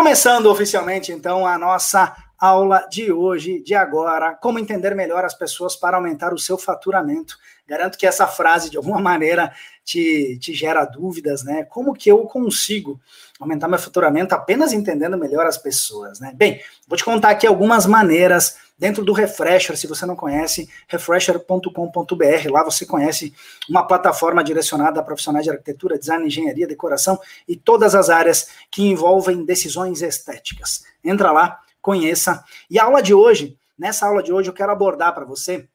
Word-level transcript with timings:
Começando 0.00 0.46
oficialmente, 0.46 1.12
então, 1.12 1.46
a 1.46 1.58
nossa 1.58 2.16
aula 2.38 2.88
de 2.90 3.12
hoje, 3.12 3.60
de 3.60 3.74
agora, 3.74 4.34
como 4.34 4.58
entender 4.58 4.94
melhor 4.94 5.26
as 5.26 5.34
pessoas 5.34 5.76
para 5.76 5.98
aumentar 5.98 6.32
o 6.32 6.38
seu 6.38 6.56
faturamento. 6.56 7.36
Garanto 7.68 7.98
que 7.98 8.06
essa 8.06 8.26
frase, 8.26 8.70
de 8.70 8.78
alguma 8.78 8.98
maneira, 8.98 9.52
te, 9.84 10.38
te 10.40 10.54
gera 10.54 10.86
dúvidas, 10.86 11.44
né? 11.44 11.64
Como 11.64 11.92
que 11.92 12.10
eu 12.10 12.20
consigo 12.20 12.98
aumentar 13.38 13.68
meu 13.68 13.78
faturamento 13.78 14.34
apenas 14.34 14.72
entendendo 14.72 15.18
melhor 15.18 15.44
as 15.44 15.58
pessoas, 15.58 16.18
né? 16.18 16.32
Bem, 16.34 16.62
vou 16.88 16.96
te 16.96 17.04
contar 17.04 17.28
aqui 17.28 17.46
algumas 17.46 17.84
maneiras 17.84 18.56
dentro 18.80 19.04
do 19.04 19.12
Refresher, 19.12 19.76
se 19.76 19.86
você 19.86 20.06
não 20.06 20.16
conhece, 20.16 20.66
refresher.com.br, 20.88 22.50
lá 22.50 22.64
você 22.64 22.86
conhece 22.86 23.34
uma 23.68 23.86
plataforma 23.86 24.42
direcionada 24.42 24.98
a 24.98 25.02
profissionais 25.02 25.44
de 25.44 25.50
arquitetura, 25.50 25.98
design, 25.98 26.26
engenharia, 26.26 26.66
decoração 26.66 27.20
e 27.46 27.54
todas 27.54 27.94
as 27.94 28.08
áreas 28.08 28.48
que 28.70 28.82
envolvem 28.82 29.44
decisões 29.44 30.00
estéticas. 30.00 30.82
Entra 31.04 31.30
lá, 31.30 31.60
conheça. 31.82 32.42
E 32.70 32.78
a 32.78 32.84
aula 32.84 33.02
de 33.02 33.12
hoje, 33.12 33.58
nessa 33.78 34.06
aula 34.06 34.22
de 34.22 34.32
hoje, 34.32 34.48
eu 34.48 34.54
quero 34.54 34.72
abordar 34.72 35.14
para 35.14 35.26
você 35.26 35.68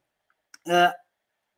uh, 0.67 0.91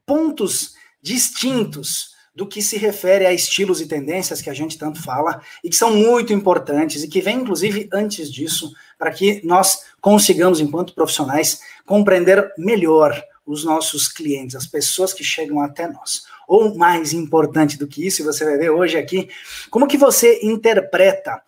pontos 0.06 0.76
distintos 1.02 2.14
do 2.36 2.46
que 2.46 2.62
se 2.62 2.78
refere 2.78 3.26
a 3.26 3.34
estilos 3.34 3.80
e 3.80 3.88
tendências 3.88 4.42
que 4.42 4.50
a 4.50 4.54
gente 4.54 4.78
tanto 4.78 5.02
fala 5.02 5.42
e 5.64 5.70
que 5.70 5.76
são 5.76 5.96
muito 5.96 6.34
importantes 6.34 7.02
e 7.04 7.08
que 7.08 7.20
vem 7.20 7.38
inclusive 7.38 7.90
antes 7.92 8.32
disso 8.32 8.72
para 8.98 9.12
que 9.12 9.42
nós 9.46 9.86
consigamos 10.02 10.60
enquanto 10.60 10.94
profissionais 10.94 11.62
compreender 11.86 12.52
melhor 12.58 13.22
os 13.46 13.64
nossos 13.64 14.08
clientes, 14.08 14.56
as 14.56 14.68
pessoas 14.68 15.14
que 15.14 15.24
chegam 15.24 15.62
até 15.62 15.88
nós. 15.88 16.24
Ou 16.48 16.76
mais 16.76 17.14
importante 17.14 17.78
do 17.78 17.88
que 17.88 18.06
isso, 18.06 18.24
você 18.24 18.44
vai 18.44 18.58
ver 18.58 18.70
hoje 18.70 18.98
aqui, 18.98 19.30
como 19.70 19.88
que 19.88 19.98
você 19.98 20.40
interpreta 20.44 21.42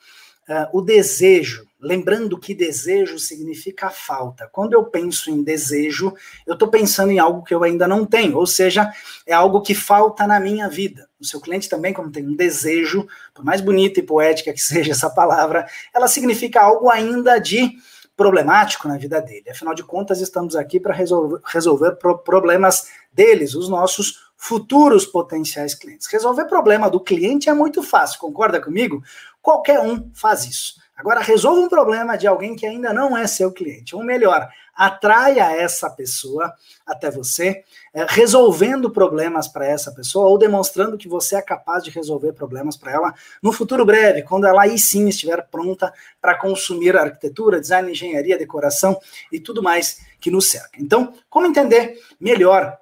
uh, 0.48 0.78
o 0.78 0.82
desejo, 0.82 1.68
lembrando 1.82 2.38
que 2.38 2.54
desejo 2.54 3.18
significa 3.18 3.90
falta. 3.90 4.50
Quando 4.52 4.74
eu 4.74 4.84
penso 4.84 5.32
em 5.32 5.42
desejo, 5.42 6.14
eu 6.46 6.54
estou 6.54 6.68
pensando 6.68 7.12
em 7.12 7.20
algo 7.20 7.44
que 7.44 7.54
eu 7.54 7.64
ainda 7.64 7.88
não 7.88 8.06
tenho, 8.06 8.38
ou 8.38 8.46
seja, 8.46 8.92
é 9.26 9.34
algo 9.34 9.62
que 9.62 9.74
falta 9.74 10.28
na 10.28 10.40
minha 10.40 10.68
vida. 10.68 11.10
O 11.20 11.26
seu 11.26 11.40
cliente 11.40 11.70
também, 11.70 11.94
quando 11.94 12.12
tem 12.12 12.26
um 12.28 12.36
desejo, 12.36 13.08
por 13.34 13.46
mais 13.46 13.62
bonita 13.62 14.00
e 14.00 14.04
poética 14.04 14.54
que 14.54 14.62
seja 14.62 14.92
essa 14.92 15.10
palavra, 15.10 15.66
ela 15.94 16.08
significa 16.08 16.62
algo 16.62 16.90
ainda 16.90 17.40
de 17.40 17.78
problemático 18.16 18.88
na 18.88 18.98
vida 18.98 19.22
dele. 19.22 19.50
Afinal 19.50 19.74
de 19.74 19.84
contas, 19.84 20.20
estamos 20.20 20.54
aqui 20.54 20.78
para 20.78 20.94
resolver, 20.94 21.40
resolver 21.46 21.96
problemas 22.26 22.90
deles, 23.14 23.56
os 23.56 23.70
nossos 23.70 24.29
futuros 24.42 25.06
potenciais 25.06 25.76
clientes. 25.76 26.08
Resolver 26.08 26.46
problema 26.46 26.90
do 26.90 27.02
cliente 27.02 27.50
é 27.50 27.54
muito 27.54 27.84
fácil, 27.84 28.22
concorda 28.22 28.62
comigo? 28.62 29.04
Qualquer 29.42 29.82
um 29.82 30.10
faz 30.14 30.46
isso. 30.46 30.76
Agora, 30.96 31.20
resolva 31.20 31.62
um 31.62 31.70
problema 31.70 32.18
de 32.18 32.26
alguém 32.26 32.56
que 32.56 32.66
ainda 32.66 32.94
não 32.94 33.18
é 33.18 33.28
seu 33.28 33.52
cliente. 33.52 33.96
Ou 33.96 34.04
melhor, 34.04 34.50
atraia 34.74 35.52
essa 35.52 35.90
pessoa 35.90 36.54
até 36.86 37.12
você, 37.12 37.64
é, 37.94 38.06
resolvendo 38.08 38.90
problemas 38.90 39.48
para 39.48 39.66
essa 39.66 39.92
pessoa 39.92 40.30
ou 40.30 40.38
demonstrando 40.38 40.98
que 40.98 41.08
você 41.08 41.36
é 41.36 41.42
capaz 41.42 41.84
de 41.84 41.90
resolver 41.90 42.32
problemas 42.32 42.78
para 42.78 42.94
ela 42.94 43.14
no 43.44 43.52
futuro 43.52 43.86
breve, 43.86 44.24
quando 44.24 44.48
ela 44.48 44.64
aí 44.64 44.80
sim 44.80 45.08
estiver 45.10 45.46
pronta 45.50 45.94
para 46.22 46.38
consumir 46.38 46.96
arquitetura, 46.96 47.60
design, 47.60 47.92
engenharia, 47.92 48.38
decoração 48.38 48.98
e 49.32 49.40
tudo 49.40 49.62
mais 49.62 50.00
que 50.20 50.32
nos 50.32 50.50
cerca. 50.50 50.80
Então, 50.80 51.14
como 51.30 51.46
entender 51.46 52.00
melhor 52.20 52.78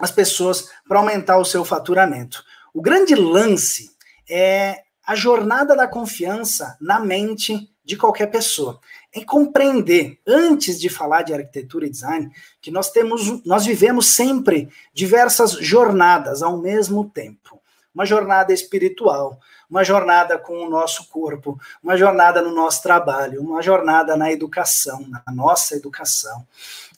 as 0.00 0.10
pessoas 0.10 0.68
para 0.88 0.98
aumentar 0.98 1.38
o 1.38 1.44
seu 1.44 1.64
faturamento? 1.64 2.44
O 2.74 2.80
grande 2.80 3.14
lance 3.14 3.90
é 4.28 4.82
a 5.06 5.14
jornada 5.14 5.76
da 5.76 5.86
confiança 5.86 6.76
na 6.80 7.00
mente 7.00 7.68
de 7.84 7.96
qualquer 7.96 8.26
pessoa. 8.26 8.80
É 9.12 9.24
compreender, 9.24 10.18
antes 10.26 10.80
de 10.80 10.88
falar 10.88 11.22
de 11.22 11.34
arquitetura 11.34 11.86
e 11.86 11.90
design, 11.90 12.30
que 12.60 12.70
nós 12.70 12.90
temos, 12.90 13.44
nós 13.44 13.66
vivemos 13.66 14.14
sempre 14.14 14.68
diversas 14.94 15.52
jornadas 15.52 16.42
ao 16.42 16.56
mesmo 16.58 17.10
tempo. 17.10 17.61
Uma 17.94 18.06
jornada 18.06 18.52
espiritual, 18.52 19.38
uma 19.72 19.82
jornada 19.82 20.38
com 20.38 20.66
o 20.66 20.68
nosso 20.68 21.08
corpo, 21.08 21.58
uma 21.82 21.96
jornada 21.96 22.42
no 22.42 22.54
nosso 22.54 22.82
trabalho, 22.82 23.40
uma 23.40 23.62
jornada 23.62 24.14
na 24.18 24.30
educação, 24.30 25.06
na 25.08 25.32
nossa 25.32 25.74
educação, 25.74 26.46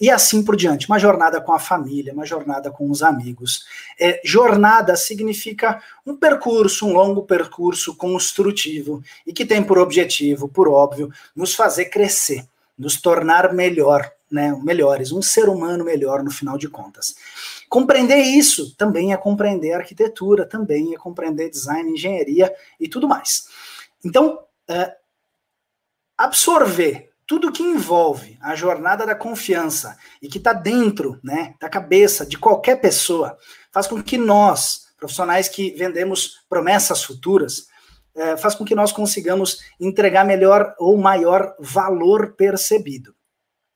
e 0.01 0.11
assim 0.11 0.43
por 0.43 0.57
diante. 0.57 0.89
Uma 0.89 0.99
jornada 0.99 1.41
com 1.41 1.53
a 1.53 1.59
família, 1.61 2.13
uma 2.13 2.27
jornada 2.27 2.73
com 2.73 2.91
os 2.91 3.01
amigos. 3.01 3.65
É, 3.99 4.21
jornada 4.25 4.97
significa 4.97 5.81
um 6.05 6.17
percurso, 6.17 6.85
um 6.85 6.93
longo 6.93 7.23
percurso 7.23 7.95
construtivo 7.95 9.03
e 9.25 9.33
que 9.33 9.47
tem 9.47 9.63
por 9.63 9.79
objetivo, 9.79 10.49
por 10.49 10.69
óbvio, 10.69 11.13
nos 11.35 11.55
fazer 11.55 11.85
crescer, 11.85 12.45
nos 12.77 13.01
tornar 13.01 13.53
melhor, 13.53 14.11
né, 14.29 14.53
melhores, 14.65 15.13
um 15.13 15.23
ser 15.23 15.49
humano 15.49 15.85
melhor 15.85 16.25
no 16.25 16.31
final 16.33 16.59
de 16.59 16.69
contas. 16.69 17.15
Compreender 17.69 18.19
isso 18.19 18.75
também 18.77 19.13
é 19.13 19.17
compreender 19.17 19.73
arquitetura, 19.73 20.47
também 20.47 20.95
é 20.95 20.99
compreender 20.99 21.51
design, 21.51 21.91
engenharia 21.91 22.55
e 22.79 22.89
tudo 22.89 23.09
mais. 23.09 23.49
Então, 24.05 24.39
é, 24.69 24.97
absorver 26.17 27.11
tudo 27.27 27.53
que 27.53 27.63
envolve 27.63 28.39
a 28.41 28.55
jornada 28.55 29.07
da 29.07 29.15
confiança 29.15 29.97
e 30.21 30.29
que 30.29 30.39
está 30.39 30.53
dentro 30.53 31.19
né, 31.23 31.55
da 31.61 31.69
cabeça 31.69 32.27
de 32.27 32.39
qualquer 32.39 32.81
pessoa 32.81 33.37
faz 33.73 33.87
com 33.87 34.03
que 34.03 34.19
nós, 34.19 34.89
profissionais 34.99 35.49
que 35.49 35.71
vendemos 35.71 36.45
promessas 36.49 37.03
futuras, 37.03 37.67
é, 38.15 38.37
faz 38.37 38.55
com 38.55 38.65
que 38.65 38.75
nós 38.75 38.93
consigamos 38.93 39.59
entregar 39.81 40.25
melhor 40.25 40.75
ou 40.79 40.97
maior 40.97 41.57
valor 41.59 42.35
percebido 42.37 43.14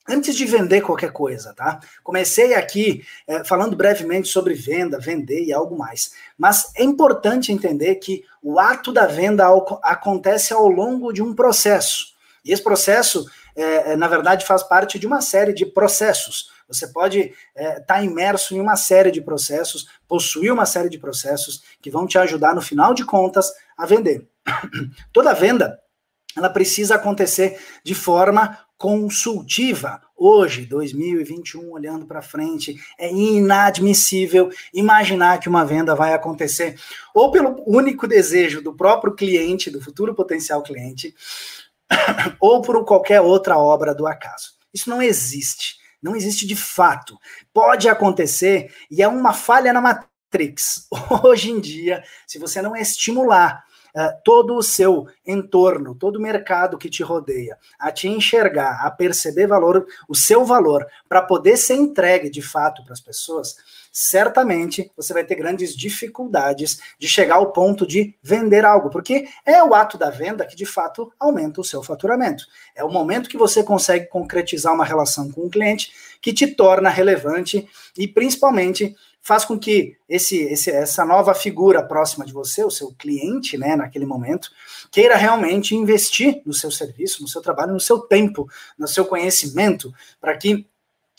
antes 0.09 0.35
de 0.35 0.45
vender 0.47 0.81
qualquer 0.81 1.13
coisa, 1.13 1.53
tá? 1.55 1.81
Comecei 2.03 2.55
aqui 2.55 3.05
é, 3.27 3.45
falando 3.45 3.77
brevemente 3.77 4.29
sobre 4.29 4.55
venda, 4.55 4.99
vender 4.99 5.45
e 5.45 5.53
algo 5.53 5.77
mais. 5.77 6.13
Mas 6.37 6.73
é 6.77 6.83
importante 6.83 7.53
entender 7.53 7.97
que 7.97 8.25
o 8.43 8.59
ato 8.59 8.93
da 8.93 9.07
venda 9.07 9.45
ao, 9.45 9.81
acontece 9.83 10.53
ao 10.53 10.69
longo 10.69 11.13
de 11.13 11.23
um 11.23 11.35
processo. 11.35 12.17
E 12.45 12.53
esse 12.53 12.63
processo, 12.63 13.27
é, 13.55 13.93
é 13.93 13.97
na 13.97 14.09
verdade, 14.09 14.47
faz 14.47 14.63
parte 14.63 14.99
de 14.99 15.07
uma 15.07 15.21
série 15.21 15.53
de 15.53 15.67
processos. 15.67 16.51
Você 16.67 16.87
pode 16.87 17.21
estar 17.21 17.35
é, 17.55 17.81
tá 17.81 18.03
imerso 18.03 18.55
em 18.55 18.61
uma 18.61 18.77
série 18.77 19.11
de 19.11 19.21
processos, 19.21 19.89
possuir 20.07 20.53
uma 20.53 20.67
série 20.67 20.89
de 20.89 20.99
processos 20.99 21.63
que 21.81 21.91
vão 21.91 22.07
te 22.07 22.19
ajudar, 22.19 22.55
no 22.55 22.63
final 22.63 22.95
de 22.95 23.05
contas, 23.05 23.51
a 23.77 23.87
vender. 23.87 24.27
Toda 25.13 25.35
venda 25.35 25.79
ela 26.37 26.51
precisa 26.51 26.95
acontecer 26.95 27.61
de 27.83 27.95
forma 27.95 28.59
consultiva. 28.79 30.01
Hoje, 30.17 30.65
2021, 30.65 31.71
olhando 31.71 32.07
para 32.07 32.23
frente, 32.23 32.81
é 32.97 33.13
inadmissível 33.13 34.51
imaginar 34.73 35.39
que 35.41 35.49
uma 35.49 35.67
venda 35.67 35.95
vai 35.95 36.15
acontecer 36.15 36.81
ou 37.13 37.31
pelo 37.31 37.63
único 37.67 38.07
desejo 38.07 38.63
do 38.63 38.73
próprio 38.73 39.15
cliente, 39.15 39.71
do 39.71 39.81
futuro 39.81 40.15
potencial 40.15 40.63
cliente, 40.63 41.15
ou 42.41 42.63
por 42.63 42.85
qualquer 42.85 43.21
outra 43.21 43.59
obra 43.59 43.95
do 43.95 44.07
acaso. 44.07 44.53
Isso 44.73 44.89
não 44.89 45.03
existe. 45.03 45.77
Não 46.01 46.15
existe 46.15 46.47
de 46.47 46.55
fato. 46.55 47.19
Pode 47.53 47.89
acontecer 47.89 48.73
e 48.89 49.03
é 49.03 49.09
uma 49.09 49.33
falha 49.33 49.73
na 49.73 49.81
Matrix. 49.81 50.87
Hoje 51.25 51.51
em 51.51 51.59
dia, 51.59 52.05
se 52.27 52.39
você 52.39 52.63
não 52.63 52.77
estimular 52.77 53.65
uh, 53.95 54.11
todo 54.25 54.55
o 54.57 54.63
seu 54.63 55.07
entorno, 55.27 55.95
todo 55.95 56.17
o 56.17 56.23
mercado 56.23 56.79
que 56.79 56.89
te 56.89 57.03
rodeia, 57.03 57.59
a 57.79 57.91
te 57.91 58.09
enxergar, 58.09 58.85
a 58.85 58.91
perceber 58.91 59.47
valor, 59.47 59.87
o 60.09 60.15
seu 60.15 60.45
valor, 60.45 60.87
para 61.09 61.23
poder 61.23 61.57
ser 61.57 61.75
entregue 61.75 62.31
de 62.31 62.43
fato 62.43 62.85
para 62.85 62.93
as 62.93 63.01
pessoas, 63.01 63.57
certamente 63.93 64.91
você 64.97 65.13
vai 65.13 65.25
ter 65.25 65.35
grandes 65.35 65.75
dificuldades 65.75 66.79
de 66.99 67.09
chegar 67.09 67.37
ao 67.37 67.53
ponto 67.53 67.87
de 67.87 68.15
vender 68.23 68.65
algo, 68.65 68.91
porque 68.91 69.29
é 69.45 69.63
o 69.63 69.75
ato 69.75 69.99
da 69.99 70.11
venda 70.11 70.47
que 70.47 70.55
de 70.55 70.67
fato 70.67 71.13
aumenta 71.19 71.61
o 71.61 71.65
seu 71.65 71.83
faturamento. 71.83 72.45
É 72.77 72.85
o 72.85 72.91
momento 72.91 73.29
que 73.29 73.37
você 73.37 73.63
consegue 73.63 74.07
concretizar 74.07 74.73
uma 74.73 74.85
relação 74.85 75.31
com 75.31 75.47
o 75.47 75.51
cliente 75.51 75.93
que 76.21 76.33
te 76.33 76.47
torna 76.47 76.89
relevante 76.89 77.69
e 77.97 78.07
principalmente 78.07 78.95
faz 79.29 79.45
com 79.45 79.59
que 79.59 79.95
esse, 80.09 80.39
esse, 80.39 80.71
essa 80.71 81.05
nova 81.05 81.35
figura 81.35 81.83
próxima 81.83 82.25
de 82.25 82.33
você, 82.33 82.65
o 82.65 82.71
seu 82.71 82.95
cliente, 82.95 83.59
né, 83.59 83.77
naquele 83.77 84.07
momento, 84.07 84.51
queira 84.91 85.17
realmente 85.17 85.75
investir 85.75 86.41
no 86.47 86.55
seu 86.55 86.71
serviço, 86.71 87.21
no 87.21 87.29
seu 87.29 87.43
trabalho, 87.43 87.75
no 87.75 87.79
seu 87.79 87.99
tempo, 87.99 88.49
no 88.79 88.89
seu 88.89 89.05
conhecimento, 89.05 89.93
para 90.19 90.35
que 90.35 90.67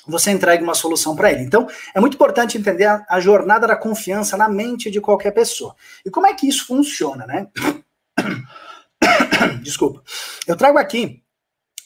você 0.07 0.31
entregue 0.31 0.63
uma 0.63 0.73
solução 0.73 1.15
para 1.15 1.31
ele. 1.31 1.44
Então, 1.44 1.67
é 1.94 2.00
muito 2.00 2.15
importante 2.15 2.57
entender 2.57 2.85
a, 2.85 3.06
a, 3.07 3.19
jornada 3.19 3.67
da 3.67 3.75
confiança 3.75 4.35
na 4.35 4.50
mente 4.50 4.89
de 4.89 5.00
qualquer 5.00 5.29
pessoa. 5.29 5.75
E 6.03 6.09
como 6.09 6.25
é 6.25 6.33
que 6.33 6.47
isso 6.47 6.65
funciona, 6.65 7.27
né? 7.27 7.47
Desculpa. 9.62 10.01
Eu 10.47 10.55
trago 10.55 10.79
aqui 10.79 11.21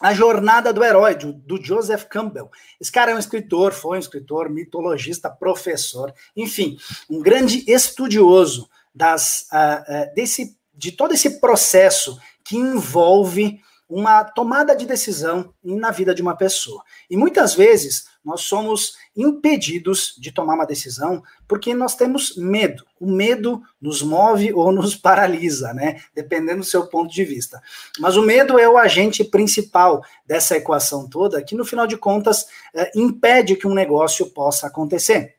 a 0.03 0.13
Jornada 0.13 0.73
do 0.73 0.83
Herói, 0.83 1.15
do, 1.15 1.63
Joseph 1.63 2.03
Campbell. 2.09 2.51
Esse 2.77 2.91
cara 2.91 3.11
é 3.11 3.15
um 3.15 3.19
escritor, 3.19 3.71
foi 3.71 3.95
um 3.95 4.00
escritor, 4.01 4.50
mitologista, 4.50 5.29
professor, 5.29 6.13
enfim, 6.35 6.77
um 7.09 7.21
grande 7.21 7.63
estudioso 7.71 8.69
das, 8.94 9.47
uh, 9.53 10.09
uh, 10.09 10.13
desse, 10.13 10.57
de 10.73 10.91
todo 10.91 11.13
esse 11.13 11.39
processo 11.39 12.19
que 12.44 12.57
envolve 12.57 13.61
uma 13.88 14.25
tomada 14.25 14.75
de 14.75 14.85
decisão 14.85 15.53
na 15.63 15.89
vida 15.89 16.13
de 16.13 16.21
uma 16.21 16.35
pessoa. 16.35 16.83
E 17.09 17.15
muitas 17.15 17.53
vezes 17.53 18.03
nós 18.23 18.41
somos 18.41 18.95
impedidos 19.15 20.15
de 20.17 20.31
tomar 20.31 20.55
uma 20.55 20.65
decisão 20.65 21.21
porque 21.47 21.73
nós 21.73 21.95
temos 21.95 22.35
medo. 22.37 22.85
O 22.99 23.11
medo 23.11 23.61
nos 23.81 24.01
move 24.01 24.53
ou 24.53 24.71
nos 24.71 24.95
paralisa, 24.95 25.73
né? 25.73 26.01
Dependendo 26.15 26.59
do 26.59 26.65
seu 26.65 26.87
ponto 26.87 27.13
de 27.13 27.25
vista. 27.25 27.61
Mas 27.99 28.15
o 28.15 28.21
medo 28.21 28.57
é 28.57 28.67
o 28.67 28.77
agente 28.77 29.23
principal 29.23 30.03
dessa 30.25 30.55
equação 30.55 31.07
toda, 31.07 31.43
que 31.43 31.55
no 31.55 31.65
final 31.65 31.85
de 31.85 31.97
contas 31.97 32.47
é, 32.73 32.91
impede 32.95 33.55
que 33.55 33.67
um 33.67 33.73
negócio 33.73 34.25
possa 34.27 34.67
acontecer. 34.67 35.35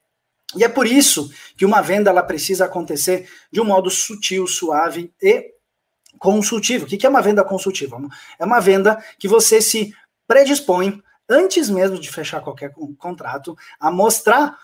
E 0.56 0.62
é 0.62 0.68
por 0.68 0.86
isso 0.86 1.30
que 1.56 1.64
uma 1.64 1.80
venda 1.80 2.10
ela 2.10 2.22
precisa 2.22 2.66
acontecer 2.66 3.28
de 3.50 3.60
um 3.60 3.64
modo 3.64 3.90
sutil, 3.90 4.46
suave 4.46 5.12
e 5.20 5.52
consultivo. 6.18 6.84
O 6.84 6.88
que 6.88 7.04
é 7.04 7.08
uma 7.08 7.22
venda 7.22 7.42
consultiva? 7.42 8.00
É 8.38 8.44
uma 8.44 8.60
venda 8.60 9.02
que 9.18 9.26
você 9.26 9.60
se 9.60 9.92
predispõe 10.26 11.02
antes 11.28 11.70
mesmo 11.70 11.98
de 11.98 12.10
fechar 12.10 12.40
qualquer 12.40 12.72
contrato, 12.98 13.56
a 13.78 13.90
mostrar, 13.90 14.58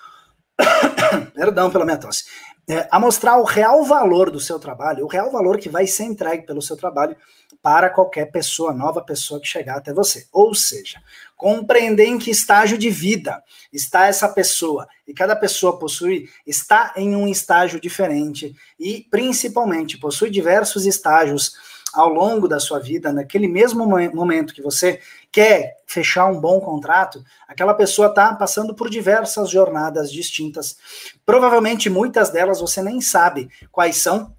perdão 1.35 1.71
pela 1.71 1.85
minha 1.85 1.99
tosse, 1.99 2.25
é, 2.69 2.87
a 2.91 3.01
mostrar 3.01 3.37
o 3.39 3.45
real 3.45 3.85
valor 3.85 4.31
do 4.31 4.39
seu 4.39 4.59
trabalho, 4.59 5.05
o 5.05 5.09
real 5.09 5.31
valor 5.31 5.59
que 5.59 5.69
vai 5.69 5.87
ser 5.87 6.05
entregue 6.05 6.47
pelo 6.47 6.62
seu 6.62 6.77
trabalho 6.77 7.17
para 7.62 7.91
qualquer 7.91 8.27
pessoa, 8.31 8.73
nova 8.73 9.03
pessoa 9.03 9.41
que 9.41 9.47
chegar 9.47 9.77
até 9.77 9.93
você. 9.93 10.27
Ou 10.33 10.55
seja, 10.55 11.03
compreender 11.37 12.07
em 12.07 12.19
que 12.19 12.31
estágio 12.31 12.79
de 12.79 12.89
vida 12.89 13.43
está 13.73 14.07
essa 14.07 14.29
pessoa. 14.29 14.87
E 15.07 15.12
cada 15.12 15.35
pessoa 15.35 15.79
possui, 15.79 16.29
está 16.47 16.93
em 16.97 17.17
um 17.17 17.27
estágio 17.27 17.81
diferente 17.81 18.55
e, 18.79 19.07
principalmente, 19.11 19.99
possui 19.99 20.31
diversos 20.31 20.87
estágios 20.87 21.55
ao 21.93 22.09
longo 22.09 22.47
da 22.47 22.61
sua 22.61 22.79
vida, 22.79 23.12
naquele 23.12 23.49
mesmo 23.49 23.85
momento 23.87 24.55
que 24.55 24.62
você 24.62 25.01
quer 25.32 25.77
fechar 25.87 26.27
um 26.27 26.41
bom 26.41 26.61
contrato, 26.61 27.23
aquela 27.47 27.75
pessoa 27.75 28.09
está 28.09 28.35
passando 28.35 28.75
por 28.75 28.91
diversas 28.91 29.50
jornadas 29.50 30.11
distintas. 30.11 30.77
Provavelmente 31.25 31.88
muitas 31.88 32.31
delas 32.31 32.61
você 32.61 32.82
nem 32.82 33.00
sabe 33.00 33.49
quais 33.71 33.97
são, 33.97 34.35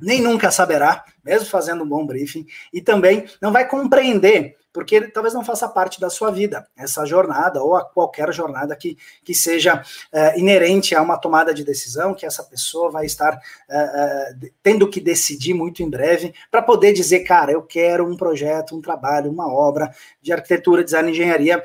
nem 0.00 0.20
nunca 0.20 0.50
saberá, 0.50 1.04
mesmo 1.24 1.48
fazendo 1.48 1.84
um 1.84 1.88
bom 1.88 2.06
briefing, 2.06 2.46
e 2.72 2.80
também 2.80 3.26
não 3.40 3.52
vai 3.52 3.66
compreender 3.68 4.56
porque 4.72 5.08
talvez 5.08 5.34
não 5.34 5.44
faça 5.44 5.68
parte 5.68 6.00
da 6.00 6.08
sua 6.08 6.30
vida, 6.30 6.66
essa 6.76 7.04
jornada, 7.04 7.62
ou 7.62 7.78
qualquer 7.86 8.32
jornada 8.32 8.76
que, 8.76 8.96
que 9.24 9.34
seja 9.34 9.82
é, 10.12 10.38
inerente 10.38 10.94
a 10.94 11.02
uma 11.02 11.18
tomada 11.18 11.52
de 11.52 11.64
decisão, 11.64 12.14
que 12.14 12.24
essa 12.24 12.44
pessoa 12.44 12.90
vai 12.90 13.06
estar 13.06 13.40
é, 13.68 13.78
é, 13.78 14.50
tendo 14.62 14.88
que 14.88 15.00
decidir 15.00 15.54
muito 15.54 15.82
em 15.82 15.90
breve, 15.90 16.34
para 16.50 16.62
poder 16.62 16.92
dizer, 16.92 17.20
cara, 17.20 17.52
eu 17.52 17.62
quero 17.62 18.06
um 18.06 18.16
projeto, 18.16 18.76
um 18.76 18.80
trabalho, 18.80 19.30
uma 19.30 19.52
obra 19.52 19.90
de 20.22 20.32
arquitetura, 20.32 20.84
design, 20.84 21.10
engenharia 21.10 21.62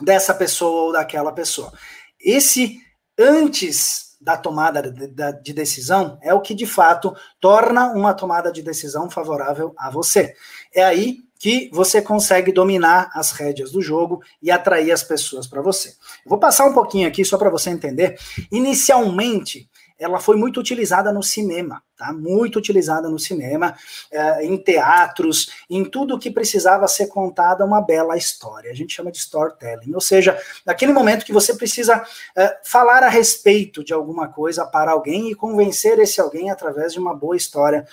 dessa 0.00 0.34
pessoa 0.34 0.82
ou 0.82 0.92
daquela 0.92 1.32
pessoa. 1.32 1.72
Esse 2.20 2.80
antes 3.18 4.16
da 4.20 4.36
tomada 4.36 4.82
de 4.82 5.52
decisão 5.52 6.18
é 6.20 6.34
o 6.34 6.40
que 6.40 6.54
de 6.54 6.66
fato 6.66 7.14
torna 7.40 7.92
uma 7.92 8.12
tomada 8.12 8.50
de 8.50 8.62
decisão 8.62 9.08
favorável 9.08 9.72
a 9.78 9.90
você. 9.90 10.34
É 10.74 10.84
aí 10.84 11.27
que 11.38 11.70
você 11.72 12.02
consegue 12.02 12.52
dominar 12.52 13.10
as 13.14 13.30
rédeas 13.30 13.70
do 13.70 13.80
jogo 13.80 14.22
e 14.42 14.50
atrair 14.50 14.90
as 14.90 15.02
pessoas 15.02 15.46
para 15.46 15.62
você. 15.62 15.90
Eu 15.90 16.30
vou 16.30 16.38
passar 16.38 16.66
um 16.66 16.74
pouquinho 16.74 17.06
aqui 17.06 17.24
só 17.24 17.38
para 17.38 17.50
você 17.50 17.70
entender. 17.70 18.18
Inicialmente, 18.50 19.68
ela 19.98 20.20
foi 20.20 20.36
muito 20.36 20.60
utilizada 20.60 21.12
no 21.12 21.22
cinema, 21.22 21.82
tá? 21.96 22.12
Muito 22.12 22.56
utilizada 22.56 23.08
no 23.08 23.18
cinema, 23.18 23.74
é, 24.10 24.44
em 24.44 24.56
teatros, 24.56 25.50
em 25.68 25.84
tudo 25.84 26.18
que 26.18 26.30
precisava 26.30 26.86
ser 26.86 27.08
contada 27.08 27.64
uma 27.64 27.80
bela 27.80 28.16
história. 28.16 28.70
A 28.70 28.74
gente 28.74 28.94
chama 28.94 29.10
de 29.10 29.18
storytelling, 29.18 29.92
ou 29.92 30.00
seja, 30.00 30.40
naquele 30.64 30.92
momento 30.92 31.26
que 31.26 31.32
você 31.32 31.52
precisa 31.54 32.04
é, 32.36 32.58
falar 32.62 33.02
a 33.02 33.08
respeito 33.08 33.82
de 33.82 33.92
alguma 33.92 34.28
coisa 34.28 34.64
para 34.64 34.92
alguém 34.92 35.30
e 35.30 35.34
convencer 35.34 35.98
esse 35.98 36.20
alguém 36.20 36.50
através 36.50 36.92
de 36.92 37.00
uma 37.00 37.14
boa 37.14 37.36
história, 37.36 37.84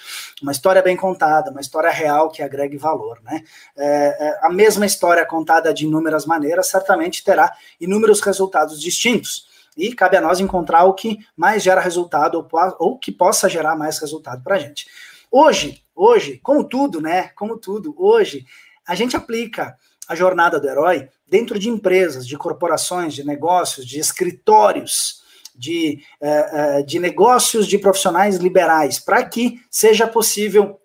uma 0.41 0.51
história 0.51 0.83
bem 0.83 0.95
contada, 0.95 1.49
uma 1.49 1.61
história 1.61 1.89
real 1.89 2.29
que 2.29 2.43
agregue 2.43 2.77
valor, 2.77 3.19
né? 3.23 3.43
É, 3.75 4.39
a 4.43 4.49
mesma 4.51 4.85
história 4.85 5.25
contada 5.25 5.73
de 5.73 5.85
inúmeras 5.85 6.25
maneiras 6.25 6.67
certamente 6.67 7.23
terá 7.23 7.51
inúmeros 7.79 8.21
resultados 8.21 8.79
distintos 8.79 9.54
e 9.75 9.93
cabe 9.93 10.17
a 10.17 10.21
nós 10.21 10.39
encontrar 10.39 10.85
o 10.85 10.93
que 10.93 11.19
mais 11.35 11.63
gera 11.63 11.81
resultado 11.81 12.47
ou, 12.79 12.97
que 12.97 13.11
possa 13.11 13.49
gerar 13.49 13.75
mais 13.75 13.99
resultado 13.99 14.41
para 14.43 14.55
a 14.55 14.59
gente. 14.59 14.87
Hoje, 15.31 15.83
hoje, 15.95 16.39
como 16.41 16.63
tudo, 16.63 17.01
né? 17.01 17.29
Como 17.35 17.57
tudo, 17.57 17.93
hoje 17.97 18.45
a 18.87 18.95
gente 18.95 19.15
aplica 19.15 19.75
a 20.07 20.15
jornada 20.15 20.59
do 20.59 20.69
herói 20.69 21.09
dentro 21.27 21.57
de 21.57 21.69
empresas, 21.69 22.27
de 22.27 22.37
corporações, 22.37 23.13
de 23.13 23.25
negócios, 23.25 23.85
de 23.85 23.99
escritórios, 23.99 25.23
de, 25.55 26.01
uh, 26.21 26.79
uh, 26.79 26.85
de 26.85 26.99
negócios 26.99 27.67
de 27.67 27.77
profissionais 27.77 28.37
liberais, 28.37 28.99
para 28.99 29.23
que 29.25 29.59
seja 29.69 30.07
possível 30.07 30.79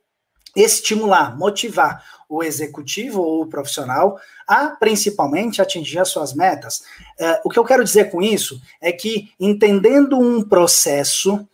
estimular, 0.56 1.36
motivar 1.36 2.04
o 2.30 2.44
executivo 2.44 3.20
ou 3.20 3.42
o 3.42 3.46
profissional 3.46 4.18
a 4.46 4.68
principalmente 4.68 5.60
atingir 5.60 5.98
as 5.98 6.08
suas 6.08 6.32
metas. 6.32 6.84
Uh, 7.20 7.40
o 7.44 7.50
que 7.50 7.58
eu 7.58 7.64
quero 7.64 7.82
dizer 7.82 8.08
com 8.08 8.22
isso 8.22 8.62
é 8.80 8.92
que 8.92 9.30
entendendo 9.38 10.16
um 10.16 10.42
processo 10.42 11.46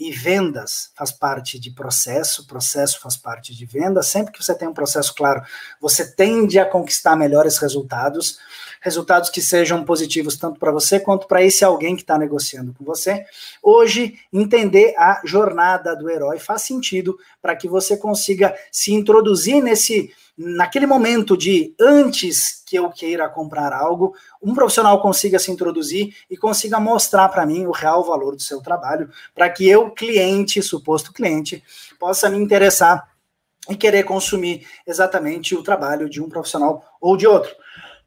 e 0.00 0.10
vendas 0.10 0.90
faz 0.96 1.12
parte 1.12 1.60
de 1.60 1.70
processo, 1.70 2.46
processo 2.46 2.98
faz 2.98 3.18
parte 3.18 3.54
de 3.54 3.66
venda. 3.66 4.02
Sempre 4.02 4.32
que 4.32 4.42
você 4.42 4.54
tem 4.54 4.66
um 4.66 4.72
processo 4.72 5.14
claro, 5.14 5.42
você 5.78 6.10
tende 6.10 6.58
a 6.58 6.64
conquistar 6.64 7.14
melhores 7.14 7.58
resultados 7.58 8.38
resultados 8.80 9.28
que 9.28 9.42
sejam 9.42 9.84
positivos 9.84 10.38
tanto 10.38 10.58
para 10.58 10.72
você 10.72 10.98
quanto 10.98 11.28
para 11.28 11.42
esse 11.42 11.62
alguém 11.62 11.94
que 11.94 12.00
está 12.00 12.16
negociando 12.16 12.72
com 12.72 12.82
você. 12.82 13.26
Hoje, 13.62 14.14
entender 14.32 14.94
a 14.96 15.20
jornada 15.22 15.94
do 15.94 16.08
herói 16.08 16.38
faz 16.38 16.62
sentido 16.62 17.18
para 17.42 17.54
que 17.54 17.68
você 17.68 17.94
consiga 17.94 18.54
se 18.72 18.94
introduzir 18.94 19.62
nesse 19.62 20.10
naquele 20.36 20.86
momento 20.86 21.36
de 21.36 21.74
antes 21.78 22.62
que 22.66 22.76
eu 22.76 22.90
queira 22.90 23.28
comprar 23.28 23.72
algo, 23.72 24.14
um 24.42 24.54
profissional 24.54 25.00
consiga 25.00 25.38
se 25.38 25.50
introduzir 25.50 26.14
e 26.30 26.36
consiga 26.36 26.80
mostrar 26.80 27.28
para 27.28 27.46
mim 27.46 27.66
o 27.66 27.72
real 27.72 28.04
valor 28.04 28.34
do 28.34 28.42
seu 28.42 28.60
trabalho, 28.60 29.10
para 29.34 29.48
que 29.50 29.68
eu, 29.68 29.90
cliente, 29.90 30.62
suposto 30.62 31.12
cliente, 31.12 31.62
possa 31.98 32.28
me 32.28 32.38
interessar 32.38 33.08
e 33.68 33.76
querer 33.76 34.04
consumir 34.04 34.66
exatamente 34.86 35.54
o 35.54 35.62
trabalho 35.62 36.08
de 36.08 36.20
um 36.20 36.28
profissional 36.28 36.84
ou 37.00 37.16
de 37.16 37.26
outro. 37.26 37.54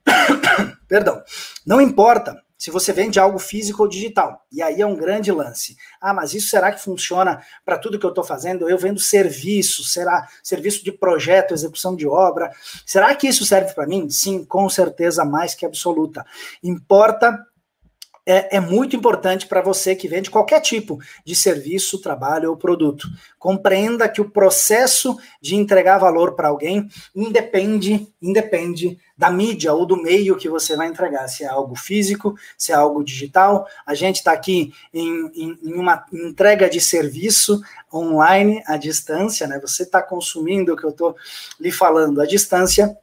Perdão. 0.87 1.21
Não 1.65 1.79
importa 1.79 2.42
se 2.63 2.71
você 2.71 2.93
vende 2.93 3.19
algo 3.19 3.39
físico 3.39 3.83
ou 3.83 3.89
digital. 3.89 4.41
E 4.49 4.61
aí 4.61 4.79
é 4.79 4.85
um 4.85 4.95
grande 4.95 5.29
lance. 5.33 5.75
Ah, 5.99 6.13
mas 6.13 6.33
isso 6.33 6.47
será 6.47 6.71
que 6.71 6.81
funciona 6.81 7.43
para 7.65 7.77
tudo 7.77 7.99
que 7.99 8.05
eu 8.05 8.09
estou 8.09 8.23
fazendo? 8.23 8.69
Eu 8.69 8.77
vendo 8.77 9.01
serviço, 9.01 9.83
será 9.83 10.29
serviço 10.41 10.81
de 10.81 10.89
projeto, 10.89 11.53
execução 11.53 11.93
de 11.93 12.07
obra. 12.07 12.49
Será 12.85 13.13
que 13.15 13.27
isso 13.27 13.43
serve 13.43 13.73
para 13.73 13.85
mim? 13.85 14.09
Sim, 14.09 14.45
com 14.45 14.69
certeza 14.69 15.25
mais 15.25 15.53
que 15.53 15.65
absoluta. 15.65 16.25
Importa 16.63 17.37
é, 18.25 18.57
é 18.57 18.59
muito 18.59 18.95
importante 18.95 19.47
para 19.47 19.61
você 19.61 19.95
que 19.95 20.07
vende 20.07 20.31
qualquer 20.31 20.61
tipo 20.61 20.99
de 21.25 21.35
serviço, 21.35 22.01
trabalho 22.01 22.49
ou 22.49 22.57
produto. 22.57 23.07
Compreenda 23.37 24.07
que 24.07 24.21
o 24.21 24.29
processo 24.29 25.17
de 25.41 25.55
entregar 25.55 25.97
valor 25.97 26.35
para 26.35 26.47
alguém 26.47 26.87
independe, 27.15 28.07
independe 28.21 28.97
da 29.17 29.29
mídia 29.29 29.73
ou 29.73 29.85
do 29.85 30.01
meio 30.01 30.37
que 30.37 30.49
você 30.49 30.75
vai 30.75 30.87
entregar, 30.87 31.27
se 31.27 31.43
é 31.43 31.47
algo 31.47 31.75
físico, 31.75 32.35
se 32.57 32.71
é 32.71 32.75
algo 32.75 33.03
digital. 33.03 33.67
A 33.85 33.93
gente 33.93 34.17
está 34.17 34.31
aqui 34.31 34.73
em, 34.93 35.31
em, 35.35 35.59
em, 35.63 35.73
uma 35.73 36.05
entrega 36.11 36.69
de 36.69 36.79
serviço 36.79 37.61
online 37.93 38.63
à 38.65 38.77
distância, 38.77 39.45
né? 39.47 39.59
Você 39.59 39.83
está 39.83 40.01
consumindo 40.01 40.73
o 40.73 40.77
que 40.77 40.85
eu 40.85 40.89
estou 40.89 41.15
lhe 41.59 41.71
falando 41.71 42.21
à 42.21 42.25
distância. 42.25 42.97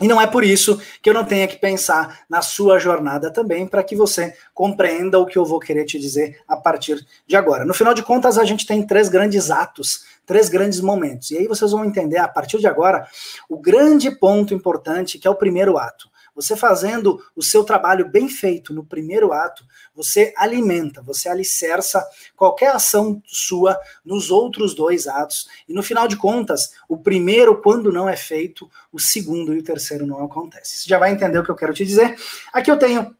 E 0.00 0.08
não 0.08 0.20
é 0.20 0.26
por 0.26 0.42
isso 0.42 0.80
que 1.02 1.10
eu 1.10 1.14
não 1.14 1.24
tenha 1.24 1.46
que 1.46 1.56
pensar 1.56 2.20
na 2.28 2.40
sua 2.42 2.78
jornada 2.78 3.30
também, 3.30 3.66
para 3.66 3.82
que 3.82 3.94
você 3.94 4.34
compreenda 4.54 5.18
o 5.18 5.26
que 5.26 5.36
eu 5.36 5.44
vou 5.44 5.60
querer 5.60 5.84
te 5.84 5.98
dizer 5.98 6.40
a 6.48 6.56
partir 6.56 7.04
de 7.26 7.36
agora. 7.36 7.64
No 7.64 7.74
final 7.74 7.94
de 7.94 8.02
contas, 8.02 8.38
a 8.38 8.44
gente 8.44 8.66
tem 8.66 8.86
três 8.86 9.08
grandes 9.08 9.50
atos, 9.50 10.04
três 10.26 10.48
grandes 10.48 10.80
momentos. 10.80 11.30
E 11.30 11.38
aí 11.38 11.46
vocês 11.46 11.70
vão 11.70 11.84
entender 11.84 12.18
a 12.18 12.28
partir 12.28 12.58
de 12.58 12.66
agora 12.66 13.06
o 13.48 13.58
grande 13.58 14.10
ponto 14.10 14.54
importante, 14.54 15.18
que 15.18 15.28
é 15.28 15.30
o 15.30 15.34
primeiro 15.34 15.76
ato. 15.78 16.09
Você 16.34 16.56
fazendo 16.56 17.22
o 17.34 17.42
seu 17.42 17.64
trabalho 17.64 18.08
bem 18.08 18.28
feito 18.28 18.72
no 18.72 18.84
primeiro 18.84 19.32
ato, 19.32 19.64
você 19.94 20.32
alimenta, 20.36 21.02
você 21.02 21.28
alicerça 21.28 22.06
qualquer 22.36 22.72
ação 22.72 23.22
sua 23.26 23.78
nos 24.04 24.30
outros 24.30 24.74
dois 24.74 25.06
atos. 25.06 25.48
E 25.68 25.72
no 25.72 25.82
final 25.82 26.08
de 26.08 26.16
contas, 26.16 26.74
o 26.88 26.96
primeiro, 26.96 27.60
quando 27.60 27.92
não 27.92 28.08
é 28.08 28.16
feito, 28.16 28.70
o 28.92 28.98
segundo 28.98 29.54
e 29.54 29.58
o 29.58 29.64
terceiro 29.64 30.06
não 30.06 30.24
acontece. 30.24 30.78
Você 30.78 30.88
já 30.88 30.98
vai 30.98 31.12
entender 31.12 31.38
o 31.38 31.44
que 31.44 31.50
eu 31.50 31.56
quero 31.56 31.74
te 31.74 31.84
dizer. 31.84 32.16
Aqui 32.52 32.70
eu 32.70 32.78
tenho 32.78 33.14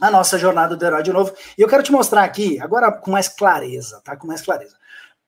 a 0.00 0.10
nossa 0.10 0.38
jornada 0.38 0.76
do 0.76 0.84
herói 0.84 1.02
de 1.02 1.12
novo. 1.12 1.34
E 1.56 1.62
eu 1.62 1.68
quero 1.68 1.82
te 1.82 1.92
mostrar 1.92 2.24
aqui, 2.24 2.60
agora 2.60 2.90
com 2.90 3.10
mais 3.10 3.28
clareza, 3.28 4.00
tá? 4.04 4.16
Com 4.16 4.26
mais 4.26 4.42
clareza. 4.42 4.76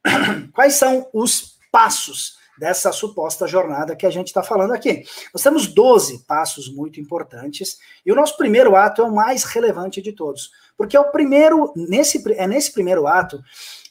Quais 0.53 0.75
são 0.75 1.09
os 1.13 1.57
passos 1.71 2.39
dessa 2.59 2.93
suposta 2.93 3.47
jornada 3.47 3.97
que 3.97 4.07
a 4.07 4.11
gente 4.11 4.29
está 4.29 4.43
falando 4.43 4.73
aqui. 4.73 5.05
Nós 5.33 5.43
temos 5.43 5.67
12 5.67 6.25
passos 6.27 6.73
muito 6.73 7.01
importantes, 7.01 7.79
e 8.05 8.13
o 8.13 8.15
nosso 8.15 8.37
primeiro 8.37 8.75
ato 8.77 9.03
é 9.03 9.05
o 9.05 9.15
mais 9.15 9.45
relevante 9.45 10.01
de 10.01 10.13
todos, 10.13 10.51
porque 10.77 10.97
é 10.97 11.01
o 11.01 11.11
primeiro, 11.11 11.73
nesse, 11.77 12.23
é 12.33 12.47
nesse 12.47 12.73
primeiro 12.73 13.07
ato 13.07 13.43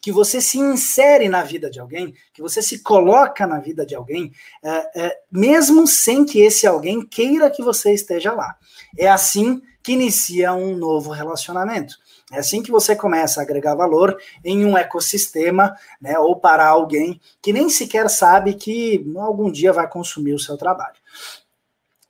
que 0.02 0.12
você 0.12 0.40
se 0.40 0.60
insere 0.60 1.28
na 1.28 1.42
vida 1.42 1.70
de 1.70 1.80
alguém, 1.80 2.14
que 2.32 2.42
você 2.42 2.62
se 2.62 2.84
coloca 2.84 3.48
na 3.48 3.60
vida 3.60 3.84
de 3.84 3.96
alguém, 3.96 4.32
é, 4.64 5.06
é, 5.06 5.18
mesmo 5.32 5.88
sem 5.88 6.24
que 6.24 6.42
esse 6.42 6.68
alguém 6.68 7.04
queira 7.04 7.50
que 7.50 7.64
você 7.64 7.92
esteja 7.92 8.32
lá. 8.32 8.56
É 8.98 9.08
assim 9.08 9.62
que 9.82 9.94
inicia 9.94 10.54
um 10.54 10.76
novo 10.78 11.12
relacionamento. 11.12 11.96
É 12.32 12.40
assim 12.40 12.64
que 12.64 12.72
você 12.72 12.96
começa 12.96 13.40
a 13.40 13.44
agregar 13.44 13.76
valor 13.76 14.18
em 14.44 14.66
um 14.66 14.76
ecossistema, 14.76 15.76
né, 16.02 16.18
ou 16.18 16.36
para 16.40 16.68
alguém 16.68 17.22
que 17.42 17.54
nem 17.54 17.70
sequer 17.70 18.10
sabe 18.10 18.56
que 18.56 19.06
algum 19.18 19.52
dia 19.52 19.72
vai 19.72 19.88
consumir 19.88 20.34
o 20.34 20.40
seu 20.40 20.58
trabalho. 20.58 20.96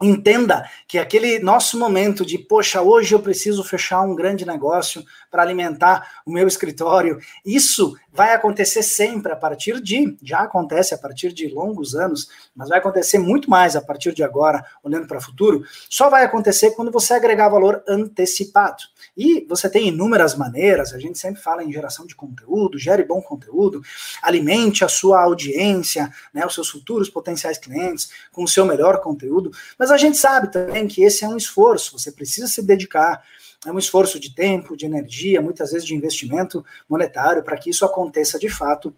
Entenda 0.02 0.70
que 0.88 0.98
aquele 0.98 1.40
nosso 1.40 1.80
momento 1.80 2.26
de, 2.26 2.38
poxa, 2.38 2.82
hoje 2.82 3.16
eu 3.16 3.20
preciso 3.20 3.64
fechar 3.64 4.02
um 4.02 4.14
grande 4.14 4.46
negócio 4.46 5.04
para 5.36 5.44
alimentar 5.44 6.22
o 6.26 6.32
meu 6.32 6.48
escritório, 6.48 7.20
isso 7.46 7.94
vai 8.14 8.34
acontecer 8.34 8.82
sempre 8.82 9.34
a 9.34 9.36
partir 9.36 9.82
de, 9.82 10.16
já 10.24 10.40
acontece 10.40 10.94
a 10.94 10.98
partir 10.98 11.34
de 11.34 11.50
longos 11.50 11.94
anos, 11.94 12.30
mas 12.56 12.70
vai 12.70 12.80
acontecer 12.80 13.18
muito 13.18 13.50
mais 13.50 13.76
a 13.76 13.82
partir 13.82 14.14
de 14.14 14.24
agora, 14.24 14.66
olhando 14.82 15.06
para 15.06 15.18
o 15.18 15.22
futuro, 15.22 15.66
só 15.90 16.10
vai 16.10 16.24
acontecer 16.24 16.72
quando 16.72 16.90
você 16.90 17.14
agregar 17.14 17.50
valor 17.50 17.84
antecipado. 17.86 18.84
E 19.18 19.46
você 19.50 19.70
tem 19.70 19.90
inúmeras 19.90 20.36
maneiras, 20.36 20.94
a 20.94 21.00
gente 21.00 21.20
sempre 21.20 21.42
fala 21.42 21.62
em 21.62 21.74
geração 21.74 22.06
de 22.06 22.16
conteúdo, 22.16 22.80
gere 22.80 23.04
bom 23.04 23.22
conteúdo, 23.22 23.82
alimente 24.22 24.86
a 24.86 24.88
sua 24.88 25.22
audiência, 25.22 26.10
né, 26.34 26.46
os 26.46 26.54
seus 26.54 26.70
futuros 26.70 27.10
potenciais 27.10 27.58
clientes 27.58 28.10
com 28.32 28.46
o 28.46 28.48
seu 28.48 28.66
melhor 28.66 29.02
conteúdo, 29.02 29.52
mas 29.78 29.92
a 29.92 29.98
gente 29.98 30.16
sabe 30.16 30.50
também 30.50 30.88
que 30.88 31.04
esse 31.04 31.26
é 31.26 31.28
um 31.28 31.36
esforço, 31.36 32.00
você 32.00 32.14
precisa 32.14 32.48
se 32.48 32.62
dedicar, 32.62 33.22
é 33.66 33.72
um 33.72 33.80
esforço 33.80 34.20
de 34.20 34.34
tempo, 34.34 34.78
de 34.78 34.86
energia, 34.86 35.42
muitas 35.42 35.72
vezes 35.72 35.88
de 35.88 35.96
investimento 35.96 36.64
monetário 36.88 37.44
para 37.44 37.58
que 37.58 37.70
isso 37.70 37.86
aconteça 37.86 38.38
de 38.38 38.50
fato. 38.50 38.94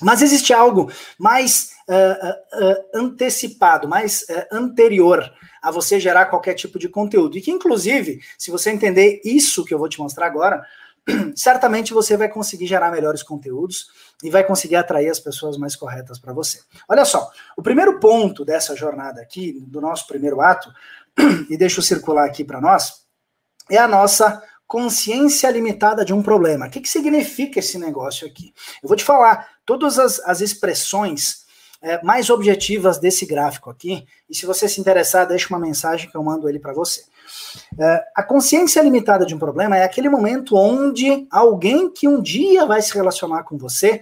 Mas 0.00 0.22
existe 0.22 0.52
algo 0.52 0.90
mais 1.18 1.70
uh, 1.88 2.62
uh, 2.62 2.84
antecipado, 2.94 3.88
mais 3.88 4.26
anterior 4.50 5.32
a 5.62 5.70
você 5.70 5.98
gerar 5.98 6.26
qualquer 6.26 6.54
tipo 6.54 6.78
de 6.78 6.88
conteúdo. 6.88 7.38
E 7.38 7.40
que, 7.40 7.50
inclusive, 7.50 8.20
se 8.36 8.50
você 8.50 8.70
entender 8.70 9.22
isso 9.24 9.64
que 9.64 9.72
eu 9.72 9.78
vou 9.78 9.88
te 9.88 9.98
mostrar 9.98 10.26
agora, 10.26 10.62
certamente 11.34 11.94
você 11.94 12.16
vai 12.16 12.28
conseguir 12.28 12.66
gerar 12.66 12.90
melhores 12.90 13.22
conteúdos 13.22 13.88
e 14.22 14.30
vai 14.30 14.44
conseguir 14.44 14.76
atrair 14.76 15.08
as 15.08 15.18
pessoas 15.18 15.56
mais 15.56 15.74
corretas 15.74 16.18
para 16.18 16.32
você. 16.32 16.60
Olha 16.88 17.04
só, 17.04 17.30
o 17.56 17.62
primeiro 17.62 17.98
ponto 17.98 18.44
dessa 18.44 18.76
jornada 18.76 19.22
aqui, 19.22 19.58
do 19.66 19.80
nosso 19.80 20.06
primeiro 20.06 20.40
ato, 20.40 20.72
e 21.48 21.56
deixa 21.56 21.78
eu 21.78 21.84
circular 21.84 22.26
aqui 22.26 22.44
para 22.44 22.60
nós, 22.60 23.03
é 23.70 23.78
a 23.78 23.88
nossa 23.88 24.42
consciência 24.66 25.50
limitada 25.50 26.04
de 26.04 26.12
um 26.12 26.22
problema. 26.22 26.66
O 26.66 26.70
que, 26.70 26.80
que 26.80 26.88
significa 26.88 27.58
esse 27.58 27.78
negócio 27.78 28.26
aqui? 28.26 28.52
Eu 28.82 28.88
vou 28.88 28.96
te 28.96 29.04
falar 29.04 29.48
todas 29.64 29.98
as, 29.98 30.20
as 30.20 30.40
expressões 30.40 31.44
é, 31.80 32.02
mais 32.02 32.30
objetivas 32.30 32.98
desse 32.98 33.26
gráfico 33.26 33.70
aqui. 33.70 34.06
E 34.28 34.34
se 34.34 34.46
você 34.46 34.66
se 34.68 34.80
interessar, 34.80 35.26
deixa 35.26 35.48
uma 35.50 35.60
mensagem 35.60 36.08
que 36.10 36.16
eu 36.16 36.22
mando 36.22 36.48
ele 36.48 36.58
para 36.58 36.72
você. 36.72 37.04
É, 37.78 38.04
a 38.16 38.22
consciência 38.22 38.82
limitada 38.82 39.26
de 39.26 39.34
um 39.34 39.38
problema 39.38 39.76
é 39.76 39.84
aquele 39.84 40.08
momento 40.08 40.56
onde 40.56 41.26
alguém 41.30 41.90
que 41.90 42.08
um 42.08 42.20
dia 42.20 42.64
vai 42.64 42.80
se 42.80 42.94
relacionar 42.94 43.44
com 43.44 43.58
você 43.58 44.00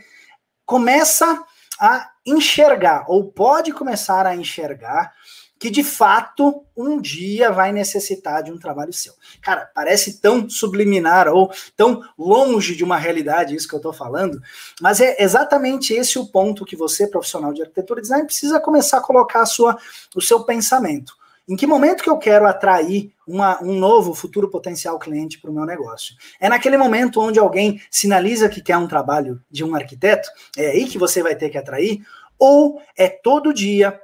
começa 0.65 1.43
a 1.79 2.09
enxergar, 2.25 3.05
ou 3.09 3.25
pode 3.25 3.73
começar 3.73 4.27
a 4.27 4.37
enxergar, 4.37 5.13
que 5.63 5.71
de 5.71 5.85
fato 5.85 6.65
um 6.77 7.01
dia 7.01 7.53
vai 7.53 7.71
necessitar 7.71 8.43
de 8.43 8.51
um 8.51 8.59
trabalho 8.59 8.93
seu. 8.93 9.13
Cara, 9.41 9.71
parece 9.73 10.21
tão 10.21 10.51
subliminar 10.51 11.29
ou 11.29 11.53
tão 11.77 12.03
longe 12.19 12.75
de 12.75 12.83
uma 12.83 12.97
realidade 12.97 13.55
isso 13.55 13.69
que 13.69 13.75
eu 13.77 13.79
estou 13.79 13.93
falando, 13.93 14.43
mas 14.81 15.01
é 15.01 15.23
exatamente 15.23 15.95
esse 15.95 16.19
o 16.19 16.27
ponto 16.27 16.65
que 16.65 16.75
você, 16.75 17.07
profissional 17.07 17.55
de 17.55 17.63
arquitetura 17.63 18.01
e 18.01 18.03
design, 18.03 18.27
precisa 18.27 18.59
começar 18.59 18.97
a 18.97 19.03
colocar 19.03 19.43
a 19.43 19.47
sua, 19.47 19.79
o 20.17 20.21
seu 20.21 20.43
pensamento. 20.43 21.15
Em 21.49 21.55
que 21.55 21.65
momento 21.65 22.03
que 22.03 22.11
eu 22.11 22.19
quero 22.19 22.45
atrair 22.45 23.13
uma, 23.25 23.63
um 23.63 23.79
novo 23.79 24.15
futuro 24.15 24.51
potencial 24.51 24.99
cliente 24.99 25.41
para 25.41 25.49
o 25.49 25.55
meu 25.55 25.65
negócio? 25.65 26.17
É 26.41 26.49
naquele 26.49 26.77
momento 26.77 27.21
onde 27.21 27.39
alguém 27.39 27.81
sinaliza 27.89 28.49
que 28.49 28.61
quer 28.61 28.79
um 28.79 28.89
trabalho 28.89 29.41
de 29.49 29.63
um 29.63 29.77
arquiteto? 29.77 30.29
É 30.59 30.71
aí 30.71 30.87
que 30.87 30.99
você 30.99 31.23
vai 31.23 31.37
ter 31.37 31.51
que 31.51 31.59
atrair? 31.59 32.05
Ou 32.37 32.83
é 32.97 33.09
todo 33.09 33.55
dia 33.55 33.97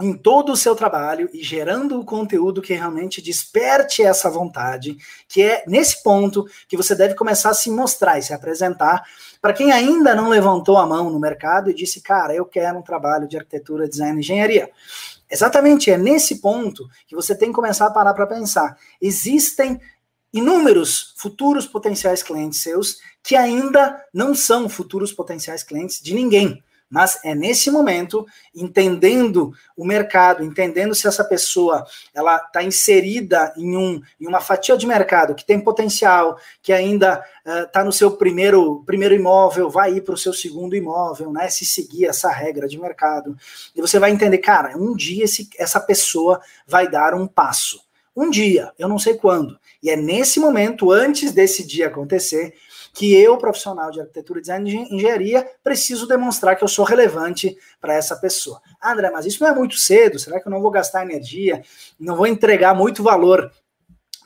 em 0.00 0.12
todo 0.12 0.52
o 0.52 0.56
seu 0.56 0.74
trabalho 0.74 1.30
e 1.32 1.42
gerando 1.42 2.00
o 2.00 2.04
conteúdo 2.04 2.60
que 2.60 2.74
realmente 2.74 3.22
desperte 3.22 4.02
essa 4.02 4.28
vontade, 4.28 4.96
que 5.28 5.40
é 5.40 5.62
nesse 5.68 6.02
ponto 6.02 6.46
que 6.68 6.76
você 6.76 6.96
deve 6.96 7.14
começar 7.14 7.50
a 7.50 7.54
se 7.54 7.70
mostrar 7.70 8.18
e 8.18 8.22
se 8.22 8.32
apresentar 8.32 9.04
para 9.40 9.52
quem 9.52 9.70
ainda 9.70 10.14
não 10.14 10.28
levantou 10.28 10.78
a 10.78 10.86
mão 10.86 11.10
no 11.10 11.20
mercado 11.20 11.70
e 11.70 11.74
disse, 11.74 12.00
cara, 12.00 12.34
eu 12.34 12.44
quero 12.44 12.78
um 12.78 12.82
trabalho 12.82 13.28
de 13.28 13.36
arquitetura, 13.36 13.88
design 13.88 14.16
e 14.16 14.20
engenharia. 14.20 14.68
Exatamente, 15.30 15.90
é 15.90 15.96
nesse 15.96 16.40
ponto 16.40 16.88
que 17.06 17.14
você 17.14 17.34
tem 17.34 17.50
que 17.50 17.54
começar 17.54 17.86
a 17.86 17.90
parar 17.90 18.14
para 18.14 18.26
pensar. 18.26 18.76
Existem 19.00 19.80
inúmeros 20.32 21.14
futuros 21.16 21.66
potenciais 21.66 22.20
clientes 22.20 22.60
seus 22.60 22.98
que 23.22 23.36
ainda 23.36 24.04
não 24.12 24.34
são 24.34 24.68
futuros 24.68 25.12
potenciais 25.12 25.62
clientes 25.62 26.00
de 26.02 26.14
ninguém. 26.14 26.62
Mas 26.88 27.18
é 27.24 27.34
nesse 27.34 27.70
momento, 27.70 28.26
entendendo 28.54 29.52
o 29.76 29.84
mercado, 29.84 30.44
entendendo 30.44 30.94
se 30.94 31.08
essa 31.08 31.24
pessoa 31.24 31.84
ela 32.14 32.36
está 32.36 32.62
inserida 32.62 33.52
em, 33.56 33.76
um, 33.76 34.00
em 34.20 34.26
uma 34.26 34.40
fatia 34.40 34.76
de 34.76 34.86
mercado 34.86 35.34
que 35.34 35.44
tem 35.44 35.58
potencial, 35.58 36.38
que 36.62 36.72
ainda 36.72 37.24
está 37.44 37.82
uh, 37.82 37.84
no 37.84 37.92
seu 37.92 38.12
primeiro, 38.12 38.82
primeiro 38.86 39.14
imóvel, 39.14 39.68
vai 39.68 39.94
ir 39.94 40.02
para 40.02 40.14
o 40.14 40.18
seu 40.18 40.32
segundo 40.32 40.76
imóvel, 40.76 41.32
né? 41.32 41.48
Se 41.48 41.66
seguir 41.66 42.06
essa 42.06 42.30
regra 42.30 42.68
de 42.68 42.78
mercado. 42.78 43.36
E 43.74 43.80
você 43.80 43.98
vai 43.98 44.10
entender, 44.10 44.38
cara, 44.38 44.76
um 44.76 44.94
dia 44.94 45.24
esse, 45.24 45.48
essa 45.58 45.80
pessoa 45.80 46.40
vai 46.66 46.88
dar 46.88 47.14
um 47.14 47.26
passo. 47.26 47.82
Um 48.16 48.30
dia, 48.30 48.72
eu 48.78 48.88
não 48.88 48.98
sei 48.98 49.14
quando. 49.14 49.58
E 49.82 49.90
é 49.90 49.96
nesse 49.96 50.38
momento, 50.38 50.92
antes 50.92 51.32
desse 51.32 51.66
dia 51.66 51.88
acontecer, 51.88 52.54
que 52.94 53.12
eu, 53.12 53.36
profissional 53.36 53.90
de 53.90 54.00
arquitetura, 54.00 54.40
design 54.40 54.70
e 54.70 54.94
engenharia, 54.94 55.46
preciso 55.62 56.06
demonstrar 56.06 56.56
que 56.56 56.62
eu 56.62 56.68
sou 56.68 56.84
relevante 56.84 57.58
para 57.80 57.92
essa 57.92 58.16
pessoa. 58.16 58.62
Ah, 58.80 58.92
André, 58.92 59.10
mas 59.10 59.26
isso 59.26 59.42
não 59.42 59.50
é 59.50 59.54
muito 59.54 59.76
cedo? 59.76 60.18
Será 60.18 60.40
que 60.40 60.46
eu 60.46 60.52
não 60.52 60.62
vou 60.62 60.70
gastar 60.70 61.02
energia? 61.02 61.62
Não 61.98 62.16
vou 62.16 62.26
entregar 62.26 62.72
muito 62.72 63.02
valor 63.02 63.50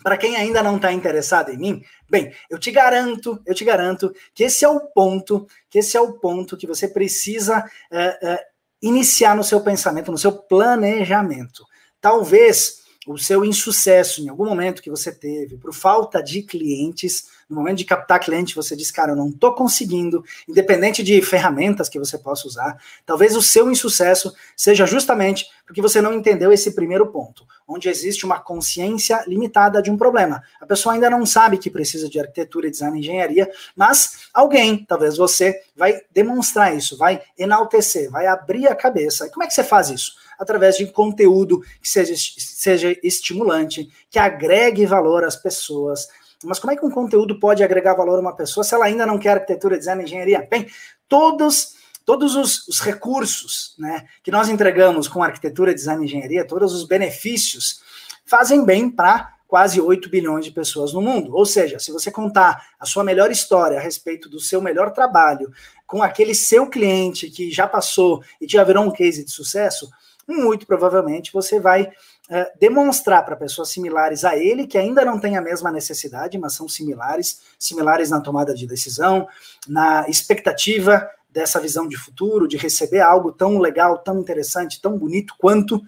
para 0.02 0.16
quem 0.16 0.36
ainda 0.36 0.62
não 0.62 0.76
está 0.76 0.92
interessado 0.92 1.50
em 1.50 1.56
mim, 1.56 1.82
bem, 2.08 2.32
eu 2.48 2.58
te 2.58 2.70
garanto, 2.70 3.40
eu 3.44 3.54
te 3.54 3.64
garanto 3.64 4.14
que 4.32 4.44
esse 4.44 4.64
é 4.64 4.68
o 4.68 4.80
ponto, 4.80 5.46
que 5.68 5.80
esse 5.80 5.96
é 5.96 6.00
o 6.00 6.12
ponto 6.14 6.56
que 6.56 6.66
você 6.66 6.88
precisa 6.88 7.68
é, 7.90 8.18
é, 8.22 8.44
iniciar 8.80 9.36
no 9.36 9.42
seu 9.42 9.60
pensamento, 9.60 10.12
no 10.12 10.18
seu 10.18 10.32
planejamento. 10.32 11.64
Talvez 12.00 12.84
o 13.12 13.18
seu 13.18 13.44
insucesso 13.44 14.20
em 14.20 14.28
algum 14.28 14.44
momento 14.44 14.82
que 14.82 14.90
você 14.90 15.10
teve 15.10 15.56
por 15.56 15.72
falta 15.72 16.22
de 16.22 16.42
clientes, 16.42 17.28
no 17.48 17.56
momento 17.56 17.78
de 17.78 17.84
captar 17.84 18.20
cliente, 18.20 18.54
você 18.54 18.76
diz, 18.76 18.90
cara, 18.90 19.12
eu 19.12 19.16
não 19.16 19.28
estou 19.30 19.54
conseguindo, 19.54 20.22
independente 20.46 21.02
de 21.02 21.20
ferramentas 21.22 21.88
que 21.88 21.98
você 21.98 22.18
possa 22.18 22.46
usar, 22.46 22.78
talvez 23.06 23.34
o 23.34 23.40
seu 23.40 23.70
insucesso 23.70 24.32
seja 24.54 24.86
justamente 24.86 25.46
porque 25.66 25.82
você 25.82 26.00
não 26.00 26.14
entendeu 26.14 26.52
esse 26.52 26.74
primeiro 26.74 27.06
ponto, 27.06 27.46
onde 27.66 27.88
existe 27.88 28.24
uma 28.24 28.40
consciência 28.40 29.22
limitada 29.26 29.82
de 29.82 29.90
um 29.90 29.96
problema. 29.96 30.42
A 30.60 30.66
pessoa 30.66 30.94
ainda 30.94 31.10
não 31.10 31.24
sabe 31.26 31.58
que 31.58 31.70
precisa 31.70 32.08
de 32.08 32.18
arquitetura, 32.18 32.70
design 32.70 32.98
engenharia, 32.98 33.50
mas 33.76 34.28
alguém, 34.32 34.84
talvez 34.86 35.16
você, 35.16 35.62
vai 35.76 36.00
demonstrar 36.12 36.74
isso, 36.74 36.96
vai 36.96 37.22
enaltecer, 37.38 38.10
vai 38.10 38.26
abrir 38.26 38.66
a 38.66 38.74
cabeça. 38.74 39.26
E 39.26 39.30
como 39.30 39.44
é 39.44 39.46
que 39.46 39.54
você 39.54 39.64
faz 39.64 39.90
isso? 39.90 40.12
Através 40.38 40.76
de 40.76 40.86
conteúdo 40.86 41.60
que 41.82 41.88
seja, 41.88 42.14
seja 42.16 42.96
estimulante, 43.02 43.88
que 44.10 44.18
agregue 44.18 44.86
valor 44.86 45.24
às 45.24 45.36
pessoas, 45.36 46.06
mas 46.44 46.58
como 46.58 46.72
é 46.72 46.76
que 46.76 46.86
um 46.86 46.90
conteúdo 46.90 47.40
pode 47.40 47.64
agregar 47.64 47.94
valor 47.94 48.16
a 48.16 48.20
uma 48.20 48.36
pessoa 48.36 48.62
se 48.62 48.74
ela 48.74 48.84
ainda 48.84 49.04
não 49.04 49.18
quer 49.18 49.30
arquitetura, 49.30 49.78
design 49.78 50.04
engenharia? 50.04 50.46
Bem, 50.48 50.68
todos 51.08 51.76
todos 52.04 52.36
os, 52.36 52.66
os, 52.66 52.80
recursos 52.80 53.74
né, 53.78 54.06
que 54.22 54.30
nós 54.30 54.48
entregamos 54.48 55.06
com 55.06 55.22
arquitetura, 55.22 55.74
design 55.74 56.02
e 56.02 56.06
engenharia, 56.06 56.42
todos 56.42 56.72
os 56.72 56.84
benefícios, 56.84 57.82
fazem 58.24 58.64
bem 58.64 58.88
para 58.88 59.34
quase 59.46 59.78
8 59.78 60.08
bilhões 60.08 60.46
de 60.46 60.50
pessoas 60.50 60.94
no 60.94 61.02
mundo. 61.02 61.34
Ou 61.34 61.44
seja, 61.44 61.78
se 61.78 61.92
você 61.92 62.10
contar 62.10 62.68
a 62.80 62.86
sua 62.86 63.04
melhor 63.04 63.30
história 63.30 63.78
a 63.78 63.82
respeito 63.82 64.26
do 64.26 64.40
seu 64.40 64.62
melhor 64.62 64.92
trabalho 64.92 65.52
com 65.86 66.02
aquele 66.02 66.34
seu 66.34 66.66
cliente 66.66 67.28
que 67.28 67.50
já 67.50 67.66
passou 67.66 68.22
e 68.40 68.48
já 68.48 68.64
virou 68.64 68.84
um 68.84 68.90
case 68.90 69.22
de 69.22 69.30
sucesso, 69.30 69.90
muito 70.28 70.66
provavelmente 70.66 71.32
você 71.32 71.58
vai 71.58 71.90
é, 72.28 72.52
demonstrar 72.60 73.24
para 73.24 73.34
pessoas 73.34 73.70
similares 73.70 74.24
a 74.24 74.36
ele, 74.36 74.66
que 74.66 74.76
ainda 74.76 75.04
não 75.04 75.18
têm 75.18 75.36
a 75.36 75.42
mesma 75.42 75.72
necessidade, 75.72 76.36
mas 76.36 76.52
são 76.52 76.68
similares, 76.68 77.40
similares 77.58 78.10
na 78.10 78.20
tomada 78.20 78.54
de 78.54 78.66
decisão, 78.66 79.26
na 79.66 80.06
expectativa 80.08 81.08
dessa 81.30 81.60
visão 81.60 81.88
de 81.88 81.96
futuro, 81.96 82.46
de 82.46 82.56
receber 82.56 83.00
algo 83.00 83.32
tão 83.32 83.58
legal, 83.58 83.98
tão 83.98 84.18
interessante, 84.18 84.80
tão 84.80 84.98
bonito 84.98 85.34
quanto, 85.38 85.82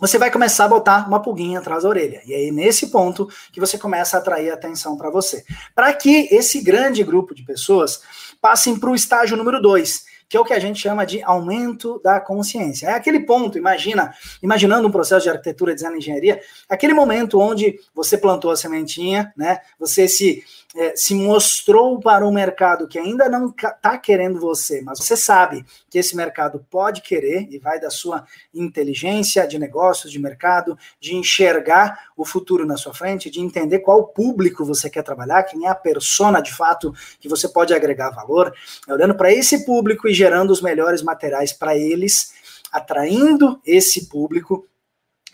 você 0.00 0.18
vai 0.18 0.30
começar 0.30 0.64
a 0.64 0.68
botar 0.68 1.06
uma 1.06 1.22
pulguinha 1.22 1.60
atrás 1.60 1.84
da 1.84 1.88
orelha. 1.88 2.20
E 2.26 2.34
aí, 2.34 2.50
nesse 2.50 2.88
ponto, 2.88 3.28
que 3.52 3.60
você 3.60 3.78
começa 3.78 4.16
a 4.16 4.20
atrair 4.20 4.50
atenção 4.50 4.96
para 4.96 5.08
você. 5.08 5.44
Para 5.74 5.92
que 5.92 6.28
esse 6.34 6.60
grande 6.60 7.02
grupo 7.04 7.34
de 7.34 7.44
pessoas 7.44 8.02
passem 8.40 8.78
para 8.78 8.90
o 8.90 8.94
estágio 8.94 9.36
número 9.36 9.62
dois, 9.62 10.04
que 10.28 10.36
é 10.36 10.40
o 10.40 10.44
que 10.44 10.52
a 10.52 10.58
gente 10.58 10.80
chama 10.80 11.04
de 11.04 11.22
aumento 11.22 12.00
da 12.02 12.20
consciência. 12.20 12.88
É 12.88 12.92
aquele 12.94 13.20
ponto, 13.20 13.58
imagina, 13.58 14.14
imaginando 14.42 14.88
um 14.88 14.90
processo 14.90 15.24
de 15.24 15.30
arquitetura, 15.30 15.74
design 15.74 15.96
e 15.96 15.98
engenharia, 15.98 16.40
aquele 16.68 16.94
momento 16.94 17.38
onde 17.38 17.78
você 17.94 18.16
plantou 18.16 18.50
a 18.50 18.56
sementinha, 18.56 19.32
né? 19.36 19.58
Você 19.78 20.08
se 20.08 20.42
é, 20.74 20.96
se 20.96 21.14
mostrou 21.14 22.00
para 22.00 22.26
um 22.26 22.32
mercado 22.32 22.88
que 22.88 22.98
ainda 22.98 23.28
não 23.28 23.48
está 23.48 23.96
querendo 23.96 24.40
você, 24.40 24.82
mas 24.82 24.98
você 24.98 25.16
sabe 25.16 25.64
que 25.88 25.98
esse 25.98 26.16
mercado 26.16 26.66
pode 26.68 27.00
querer 27.00 27.46
e 27.48 27.58
vai 27.58 27.78
da 27.78 27.90
sua 27.90 28.26
inteligência 28.52 29.46
de 29.46 29.58
negócios, 29.58 30.10
de 30.10 30.18
mercado, 30.18 30.76
de 31.00 31.14
enxergar 31.14 32.08
o 32.16 32.24
futuro 32.24 32.66
na 32.66 32.76
sua 32.76 32.92
frente, 32.92 33.30
de 33.30 33.40
entender 33.40 33.78
qual 33.80 34.08
público 34.08 34.64
você 34.64 34.90
quer 34.90 35.02
trabalhar, 35.02 35.44
quem 35.44 35.66
é 35.66 35.68
a 35.68 35.74
persona 35.74 36.40
de 36.40 36.52
fato 36.52 36.92
que 37.20 37.28
você 37.28 37.48
pode 37.48 37.72
agregar 37.72 38.10
valor, 38.10 38.52
olhando 38.88 39.14
para 39.14 39.32
esse 39.32 39.64
público 39.64 40.08
e 40.08 40.14
gerando 40.14 40.50
os 40.50 40.60
melhores 40.60 41.02
materiais 41.02 41.52
para 41.52 41.76
eles, 41.76 42.34
atraindo 42.72 43.60
esse 43.64 44.08
público 44.08 44.66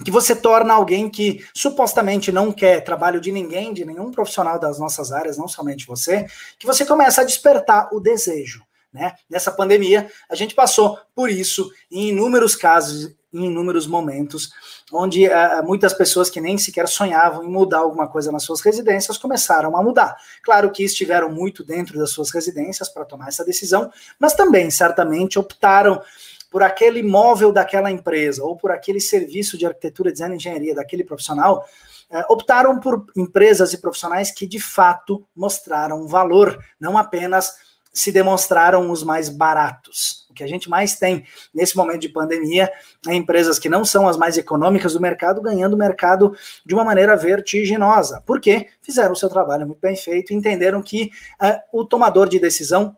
que 0.04 0.10
você 0.10 0.34
torna 0.34 0.74
alguém 0.74 1.08
que 1.08 1.44
supostamente 1.54 2.32
não 2.32 2.52
quer 2.52 2.82
trabalho 2.82 3.20
de 3.20 3.30
ninguém, 3.30 3.72
de 3.72 3.84
nenhum 3.84 4.10
profissional 4.10 4.58
das 4.58 4.78
nossas 4.78 5.12
áreas, 5.12 5.36
não 5.36 5.48
somente 5.48 5.86
você, 5.86 6.26
que 6.58 6.66
você 6.66 6.84
começa 6.84 7.20
a 7.20 7.24
despertar 7.24 7.88
o 7.92 8.00
desejo. 8.00 8.62
Né? 8.92 9.14
Nessa 9.28 9.52
pandemia, 9.52 10.10
a 10.28 10.34
gente 10.34 10.54
passou 10.54 10.98
por 11.14 11.30
isso 11.30 11.70
em 11.90 12.08
inúmeros 12.08 12.56
casos, 12.56 13.14
em 13.32 13.44
inúmeros 13.44 13.86
momentos, 13.86 14.50
onde 14.92 15.28
uh, 15.28 15.64
muitas 15.64 15.94
pessoas 15.94 16.28
que 16.28 16.40
nem 16.40 16.58
sequer 16.58 16.88
sonhavam 16.88 17.44
em 17.44 17.48
mudar 17.48 17.78
alguma 17.78 18.08
coisa 18.08 18.32
nas 18.32 18.42
suas 18.42 18.60
residências 18.60 19.16
começaram 19.16 19.76
a 19.76 19.82
mudar. 19.82 20.16
Claro 20.42 20.72
que 20.72 20.82
estiveram 20.82 21.30
muito 21.30 21.62
dentro 21.62 21.96
das 21.96 22.10
suas 22.10 22.30
residências 22.30 22.88
para 22.88 23.04
tomar 23.04 23.28
essa 23.28 23.44
decisão, 23.44 23.92
mas 24.18 24.34
também 24.34 24.68
certamente 24.70 25.38
optaram 25.38 26.02
por 26.50 26.62
aquele 26.62 27.00
imóvel 27.00 27.52
daquela 27.52 27.90
empresa 27.90 28.42
ou 28.44 28.56
por 28.56 28.72
aquele 28.72 29.00
serviço 29.00 29.56
de 29.56 29.64
arquitetura, 29.64 30.10
design 30.10 30.34
e 30.34 30.36
engenharia 30.36 30.74
daquele 30.74 31.04
profissional, 31.04 31.64
é, 32.10 32.24
optaram 32.28 32.80
por 32.80 33.06
empresas 33.16 33.72
e 33.72 33.78
profissionais 33.78 34.32
que 34.32 34.46
de 34.46 34.58
fato 34.58 35.24
mostraram 35.34 36.08
valor, 36.08 36.58
não 36.78 36.98
apenas 36.98 37.54
se 37.92 38.12
demonstraram 38.12 38.90
os 38.90 39.02
mais 39.02 39.28
baratos. 39.28 40.26
O 40.30 40.34
que 40.34 40.44
a 40.44 40.46
gente 40.46 40.70
mais 40.70 40.96
tem 40.96 41.24
nesse 41.52 41.76
momento 41.76 42.00
de 42.00 42.08
pandemia 42.08 42.70
é 43.08 43.14
empresas 43.14 43.58
que 43.58 43.68
não 43.68 43.84
são 43.84 44.08
as 44.08 44.16
mais 44.16 44.38
econômicas 44.38 44.92
do 44.92 45.00
mercado 45.00 45.42
ganhando 45.42 45.74
o 45.74 45.78
mercado 45.78 46.34
de 46.64 46.74
uma 46.74 46.84
maneira 46.84 47.16
vertiginosa. 47.16 48.22
porque 48.24 48.68
Fizeram 48.80 49.12
o 49.12 49.16
seu 49.16 49.28
trabalho 49.28 49.66
muito 49.66 49.80
bem 49.80 49.96
feito, 49.96 50.32
entenderam 50.32 50.82
que 50.82 51.10
uh, 51.42 51.80
o 51.80 51.84
tomador 51.84 52.28
de 52.28 52.38
decisão 52.38 52.96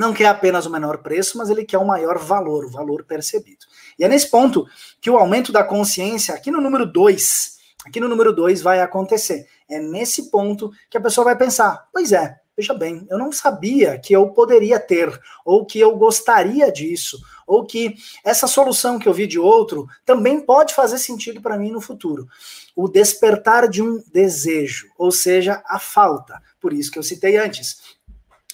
não 0.00 0.14
quer 0.14 0.28
apenas 0.28 0.64
o 0.64 0.70
menor 0.70 1.02
preço, 1.02 1.36
mas 1.36 1.50
ele 1.50 1.62
quer 1.62 1.76
o 1.76 1.86
maior 1.86 2.18
valor, 2.18 2.64
o 2.64 2.70
valor 2.70 3.04
percebido. 3.04 3.66
E 3.98 4.04
é 4.04 4.08
nesse 4.08 4.30
ponto 4.30 4.66
que 4.98 5.10
o 5.10 5.18
aumento 5.18 5.52
da 5.52 5.62
consciência, 5.62 6.34
aqui 6.34 6.50
no 6.50 6.58
número 6.58 6.90
2, 6.90 7.58
aqui 7.86 8.00
no 8.00 8.08
número 8.08 8.32
2 8.32 8.62
vai 8.62 8.80
acontecer. 8.80 9.46
É 9.68 9.78
nesse 9.78 10.30
ponto 10.30 10.72
que 10.88 10.96
a 10.96 11.00
pessoa 11.02 11.26
vai 11.26 11.36
pensar: 11.36 11.86
pois 11.92 12.12
é, 12.12 12.34
veja 12.56 12.72
bem, 12.72 13.06
eu 13.10 13.18
não 13.18 13.30
sabia 13.30 13.98
que 13.98 14.14
eu 14.14 14.30
poderia 14.30 14.80
ter, 14.80 15.20
ou 15.44 15.66
que 15.66 15.78
eu 15.78 15.94
gostaria 15.94 16.72
disso, 16.72 17.20
ou 17.46 17.66
que 17.66 17.94
essa 18.24 18.46
solução 18.46 18.98
que 18.98 19.06
eu 19.06 19.12
vi 19.12 19.26
de 19.26 19.38
outro 19.38 19.86
também 20.06 20.40
pode 20.40 20.72
fazer 20.72 20.96
sentido 20.96 21.42
para 21.42 21.58
mim 21.58 21.70
no 21.70 21.80
futuro. 21.80 22.26
O 22.74 22.88
despertar 22.88 23.68
de 23.68 23.82
um 23.82 24.02
desejo, 24.10 24.88
ou 24.96 25.12
seja, 25.12 25.62
a 25.66 25.78
falta. 25.78 26.40
Por 26.58 26.72
isso 26.72 26.90
que 26.90 26.98
eu 26.98 27.02
citei 27.02 27.36
antes. 27.36 27.99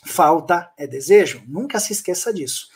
Falta 0.06 0.70
é 0.78 0.86
desejo. 0.86 1.42
Nunca 1.46 1.78
se 1.80 1.92
esqueça 1.92 2.32
disso. 2.32 2.68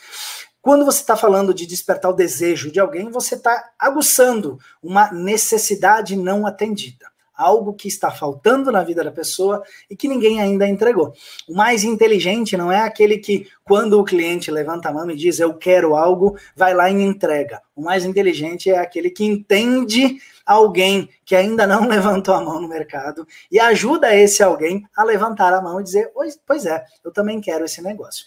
Quando 0.61 0.85
você 0.85 1.01
está 1.01 1.17
falando 1.17 1.53
de 1.53 1.65
despertar 1.65 2.09
o 2.09 2.15
desejo 2.15 2.71
de 2.71 2.79
alguém, 2.79 3.09
você 3.09 3.33
está 3.35 3.71
aguçando 3.79 4.59
uma 4.81 5.11
necessidade 5.11 6.15
não 6.15 6.45
atendida. 6.45 7.10
Algo 7.41 7.73
que 7.73 7.87
está 7.87 8.11
faltando 8.11 8.71
na 8.71 8.83
vida 8.83 9.03
da 9.03 9.11
pessoa 9.11 9.63
e 9.89 9.95
que 9.95 10.07
ninguém 10.07 10.39
ainda 10.39 10.67
entregou. 10.67 11.13
O 11.47 11.55
mais 11.55 11.83
inteligente 11.83 12.55
não 12.55 12.71
é 12.71 12.79
aquele 12.79 13.17
que, 13.17 13.47
quando 13.63 13.99
o 13.99 14.03
cliente 14.03 14.51
levanta 14.51 14.89
a 14.89 14.93
mão 14.93 15.09
e 15.09 15.15
diz 15.15 15.39
eu 15.39 15.53
quero 15.55 15.95
algo, 15.95 16.37
vai 16.55 16.73
lá 16.73 16.89
e 16.89 17.01
entrega. 17.01 17.61
O 17.75 17.81
mais 17.81 18.05
inteligente 18.05 18.69
é 18.69 18.77
aquele 18.77 19.09
que 19.09 19.25
entende 19.25 20.19
alguém 20.45 21.09
que 21.25 21.35
ainda 21.35 21.65
não 21.65 21.87
levantou 21.89 22.35
a 22.35 22.41
mão 22.41 22.61
no 22.61 22.67
mercado 22.67 23.25
e 23.51 23.59
ajuda 23.59 24.15
esse 24.15 24.43
alguém 24.43 24.87
a 24.95 25.03
levantar 25.03 25.53
a 25.53 25.61
mão 25.61 25.79
e 25.79 25.83
dizer: 25.83 26.11
Pois 26.45 26.65
é, 26.65 26.85
eu 27.03 27.11
também 27.11 27.41
quero 27.41 27.65
esse 27.65 27.81
negócio. 27.81 28.25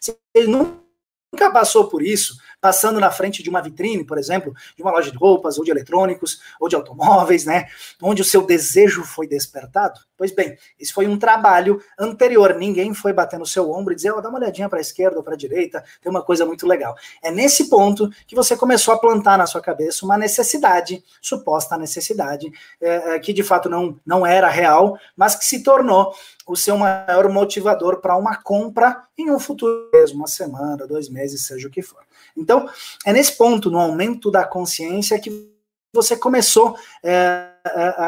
Se 0.00 0.16
ele 0.34 0.48
nunca 0.48 1.50
passou 1.52 1.88
por 1.88 2.02
isso, 2.02 2.36
passando 2.62 3.00
na 3.00 3.10
frente 3.10 3.42
de 3.42 3.50
uma 3.50 3.60
vitrine, 3.60 4.04
por 4.04 4.16
exemplo, 4.16 4.54
de 4.76 4.82
uma 4.84 4.92
loja 4.92 5.10
de 5.10 5.18
roupas, 5.18 5.58
ou 5.58 5.64
de 5.64 5.72
eletrônicos, 5.72 6.40
ou 6.60 6.68
de 6.68 6.76
automóveis, 6.76 7.44
né? 7.44 7.66
Onde 8.00 8.22
o 8.22 8.24
seu 8.24 8.46
desejo 8.46 9.02
foi 9.02 9.26
despertado. 9.26 10.00
Pois 10.16 10.30
bem, 10.30 10.56
isso 10.78 10.94
foi 10.94 11.08
um 11.08 11.18
trabalho 11.18 11.82
anterior. 11.98 12.54
Ninguém 12.54 12.94
foi 12.94 13.12
bater 13.12 13.36
no 13.36 13.44
seu 13.44 13.68
ombro 13.72 13.92
e 13.92 13.96
dizer, 13.96 14.12
oh, 14.12 14.20
dá 14.20 14.28
uma 14.28 14.38
olhadinha 14.38 14.68
para 14.68 14.78
a 14.78 14.80
esquerda 14.80 15.16
ou 15.16 15.24
para 15.24 15.34
a 15.34 15.36
direita, 15.36 15.82
tem 16.00 16.08
uma 16.08 16.22
coisa 16.22 16.46
muito 16.46 16.64
legal. 16.64 16.94
É 17.20 17.32
nesse 17.32 17.68
ponto 17.68 18.08
que 18.28 18.36
você 18.36 18.56
começou 18.56 18.94
a 18.94 18.98
plantar 18.98 19.36
na 19.36 19.46
sua 19.46 19.60
cabeça 19.60 20.04
uma 20.04 20.16
necessidade, 20.16 21.02
suposta 21.20 21.76
necessidade, 21.76 22.52
é, 22.80 23.16
é 23.16 23.18
que 23.18 23.32
de 23.32 23.42
fato 23.42 23.68
não, 23.68 23.98
não 24.06 24.24
era 24.24 24.48
real, 24.48 24.96
mas 25.16 25.34
que 25.34 25.44
se 25.44 25.64
tornou 25.64 26.14
o 26.46 26.54
seu 26.54 26.76
maior 26.78 27.28
motivador 27.28 28.00
para 28.00 28.16
uma 28.16 28.36
compra 28.36 29.02
em 29.18 29.32
um 29.32 29.40
futuro 29.40 29.90
mesmo, 29.92 30.18
uma 30.18 30.28
semana, 30.28 30.86
dois 30.86 31.08
meses, 31.08 31.44
seja 31.44 31.66
o 31.66 31.70
que 31.70 31.82
for. 31.82 32.00
Então, 32.36 32.68
é 33.04 33.12
nesse 33.12 33.36
ponto, 33.36 33.70
no 33.70 33.78
aumento 33.78 34.30
da 34.30 34.44
consciência, 34.44 35.18
que 35.18 35.52
você 35.92 36.16
começou 36.16 36.76
é, 37.04 37.48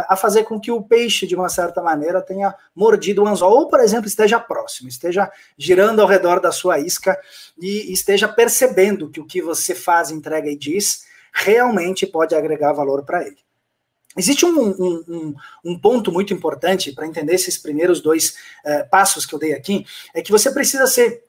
a 0.08 0.16
fazer 0.16 0.44
com 0.44 0.58
que 0.58 0.70
o 0.70 0.82
peixe, 0.82 1.26
de 1.26 1.34
uma 1.34 1.48
certa 1.48 1.82
maneira, 1.82 2.22
tenha 2.22 2.54
mordido 2.74 3.22
o 3.22 3.28
anzol, 3.28 3.52
ou, 3.52 3.68
por 3.68 3.78
exemplo, 3.80 4.06
esteja 4.06 4.40
próximo, 4.40 4.88
esteja 4.88 5.30
girando 5.58 6.00
ao 6.00 6.08
redor 6.08 6.40
da 6.40 6.50
sua 6.50 6.78
isca 6.78 7.18
e 7.58 7.92
esteja 7.92 8.26
percebendo 8.26 9.10
que 9.10 9.20
o 9.20 9.26
que 9.26 9.42
você 9.42 9.74
faz, 9.74 10.10
entrega 10.10 10.48
e 10.48 10.56
diz 10.56 11.04
realmente 11.34 12.06
pode 12.06 12.34
agregar 12.34 12.72
valor 12.72 13.04
para 13.04 13.26
ele. 13.26 13.38
Existe 14.16 14.46
um, 14.46 14.56
um, 14.56 15.04
um, 15.08 15.34
um, 15.64 15.78
ponto 15.78 16.12
muito 16.12 16.32
importante 16.32 16.92
para 16.92 17.06
entender 17.06 17.34
esses 17.34 17.58
primeiros 17.58 18.00
dois 18.00 18.36
uh, 18.64 18.88
passos 18.88 19.26
que 19.26 19.34
eu 19.34 19.38
dei 19.40 19.52
aqui, 19.52 19.84
é 20.14 20.22
que 20.22 20.30
você 20.30 20.52
precisa 20.52 20.86
ser 20.86 21.24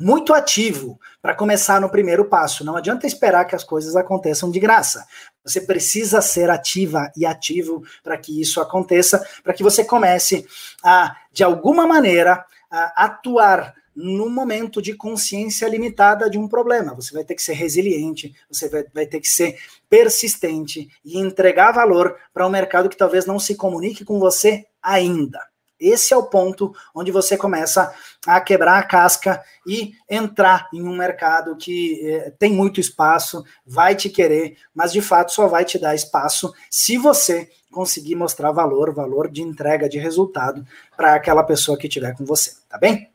muito 0.00 0.32
ativo 0.32 0.98
para 1.20 1.34
começar 1.34 1.78
no 1.78 1.90
primeiro 1.90 2.24
passo. 2.24 2.64
Não 2.64 2.74
adianta 2.74 3.06
esperar 3.06 3.44
que 3.44 3.54
as 3.54 3.62
coisas 3.62 3.94
aconteçam 3.94 4.50
de 4.50 4.58
graça. 4.58 5.06
Você 5.44 5.60
precisa 5.60 6.22
ser 6.22 6.48
ativa 6.48 7.12
e 7.14 7.26
ativo 7.26 7.82
para 8.02 8.16
que 8.16 8.40
isso 8.40 8.60
aconteça, 8.60 9.22
para 9.44 9.52
que 9.52 9.62
você 9.62 9.84
comece 9.84 10.46
a, 10.82 11.14
de 11.30 11.44
alguma 11.44 11.86
maneira, 11.86 12.44
a 12.70 13.04
atuar 13.04 13.74
no 13.94 14.30
momento 14.30 14.80
de 14.80 14.94
consciência 14.94 15.68
limitada 15.68 16.30
de 16.30 16.38
um 16.38 16.48
problema. 16.48 16.94
Você 16.94 17.12
vai 17.12 17.24
ter 17.24 17.34
que 17.34 17.42
ser 17.42 17.52
resiliente, 17.52 18.34
você 18.50 18.68
vai, 18.68 18.84
vai 18.94 19.06
ter 19.06 19.20
que 19.20 19.28
ser 19.28 19.58
persistente 19.88 20.88
e 21.04 21.18
entregar 21.18 21.72
valor 21.72 22.16
para 22.32 22.46
um 22.46 22.50
mercado 22.50 22.88
que 22.88 22.96
talvez 22.96 23.26
não 23.26 23.38
se 23.38 23.54
comunique 23.54 24.04
com 24.04 24.18
você 24.18 24.64
ainda. 24.82 25.49
Esse 25.80 26.12
é 26.12 26.16
o 26.16 26.24
ponto 26.24 26.74
onde 26.94 27.10
você 27.10 27.36
começa 27.36 27.92
a 28.26 28.40
quebrar 28.40 28.78
a 28.78 28.82
casca 28.82 29.42
e 29.66 29.94
entrar 30.08 30.68
em 30.74 30.82
um 30.82 30.94
mercado 30.94 31.56
que 31.56 32.00
eh, 32.06 32.32
tem 32.38 32.52
muito 32.52 32.78
espaço, 32.78 33.42
vai 33.64 33.94
te 33.94 34.10
querer, 34.10 34.58
mas 34.74 34.92
de 34.92 35.00
fato 35.00 35.32
só 35.32 35.48
vai 35.48 35.64
te 35.64 35.78
dar 35.78 35.94
espaço 35.94 36.52
se 36.70 36.98
você 36.98 37.48
conseguir 37.72 38.16
mostrar 38.16 38.52
valor, 38.52 38.92
valor 38.92 39.30
de 39.30 39.42
entrega 39.42 39.88
de 39.88 39.98
resultado 39.98 40.66
para 40.96 41.14
aquela 41.14 41.42
pessoa 41.42 41.78
que 41.78 41.86
estiver 41.86 42.14
com 42.14 42.24
você, 42.24 42.52
tá 42.68 42.76
bem? 42.76 43.10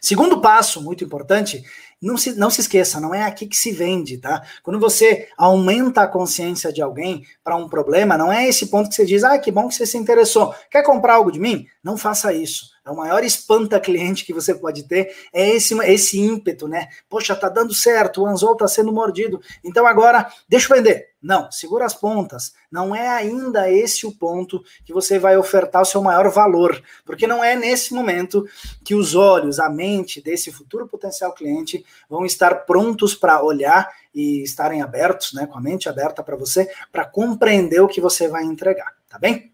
Segundo 0.00 0.40
passo, 0.40 0.82
muito 0.82 1.02
importante, 1.02 1.64
não 2.00 2.16
se, 2.16 2.32
não 2.32 2.50
se 2.50 2.60
esqueça, 2.62 3.00
não 3.00 3.14
é 3.14 3.22
aqui 3.22 3.46
que 3.46 3.56
se 3.56 3.72
vende, 3.72 4.18
tá? 4.18 4.42
Quando 4.62 4.80
você 4.80 5.28
aumenta 5.36 6.02
a 6.02 6.08
consciência 6.08 6.72
de 6.72 6.80
alguém 6.80 7.24
para 7.44 7.56
um 7.56 7.68
problema, 7.68 8.16
não 8.16 8.32
é 8.32 8.48
esse 8.48 8.66
ponto 8.66 8.88
que 8.88 8.94
você 8.94 9.04
diz, 9.04 9.22
ah, 9.22 9.38
que 9.38 9.52
bom 9.52 9.68
que 9.68 9.74
você 9.74 9.86
se 9.86 9.98
interessou. 9.98 10.54
Quer 10.70 10.82
comprar 10.82 11.14
algo 11.14 11.30
de 11.30 11.38
mim? 11.38 11.66
Não 11.84 11.96
faça 11.96 12.32
isso. 12.32 12.70
É 12.90 12.92
o 12.92 12.96
maior 12.96 13.22
espanta 13.22 13.78
cliente 13.78 14.26
que 14.26 14.32
você 14.32 14.52
pode 14.52 14.82
ter, 14.82 15.14
é 15.32 15.50
esse, 15.50 15.78
esse 15.84 16.18
ímpeto, 16.18 16.66
né? 16.66 16.88
Poxa, 17.08 17.36
tá 17.36 17.48
dando 17.48 17.72
certo, 17.72 18.22
o 18.22 18.26
anzol 18.26 18.56
tá 18.56 18.66
sendo 18.66 18.92
mordido, 18.92 19.40
então 19.62 19.86
agora 19.86 20.28
deixa 20.48 20.72
eu 20.72 20.76
vender. 20.76 21.10
Não, 21.22 21.52
segura 21.52 21.84
as 21.84 21.94
pontas. 21.94 22.52
Não 22.68 22.92
é 22.92 23.06
ainda 23.06 23.70
esse 23.70 24.06
o 24.06 24.12
ponto 24.12 24.64
que 24.84 24.92
você 24.92 25.20
vai 25.20 25.36
ofertar 25.36 25.82
o 25.82 25.84
seu 25.84 26.02
maior 26.02 26.28
valor, 26.30 26.82
porque 27.04 27.28
não 27.28 27.44
é 27.44 27.54
nesse 27.54 27.94
momento 27.94 28.44
que 28.82 28.94
os 28.94 29.14
olhos, 29.14 29.60
a 29.60 29.70
mente 29.70 30.20
desse 30.20 30.50
futuro 30.50 30.88
potencial 30.88 31.32
cliente 31.32 31.84
vão 32.08 32.26
estar 32.26 32.66
prontos 32.66 33.14
para 33.14 33.40
olhar 33.40 33.88
e 34.12 34.42
estarem 34.42 34.82
abertos, 34.82 35.32
né, 35.32 35.46
com 35.46 35.56
a 35.56 35.60
mente 35.60 35.88
aberta 35.88 36.24
para 36.24 36.34
você, 36.34 36.68
para 36.90 37.04
compreender 37.04 37.80
o 37.80 37.86
que 37.86 38.00
você 38.00 38.26
vai 38.26 38.42
entregar, 38.42 38.96
tá 39.08 39.16
bem? 39.16 39.49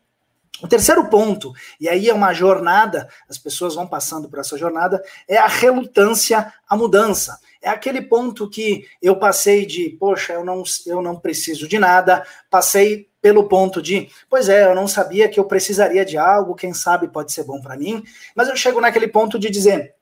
O 0.63 0.69
terceiro 0.69 1.09
ponto, 1.09 1.53
e 1.79 1.89
aí 1.89 2.09
é 2.09 2.15
uma 2.15 2.33
jornada, 2.33 3.09
as 3.29 3.37
pessoas 3.37 3.75
vão 3.75 3.87
passando 3.87 4.29
por 4.29 4.39
essa 4.39 4.57
jornada, 4.57 5.03
é 5.29 5.37
a 5.37 5.47
relutância 5.47 6.53
à 6.69 6.77
mudança. 6.77 7.39
É 7.61 7.69
aquele 7.69 8.01
ponto 8.01 8.49
que 8.49 8.87
eu 9.03 9.17
passei 9.17 9.67
de, 9.67 9.91
poxa, 9.91 10.33
eu 10.33 10.45
não, 10.45 10.63
eu 10.87 11.03
não 11.03 11.17
preciso 11.17 11.69
de 11.69 11.79
nada, 11.79 12.25
passei 12.49 13.09
pelo 13.21 13.49
ponto 13.49 13.83
de, 13.83 14.09
pois 14.31 14.49
é, 14.49 14.65
eu 14.65 14.75
não 14.75 14.87
sabia 14.87 15.29
que 15.29 15.41
eu 15.41 15.45
precisaria 15.45 16.05
de 16.05 16.17
algo, 16.17 16.55
quem 16.55 16.73
sabe 16.73 17.09
pode 17.09 17.33
ser 17.33 17.43
bom 17.43 17.61
para 17.61 17.77
mim, 17.77 18.05
mas 18.37 18.49
eu 18.49 18.55
chego 18.55 18.81
naquele 18.81 19.09
ponto 19.09 19.37
de 19.37 19.51
dizer, 19.51 19.96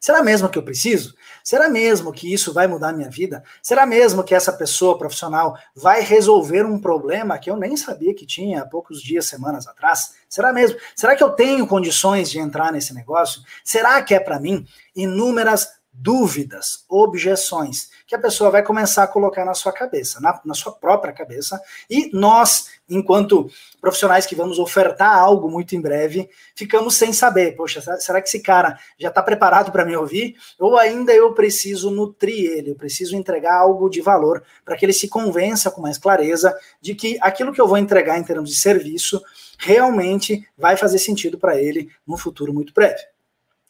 Será 0.00 0.22
mesmo 0.22 0.48
que 0.48 0.58
eu 0.58 0.62
preciso? 0.62 1.14
Será 1.42 1.68
mesmo 1.68 2.12
que 2.12 2.32
isso 2.32 2.52
vai 2.52 2.66
mudar 2.66 2.92
minha 2.92 3.10
vida? 3.10 3.42
Será 3.62 3.86
mesmo 3.86 4.22
que 4.22 4.34
essa 4.34 4.52
pessoa 4.52 4.98
profissional 4.98 5.56
vai 5.74 6.02
resolver 6.02 6.64
um 6.64 6.78
problema 6.78 7.38
que 7.38 7.50
eu 7.50 7.56
nem 7.56 7.76
sabia 7.76 8.14
que 8.14 8.26
tinha 8.26 8.62
há 8.62 8.66
poucos 8.66 9.02
dias, 9.02 9.26
semanas 9.26 9.66
atrás? 9.66 10.14
Será 10.28 10.52
mesmo? 10.52 10.78
Será 10.94 11.16
que 11.16 11.22
eu 11.22 11.30
tenho 11.30 11.66
condições 11.66 12.30
de 12.30 12.38
entrar 12.38 12.72
nesse 12.72 12.94
negócio? 12.94 13.42
Será 13.64 14.00
que 14.02 14.14
é 14.14 14.20
para 14.20 14.38
mim? 14.38 14.66
Inúmeras 14.94 15.77
dúvidas, 16.00 16.84
objeções, 16.88 17.90
que 18.06 18.14
a 18.14 18.18
pessoa 18.18 18.50
vai 18.50 18.62
começar 18.62 19.02
a 19.02 19.08
colocar 19.08 19.44
na 19.44 19.52
sua 19.52 19.72
cabeça, 19.72 20.20
na, 20.20 20.40
na, 20.44 20.54
sua 20.54 20.72
própria 20.72 21.12
cabeça, 21.12 21.60
e 21.90 22.08
nós, 22.12 22.68
enquanto 22.88 23.50
profissionais 23.80 24.24
que 24.24 24.36
vamos 24.36 24.60
ofertar 24.60 25.18
algo 25.18 25.50
muito 25.50 25.74
em 25.74 25.80
breve, 25.80 26.30
ficamos 26.54 26.94
sem 26.94 27.12
saber, 27.12 27.56
poxa, 27.56 27.80
será 27.98 28.22
que 28.22 28.28
esse 28.28 28.40
cara 28.40 28.78
já 28.96 29.08
está 29.08 29.20
preparado 29.20 29.72
para 29.72 29.84
me 29.84 29.96
ouvir? 29.96 30.36
Ou 30.56 30.78
ainda 30.78 31.12
eu 31.12 31.34
preciso 31.34 31.90
nutrir 31.90 32.52
ele, 32.52 32.70
eu 32.70 32.76
preciso 32.76 33.16
entregar 33.16 33.56
algo 33.56 33.90
de 33.90 34.00
valor 34.00 34.44
para 34.64 34.76
que 34.76 34.86
ele 34.86 34.92
se 34.92 35.08
convença 35.08 35.68
com 35.68 35.80
mais 35.80 35.98
clareza 35.98 36.56
de 36.80 36.94
que 36.94 37.18
aquilo 37.20 37.52
que 37.52 37.60
eu 37.60 37.66
vou 37.66 37.76
entregar 37.76 38.18
em 38.18 38.24
termos 38.24 38.50
de 38.50 38.56
serviço 38.56 39.20
realmente 39.58 40.48
vai 40.56 40.76
fazer 40.76 40.98
sentido 40.98 41.36
para 41.38 41.60
ele 41.60 41.90
no 42.06 42.16
futuro 42.16 42.54
muito 42.54 42.72
breve. 42.72 43.02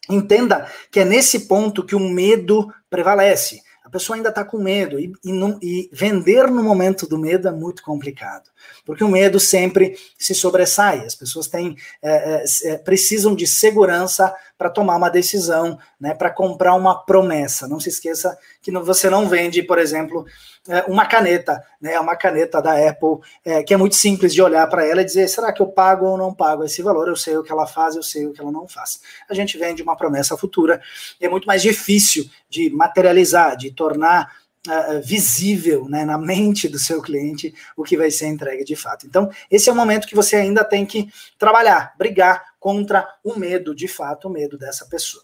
Entenda 0.09 0.67
que 0.91 0.99
é 0.99 1.05
nesse 1.05 1.41
ponto 1.41 1.85
que 1.85 1.95
o 1.95 1.99
medo 1.99 2.73
prevalece. 2.89 3.61
A 3.89 3.91
pessoa 3.91 4.15
ainda 4.15 4.29
está 4.29 4.43
com 4.43 4.59
medo 4.59 4.99
e, 4.99 5.11
e, 5.25 5.31
não, 5.31 5.57
e, 5.63 5.89
vender 5.91 6.47
no 6.47 6.63
momento 6.63 7.07
do 7.07 7.17
medo 7.17 7.47
é 7.47 7.51
muito 7.51 7.81
complicado, 7.81 8.47
porque 8.85 9.03
o 9.03 9.07
medo 9.07 9.39
sempre 9.39 9.97
se 10.15 10.35
sobressai. 10.35 11.03
As 11.03 11.15
pessoas 11.15 11.47
têm, 11.47 11.75
é, 11.99 12.43
é, 12.65 12.77
precisam 12.77 13.35
de 13.35 13.47
segurança 13.47 14.31
para 14.59 14.69
tomar 14.69 14.97
uma 14.97 15.09
decisão, 15.09 15.79
né, 15.97 16.13
para 16.13 16.29
comprar 16.29 16.75
uma 16.75 17.05
promessa. 17.05 17.65
Não 17.65 17.79
se 17.79 17.87
esqueça 17.87 18.37
que 18.61 18.69
você 18.71 19.09
não 19.09 19.29
vende, 19.29 19.63
por 19.63 19.79
exemplo, 19.79 20.25
é, 20.67 20.83
uma 20.83 21.05
caneta, 21.05 21.63
né, 21.81 21.97
uma 21.97 22.13
caneta 22.17 22.61
da 22.61 22.73
Apple, 22.73 23.19
é, 23.45 23.63
que 23.63 23.73
é 23.73 23.77
muito 23.77 23.95
simples 23.95 24.33
de 24.33 24.41
olhar 24.41 24.67
para 24.67 24.85
ela 24.85 25.01
e 25.01 25.05
dizer: 25.05 25.29
será 25.29 25.53
que 25.53 25.61
eu 25.61 25.67
pago 25.67 26.05
ou 26.05 26.17
não 26.17 26.33
pago 26.33 26.65
esse 26.65 26.81
valor? 26.81 27.07
Eu 27.07 27.15
sei 27.15 27.37
o 27.37 27.43
que 27.43 27.53
ela 27.53 27.65
faz, 27.65 27.95
eu 27.95 28.03
sei 28.03 28.27
o 28.27 28.33
que 28.33 28.41
ela 28.41 28.51
não 28.51 28.67
faz. 28.67 28.99
A 29.29 29.33
gente 29.33 29.57
vende 29.57 29.81
uma 29.81 29.95
promessa 29.95 30.35
futura 30.35 30.81
é 31.21 31.29
muito 31.29 31.45
mais 31.45 31.61
difícil 31.61 32.29
de 32.49 32.69
materializar, 32.69 33.55
de 33.55 33.71
tornar 33.71 34.29
uh, 34.67 35.01
visível 35.01 35.87
né, 35.87 36.03
na 36.03 36.17
mente 36.17 36.67
do 36.67 36.77
seu 36.77 37.01
cliente 37.01 37.55
o 37.77 37.83
que 37.83 37.95
vai 37.95 38.11
ser 38.11 38.27
entregue 38.27 38.65
de 38.65 38.75
fato. 38.75 39.07
Então, 39.07 39.29
esse 39.49 39.69
é 39.69 39.71
o 39.71 39.75
momento 39.75 40.05
que 40.05 40.15
você 40.15 40.35
ainda 40.35 40.65
tem 40.65 40.85
que 40.85 41.09
trabalhar, 41.37 41.93
brigar 41.97 42.48
contra 42.59 43.07
o 43.23 43.35
medo, 43.35 43.73
de 43.73 43.87
fato, 43.87 44.27
o 44.27 44.31
medo 44.31 44.57
dessa 44.57 44.85
pessoa. 44.85 45.23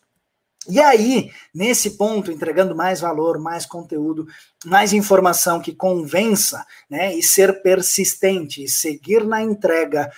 E 0.68 0.80
aí, 0.80 1.32
nesse 1.54 1.92
ponto, 1.92 2.32
entregando 2.32 2.76
mais 2.76 3.00
valor, 3.00 3.38
mais 3.38 3.66
conteúdo, 3.66 4.28
mais 4.66 4.94
informação 4.94 5.62
que 5.62 5.76
convença, 5.76 6.66
né, 6.90 7.14
e 7.14 7.22
ser 7.22 7.62
persistente, 7.62 8.64
e 8.64 8.68
seguir 8.68 9.24
na 9.26 9.44
entrega 9.44 10.12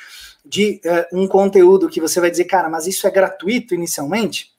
de 0.45 0.79
uh, 0.85 1.19
um 1.19 1.27
conteúdo 1.27 1.89
que 1.89 1.99
você 1.99 2.21
vai 2.21 2.31
dizer, 2.31 2.45
cara, 2.45 2.69
mas 2.69 2.87
isso 2.87 3.05
é 3.05 3.11
gratuito 3.11 3.75
inicialmente? 3.75 4.55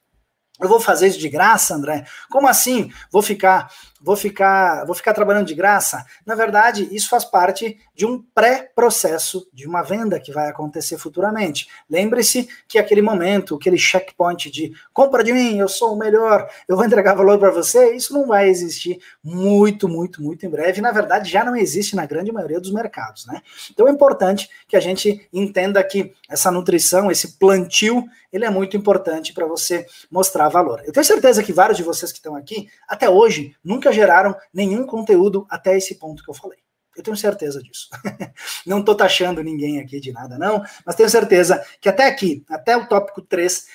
Eu 0.61 0.69
vou 0.69 0.81
fazer 0.81 1.07
isso 1.07 1.19
de 1.19 1.29
graça, 1.29 1.75
André? 1.75 2.05
Como 2.29 2.49
assim? 2.49 2.93
Vou 3.11 3.23
ficar 3.23 3.73
vou 4.01 4.17
ficar, 4.17 4.85
vou 4.85 4.95
ficar 4.95 5.13
trabalhando 5.13 5.47
de 5.47 5.55
graça. 5.55 6.05
Na 6.25 6.35
verdade, 6.35 6.89
isso 6.93 7.09
faz 7.09 7.25
parte 7.25 7.79
de 7.95 8.07
um 8.07 8.23
pré-processo 8.35 9.49
de 9.53 9.67
uma 9.67 9.83
venda 9.83 10.21
que 10.21 10.33
vai 10.33 10.49
acontecer 10.49 10.99
futuramente. 10.99 11.69
Lembre-se 11.91 12.49
que 12.69 12.79
aquele 12.79 13.03
momento, 13.03 13.57
aquele 13.57 13.79
checkpoint 13.79 14.51
de 14.51 14.73
compra 14.93 15.25
de 15.25 15.33
mim, 15.33 15.59
eu 15.59 15.69
sou 15.69 15.95
o 15.95 15.99
melhor, 15.99 16.49
eu 16.69 16.77
vou 16.77 16.85
entregar 16.85 17.15
valor 17.15 17.39
para 17.39 17.51
você, 17.51 17.95
isso 17.95 18.15
não 18.15 18.27
vai 18.27 18.49
existir 18.49 18.99
muito, 19.23 19.89
muito, 19.89 20.23
muito 20.23 20.47
em 20.47 20.49
breve. 20.49 20.81
Na 20.81 20.93
verdade, 20.93 21.31
já 21.31 21.45
não 21.45 21.57
existe 21.57 21.97
na 21.97 22.07
grande 22.07 22.31
maioria 22.31 22.61
dos 22.61 22.71
mercados, 22.71 23.27
né? 23.27 23.43
Então 23.71 23.89
é 23.89 23.91
importante 23.91 24.49
que 24.69 24.77
a 24.77 24.81
gente 24.81 25.29
entenda 25.33 25.83
que 25.83 26.13
essa 26.29 26.51
nutrição, 26.51 27.11
esse 27.11 27.39
plantio, 27.39 28.05
ele 28.33 28.45
é 28.45 28.51
muito 28.51 28.77
importante 28.77 29.33
para 29.33 29.47
você 29.47 29.87
mostrar 30.11 30.49
valor. 30.49 30.83
Eu 30.85 30.93
tenho 30.93 31.05
certeza 31.05 31.43
que 31.43 31.53
vários 31.53 31.79
de 31.79 31.83
vocês 31.83 32.13
que 32.13 32.19
estão 32.19 32.37
aqui, 32.37 32.69
até 32.87 33.09
hoje, 33.09 33.57
nunca 33.65 33.88
nunca 33.89 33.93
geraram 33.93 34.37
nenhum 34.53 34.87
conteúdo 34.87 35.47
até 35.49 35.77
esse 35.77 35.95
ponto 35.97 36.23
que 36.23 36.31
eu 36.31 36.35
falei. 36.35 36.59
Eu 36.97 37.03
tenho 37.03 37.17
certeza 37.17 37.63
disso. 37.63 37.89
não 38.67 38.81
estou 38.81 38.95
taxando 38.95 39.43
ninguém 39.43 39.79
aqui 39.79 40.01
de 40.01 40.11
nada, 40.13 40.37
não, 40.37 40.65
mas 40.85 40.97
tenho 40.97 41.09
certeza 41.09 41.65
que 41.81 41.89
até 41.89 42.07
aqui, 42.07 42.45
até 42.51 42.77
o 42.77 42.89
tópico 42.89 43.23
3, 43.23 43.67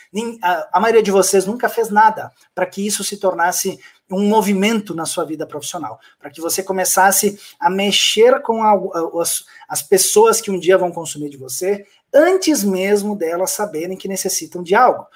a 0.71 0.79
maioria 0.79 1.01
de 1.01 1.09
vocês 1.09 1.45
nunca 1.45 1.69
fez 1.69 1.89
nada 1.89 2.31
para 2.53 2.65
que 2.65 2.85
isso 2.85 3.01
se 3.01 3.15
tornasse 3.15 3.79
um 4.11 4.27
movimento 4.27 4.93
na 4.93 5.05
sua 5.05 5.23
vida 5.23 5.47
profissional, 5.47 5.99
para 6.19 6.29
que 6.29 6.41
você 6.41 6.61
começasse 6.61 7.39
a 7.57 7.69
mexer 7.69 8.41
com 8.41 8.61
a, 8.61 8.73
as, 9.21 9.45
as 9.69 9.81
pessoas 9.81 10.41
que 10.41 10.51
um 10.51 10.59
dia 10.59 10.77
vão 10.77 10.91
consumir 10.91 11.29
de 11.29 11.37
você, 11.37 11.85
antes 12.13 12.61
mesmo 12.61 13.15
delas 13.15 13.51
saberem 13.51 13.97
que 13.97 14.09
necessitam 14.09 14.61
de 14.61 14.75
algo. 14.75 15.07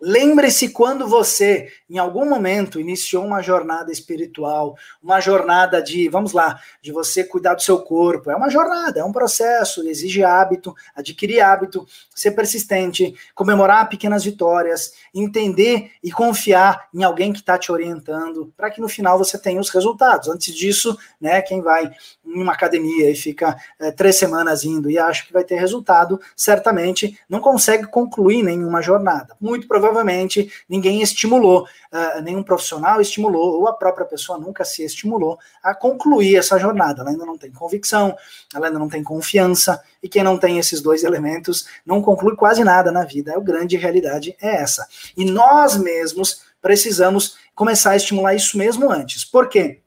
Lembre-se 0.00 0.68
quando 0.68 1.08
você, 1.08 1.72
em 1.88 1.96
algum 1.96 2.28
momento, 2.28 2.78
iniciou 2.78 3.24
uma 3.24 3.40
jornada 3.40 3.90
espiritual, 3.90 4.76
uma 5.02 5.20
jornada 5.20 5.80
de, 5.82 6.06
vamos 6.10 6.32
lá, 6.32 6.60
de 6.82 6.92
você 6.92 7.24
cuidar 7.24 7.54
do 7.54 7.62
seu 7.62 7.78
corpo. 7.78 8.30
É 8.30 8.36
uma 8.36 8.50
jornada, 8.50 9.00
é 9.00 9.04
um 9.04 9.12
processo, 9.12 9.88
exige 9.88 10.22
hábito, 10.22 10.74
adquirir 10.94 11.40
hábito, 11.40 11.86
ser 12.14 12.32
persistente, 12.32 13.14
comemorar 13.34 13.88
pequenas 13.88 14.22
vitórias, 14.22 14.92
entender 15.14 15.92
e 16.04 16.12
confiar 16.12 16.88
em 16.92 17.02
alguém 17.02 17.32
que 17.32 17.38
está 17.38 17.56
te 17.56 17.72
orientando, 17.72 18.52
para 18.54 18.70
que 18.70 18.82
no 18.82 18.90
final 18.90 19.16
você 19.16 19.38
tenha 19.38 19.60
os 19.60 19.70
resultados. 19.70 20.28
Antes 20.28 20.54
disso, 20.54 20.96
né, 21.18 21.40
quem 21.40 21.62
vai 21.62 21.90
em 22.26 22.42
uma 22.42 22.52
academia 22.52 23.10
e 23.10 23.14
fica 23.14 23.56
é, 23.80 23.90
três 23.90 24.16
semanas 24.16 24.62
indo 24.62 24.90
e 24.90 24.98
acha 24.98 25.24
que 25.24 25.32
vai 25.32 25.44
ter 25.44 25.58
resultado, 25.58 26.20
certamente 26.36 27.18
não 27.30 27.40
consegue 27.40 27.86
concluir 27.86 28.42
nenhuma 28.42 28.82
jornada. 28.82 29.34
Muito 29.40 29.66
provavelmente 29.66 29.85
provavelmente 29.86 30.52
ninguém 30.68 31.00
estimulou, 31.00 31.62
uh, 31.62 32.20
nenhum 32.22 32.42
profissional 32.42 33.00
estimulou, 33.00 33.60
ou 33.60 33.68
a 33.68 33.72
própria 33.72 34.04
pessoa 34.04 34.36
nunca 34.36 34.64
se 34.64 34.82
estimulou 34.82 35.38
a 35.62 35.74
concluir 35.74 36.36
essa 36.36 36.58
jornada. 36.58 37.02
Ela 37.02 37.10
ainda 37.10 37.24
não 37.24 37.38
tem 37.38 37.52
convicção, 37.52 38.16
ela 38.52 38.66
ainda 38.66 38.78
não 38.78 38.88
tem 38.88 39.02
confiança, 39.02 39.80
e 40.02 40.08
quem 40.08 40.24
não 40.24 40.36
tem 40.36 40.58
esses 40.58 40.80
dois 40.80 41.04
elementos 41.04 41.66
não 41.84 42.02
conclui 42.02 42.34
quase 42.34 42.64
nada 42.64 42.90
na 42.90 43.04
vida. 43.04 43.36
A 43.36 43.40
grande 43.40 43.76
realidade 43.76 44.36
é 44.40 44.56
essa. 44.56 44.86
E 45.16 45.24
nós 45.24 45.76
mesmos 45.76 46.42
precisamos 46.60 47.36
começar 47.54 47.92
a 47.92 47.96
estimular 47.96 48.34
isso 48.34 48.58
mesmo 48.58 48.90
antes. 48.90 49.24
Por 49.24 49.48
quê? 49.48 49.82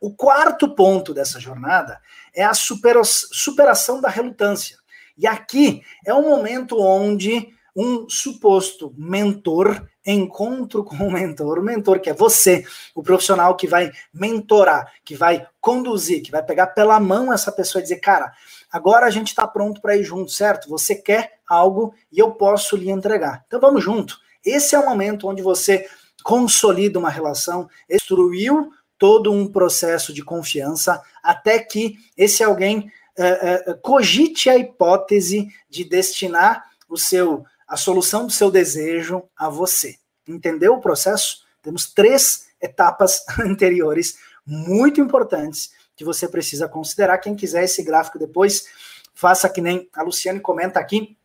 O 0.00 0.12
quarto 0.12 0.74
ponto 0.74 1.14
dessa 1.14 1.38
jornada 1.38 2.00
é 2.34 2.44
a 2.44 2.52
superação 2.54 4.00
da 4.00 4.08
relutância. 4.08 4.76
E 5.16 5.26
aqui 5.26 5.82
é 6.06 6.14
um 6.14 6.28
momento 6.28 6.80
onde 6.80 7.52
um 7.80 8.08
suposto 8.08 8.92
mentor, 8.98 9.86
encontro 10.04 10.82
com 10.82 10.96
o 10.96 11.12
mentor, 11.12 11.60
o 11.60 11.62
mentor 11.62 12.00
que 12.00 12.10
é 12.10 12.12
você, 12.12 12.64
o 12.92 13.04
profissional 13.04 13.54
que 13.54 13.68
vai 13.68 13.92
mentorar, 14.12 14.92
que 15.04 15.14
vai 15.14 15.46
conduzir, 15.60 16.20
que 16.20 16.32
vai 16.32 16.42
pegar 16.42 16.66
pela 16.68 16.98
mão 16.98 17.32
essa 17.32 17.52
pessoa 17.52 17.78
e 17.78 17.84
dizer, 17.84 18.00
cara, 18.00 18.32
agora 18.68 19.06
a 19.06 19.10
gente 19.10 19.28
está 19.28 19.46
pronto 19.46 19.80
para 19.80 19.96
ir 19.96 20.02
junto, 20.02 20.32
certo? 20.32 20.68
Você 20.68 20.96
quer 20.96 21.34
algo 21.48 21.94
e 22.10 22.18
eu 22.18 22.32
posso 22.32 22.76
lhe 22.76 22.90
entregar. 22.90 23.44
Então 23.46 23.60
vamos 23.60 23.84
junto. 23.84 24.18
Esse 24.44 24.74
é 24.74 24.78
o 24.80 24.84
momento 24.84 25.28
onde 25.28 25.40
você 25.40 25.88
consolida 26.24 26.98
uma 26.98 27.10
relação, 27.10 27.68
destruiu 27.88 28.72
todo 28.98 29.32
um 29.32 29.46
processo 29.46 30.12
de 30.12 30.24
confiança 30.24 31.00
até 31.22 31.60
que 31.60 31.94
esse 32.16 32.42
alguém 32.42 32.90
uh, 33.16 33.70
uh, 33.70 33.80
cogite 33.80 34.50
a 34.50 34.58
hipótese 34.58 35.46
de 35.70 35.84
destinar 35.84 36.64
o 36.88 36.96
seu 36.96 37.44
a 37.68 37.76
solução 37.76 38.26
do 38.26 38.32
seu 38.32 38.50
desejo 38.50 39.22
a 39.36 39.48
você. 39.50 39.96
Entendeu 40.26 40.74
o 40.74 40.80
processo? 40.80 41.44
Temos 41.62 41.92
três 41.92 42.48
etapas 42.60 43.24
anteriores 43.38 44.18
muito 44.46 45.00
importantes 45.00 45.72
que 45.94 46.04
você 46.04 46.26
precisa 46.26 46.66
considerar. 46.66 47.18
Quem 47.18 47.36
quiser 47.36 47.64
esse 47.64 47.82
gráfico 47.82 48.18
depois, 48.18 48.66
faça 49.14 49.48
que 49.48 49.60
nem 49.60 49.88
a 49.94 50.02
Luciane 50.02 50.40
comenta 50.40 50.80
aqui 50.80 51.18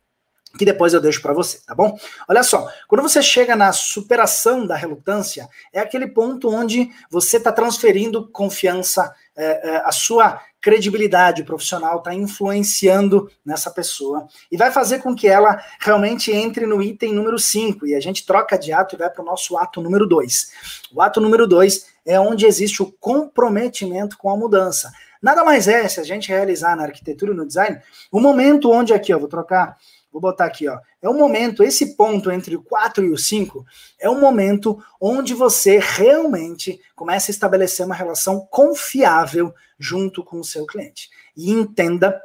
que 0.56 0.64
depois 0.64 0.94
eu 0.94 1.00
deixo 1.00 1.20
para 1.20 1.32
você, 1.32 1.58
tá 1.66 1.74
bom? 1.74 1.98
Olha 2.28 2.42
só, 2.42 2.70
quando 2.86 3.02
você 3.02 3.22
chega 3.22 3.56
na 3.56 3.72
superação 3.72 4.66
da 4.66 4.76
relutância, 4.76 5.48
é 5.72 5.80
aquele 5.80 6.06
ponto 6.06 6.48
onde 6.48 6.90
você 7.10 7.38
está 7.38 7.50
transferindo 7.50 8.28
confiança, 8.30 9.12
é, 9.36 9.70
é, 9.70 9.76
a 9.84 9.90
sua 9.90 10.40
credibilidade 10.64 11.44
profissional 11.44 11.98
está 11.98 12.14
influenciando 12.14 13.30
nessa 13.44 13.70
pessoa 13.70 14.26
e 14.50 14.56
vai 14.56 14.72
fazer 14.72 15.00
com 15.00 15.14
que 15.14 15.28
ela 15.28 15.62
realmente 15.78 16.32
entre 16.32 16.64
no 16.64 16.82
item 16.82 17.12
número 17.12 17.38
5 17.38 17.86
e 17.86 17.94
a 17.94 18.00
gente 18.00 18.24
troca 18.24 18.58
de 18.58 18.72
ato 18.72 18.94
e 18.94 18.98
vai 18.98 19.10
para 19.10 19.20
o 19.20 19.26
nosso 19.26 19.58
ato 19.58 19.82
número 19.82 20.06
2. 20.06 20.52
O 20.94 21.02
ato 21.02 21.20
número 21.20 21.46
2 21.46 21.84
é 22.06 22.18
onde 22.18 22.46
existe 22.46 22.82
o 22.82 22.90
comprometimento 22.90 24.16
com 24.16 24.30
a 24.30 24.36
mudança. 24.38 24.90
Nada 25.20 25.44
mais 25.44 25.68
é, 25.68 25.86
se 25.86 26.00
a 26.00 26.02
gente 26.02 26.30
realizar 26.30 26.74
na 26.74 26.84
arquitetura 26.84 27.32
e 27.32 27.36
no 27.36 27.46
design, 27.46 27.78
o 28.10 28.18
momento 28.18 28.70
onde 28.70 28.94
aqui, 28.94 29.12
ó, 29.12 29.18
vou 29.18 29.28
trocar 29.28 29.76
Vou 30.14 30.20
botar 30.20 30.44
aqui, 30.44 30.68
ó. 30.68 30.78
É 31.02 31.08
um 31.08 31.18
momento, 31.18 31.64
esse 31.64 31.96
ponto 31.96 32.30
entre 32.30 32.54
o 32.54 32.62
4 32.62 33.04
e 33.04 33.10
o 33.10 33.18
5 33.18 33.66
é 33.98 34.08
um 34.08 34.20
momento 34.20 34.80
onde 35.00 35.34
você 35.34 35.80
realmente 35.82 36.80
começa 36.94 37.32
a 37.32 37.34
estabelecer 37.34 37.84
uma 37.84 37.96
relação 37.96 38.46
confiável 38.48 39.52
junto 39.76 40.22
com 40.22 40.38
o 40.38 40.44
seu 40.44 40.66
cliente. 40.66 41.10
E 41.36 41.50
entenda 41.50 42.22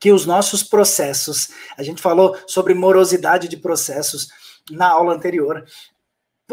que 0.00 0.10
os 0.10 0.24
nossos 0.24 0.62
processos, 0.62 1.50
a 1.76 1.82
gente 1.82 2.00
falou 2.00 2.34
sobre 2.46 2.72
morosidade 2.72 3.48
de 3.48 3.58
processos 3.58 4.30
na 4.70 4.88
aula 4.88 5.12
anterior, 5.12 5.66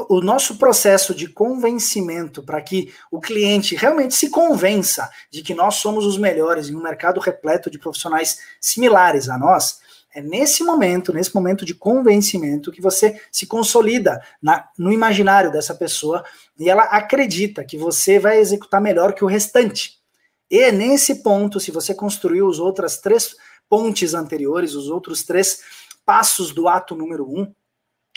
o 0.10 0.20
nosso 0.20 0.58
processo 0.58 1.16
de 1.16 1.30
convencimento 1.30 2.44
para 2.44 2.62
que 2.62 2.94
o 3.10 3.22
cliente 3.22 3.74
realmente 3.74 4.16
se 4.16 4.30
convença 4.30 5.10
de 5.32 5.42
que 5.42 5.56
nós 5.56 5.76
somos 5.76 6.06
os 6.06 6.18
melhores 6.18 6.68
em 6.68 6.76
um 6.76 6.84
mercado 6.84 7.22
repleto 7.22 7.72
de 7.72 7.80
profissionais 7.80 8.40
similares 8.60 9.30
a 9.30 9.38
nós, 9.38 9.80
é 10.14 10.22
nesse 10.22 10.64
momento, 10.64 11.14
nesse 11.14 11.34
momento 11.34 11.66
de 11.66 11.76
convencimento, 11.76 12.72
que 12.72 12.82
você 12.82 13.22
se 13.32 13.46
consolida 13.46 14.22
na, 14.42 14.68
no 14.78 14.92
imaginário 14.92 15.52
dessa 15.52 15.76
pessoa 15.76 16.24
e 16.58 16.70
ela 16.70 16.84
acredita 16.84 17.64
que 17.64 17.78
você 17.78 18.18
vai 18.18 18.40
executar 18.40 18.82
melhor 18.82 19.14
que 19.14 19.24
o 19.24 19.28
restante. 19.28 19.98
E 20.50 20.60
é 20.60 20.72
nesse 20.72 21.22
ponto, 21.22 21.60
se 21.60 21.72
você 21.72 21.94
construiu 21.94 22.48
os 22.48 22.60
outras 22.60 23.00
três 23.00 23.36
pontes 23.70 24.14
anteriores, 24.14 24.74
os 24.74 24.90
outros 24.90 25.24
três 25.24 25.62
passos 26.06 26.54
do 26.54 26.68
ato 26.68 26.96
número 26.96 27.30
um, 27.30 27.54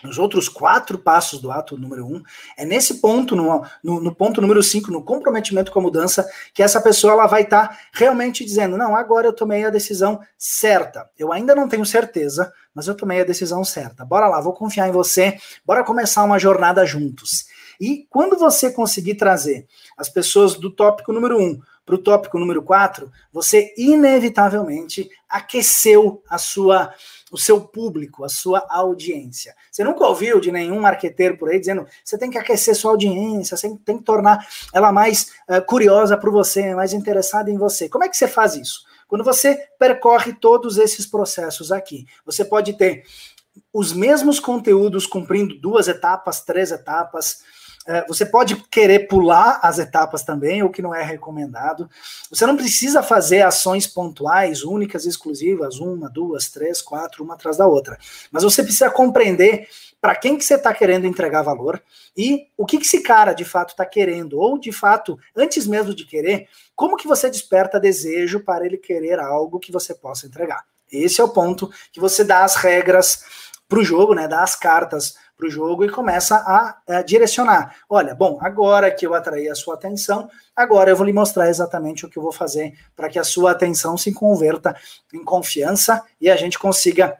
os 0.04 0.18
outros 0.18 0.48
quatro 0.48 0.98
passos 0.98 1.40
do 1.40 1.50
ato 1.50 1.76
número 1.76 2.06
um, 2.06 2.22
é 2.56 2.64
nesse 2.64 3.00
ponto, 3.00 3.36
no, 3.36 3.64
no, 3.82 4.00
no 4.00 4.14
ponto 4.14 4.40
número 4.40 4.62
cinco, 4.62 4.90
no 4.90 5.02
comprometimento 5.02 5.70
com 5.70 5.78
a 5.78 5.82
mudança, 5.82 6.28
que 6.54 6.62
essa 6.62 6.80
pessoa 6.80 7.12
ela 7.12 7.26
vai 7.26 7.42
estar 7.42 7.68
tá 7.68 7.78
realmente 7.92 8.44
dizendo: 8.44 8.76
não, 8.76 8.96
agora 8.96 9.26
eu 9.26 9.32
tomei 9.32 9.64
a 9.64 9.70
decisão 9.70 10.20
certa. 10.38 11.08
Eu 11.18 11.32
ainda 11.32 11.54
não 11.54 11.68
tenho 11.68 11.84
certeza, 11.84 12.52
mas 12.74 12.86
eu 12.86 12.94
tomei 12.94 13.20
a 13.20 13.24
decisão 13.24 13.64
certa. 13.64 14.04
Bora 14.04 14.28
lá, 14.28 14.40
vou 14.40 14.52
confiar 14.52 14.88
em 14.88 14.92
você, 14.92 15.38
bora 15.64 15.84
começar 15.84 16.24
uma 16.24 16.38
jornada 16.38 16.84
juntos. 16.86 17.46
E 17.80 18.06
quando 18.10 18.38
você 18.38 18.70
conseguir 18.70 19.14
trazer 19.14 19.66
as 19.96 20.08
pessoas 20.08 20.54
do 20.54 20.70
tópico 20.70 21.12
número 21.12 21.38
um 21.40 21.58
para 21.84 21.94
o 21.94 21.98
tópico 21.98 22.38
número 22.38 22.62
quatro, 22.62 23.10
você 23.32 23.74
inevitavelmente 23.76 25.08
aqueceu 25.28 26.22
a 26.28 26.38
sua 26.38 26.94
o 27.30 27.38
seu 27.38 27.60
público, 27.60 28.24
a 28.24 28.28
sua 28.28 28.66
audiência. 28.68 29.54
Você 29.70 29.84
nunca 29.84 30.04
ouviu 30.04 30.40
de 30.40 30.50
nenhum 30.50 30.80
marqueteiro 30.80 31.38
por 31.38 31.48
aí 31.48 31.60
dizendo 31.60 31.86
você 32.04 32.18
tem 32.18 32.28
que 32.28 32.36
aquecer 32.36 32.74
sua 32.74 32.90
audiência, 32.90 33.56
você 33.56 33.68
tem 33.84 33.98
que 33.98 34.04
tornar 34.04 34.44
ela 34.74 34.90
mais 34.90 35.30
uh, 35.48 35.64
curiosa 35.64 36.16
por 36.16 36.30
você, 36.32 36.74
mais 36.74 36.92
interessada 36.92 37.50
em 37.50 37.56
você. 37.56 37.88
Como 37.88 38.02
é 38.02 38.08
que 38.08 38.16
você 38.16 38.26
faz 38.26 38.56
isso? 38.56 38.84
Quando 39.06 39.24
você 39.24 39.68
percorre 39.78 40.32
todos 40.32 40.76
esses 40.76 41.06
processos 41.06 41.70
aqui, 41.70 42.06
você 42.24 42.44
pode 42.44 42.72
ter 42.74 43.04
os 43.72 43.92
mesmos 43.92 44.40
conteúdos 44.40 45.06
cumprindo 45.06 45.58
duas 45.58 45.88
etapas, 45.88 46.40
três 46.40 46.70
etapas, 46.72 47.42
você 48.06 48.26
pode 48.26 48.56
querer 48.70 49.08
pular 49.08 49.58
as 49.62 49.78
etapas 49.78 50.22
também, 50.22 50.62
o 50.62 50.70
que 50.70 50.82
não 50.82 50.94
é 50.94 51.02
recomendado. 51.02 51.88
Você 52.30 52.46
não 52.46 52.56
precisa 52.56 53.02
fazer 53.02 53.42
ações 53.42 53.86
pontuais, 53.86 54.62
únicas, 54.62 55.06
exclusivas, 55.06 55.78
uma, 55.78 56.08
duas, 56.08 56.50
três, 56.50 56.82
quatro, 56.82 57.24
uma 57.24 57.34
atrás 57.34 57.56
da 57.56 57.66
outra. 57.66 57.98
Mas 58.30 58.42
você 58.42 58.62
precisa 58.62 58.90
compreender 58.90 59.66
para 60.00 60.14
quem 60.14 60.36
que 60.36 60.44
você 60.44 60.54
está 60.54 60.72
querendo 60.72 61.06
entregar 61.06 61.42
valor 61.42 61.82
e 62.16 62.46
o 62.56 62.64
que, 62.64 62.78
que 62.78 62.86
esse 62.86 63.02
cara 63.02 63.32
de 63.32 63.44
fato 63.44 63.70
está 63.70 63.84
querendo, 63.84 64.38
ou 64.38 64.58
de 64.58 64.72
fato, 64.72 65.18
antes 65.36 65.66
mesmo 65.66 65.94
de 65.94 66.06
querer, 66.06 66.48
como 66.74 66.96
que 66.96 67.06
você 67.06 67.28
desperta 67.28 67.78
desejo 67.78 68.40
para 68.40 68.64
ele 68.64 68.78
querer 68.78 69.18
algo 69.18 69.58
que 69.58 69.72
você 69.72 69.94
possa 69.94 70.26
entregar. 70.26 70.64
Esse 70.90 71.20
é 71.20 71.24
o 71.24 71.28
ponto 71.28 71.70
que 71.92 72.00
você 72.00 72.24
dá 72.24 72.44
as 72.44 72.56
regras 72.56 73.24
para 73.68 73.78
o 73.78 73.84
jogo, 73.84 74.14
né? 74.14 74.26
Dá 74.26 74.42
as 74.42 74.56
cartas 74.56 75.14
para 75.40 75.48
o 75.48 75.50
jogo 75.50 75.84
e 75.84 75.88
começa 75.88 76.36
a, 76.36 76.76
a, 76.86 77.02
direcionar. 77.02 77.76
Olha, 77.88 78.14
bom, 78.14 78.38
agora 78.42 78.90
que 78.90 79.06
eu 79.06 79.14
atraí 79.14 79.48
a 79.48 79.54
sua 79.54 79.74
atenção, 79.74 80.28
agora 80.54 80.90
eu 80.90 80.96
vou 80.96 81.06
lhe 81.06 81.12
mostrar 81.12 81.48
exatamente 81.48 82.04
o 82.04 82.10
que 82.10 82.18
eu 82.18 82.22
vou 82.22 82.32
fazer 82.32 82.74
para 82.94 83.08
que 83.08 83.18
a 83.18 83.24
sua 83.24 83.52
atenção 83.52 83.96
se 83.96 84.12
converta 84.12 84.76
em 85.12 85.24
confiança 85.24 86.04
e 86.20 86.30
a 86.30 86.36
gente 86.36 86.58
consiga 86.58 87.18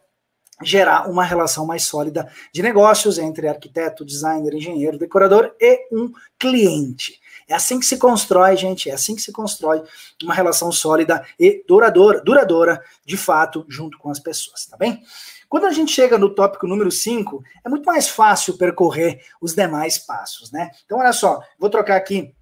gerar 0.62 1.08
uma 1.08 1.24
relação 1.24 1.64
mais 1.64 1.84
sólida 1.84 2.30
de 2.52 2.62
negócios 2.62 3.18
entre 3.18 3.48
arquiteto, 3.48 4.04
designer, 4.04 4.52
engenheiro, 4.52 4.98
decorador 4.98 5.54
e 5.58 5.88
um 5.90 6.12
cliente. 6.38 7.18
É 7.48 7.54
assim 7.54 7.80
que 7.80 7.86
se 7.86 7.96
constrói, 7.96 8.56
gente, 8.56 8.90
é 8.90 8.92
assim 8.92 9.16
que 9.16 9.22
se 9.22 9.32
constrói 9.32 9.82
uma 10.22 10.34
relação 10.34 10.70
sólida 10.70 11.24
e 11.38 11.64
duradoura, 11.66 12.20
duradoura, 12.20 12.84
de 13.04 13.16
fato, 13.16 13.64
junto 13.68 13.98
com 13.98 14.10
as 14.10 14.20
pessoas, 14.20 14.66
tá 14.66 14.76
bem? 14.76 15.02
Quando 15.50 15.66
a 15.66 15.72
gente 15.72 15.90
chega 15.90 16.16
no 16.16 16.32
tópico 16.32 16.68
número 16.68 16.92
5, 16.92 17.42
é 17.64 17.68
muito 17.68 17.84
mais 17.84 18.08
fácil 18.08 18.56
percorrer 18.56 19.20
os 19.40 19.52
demais 19.52 19.98
passos, 19.98 20.52
né? 20.52 20.70
Então, 20.84 21.00
olha 21.00 21.12
só, 21.12 21.42
vou 21.58 21.68
trocar 21.68 21.96
aqui 21.96 22.32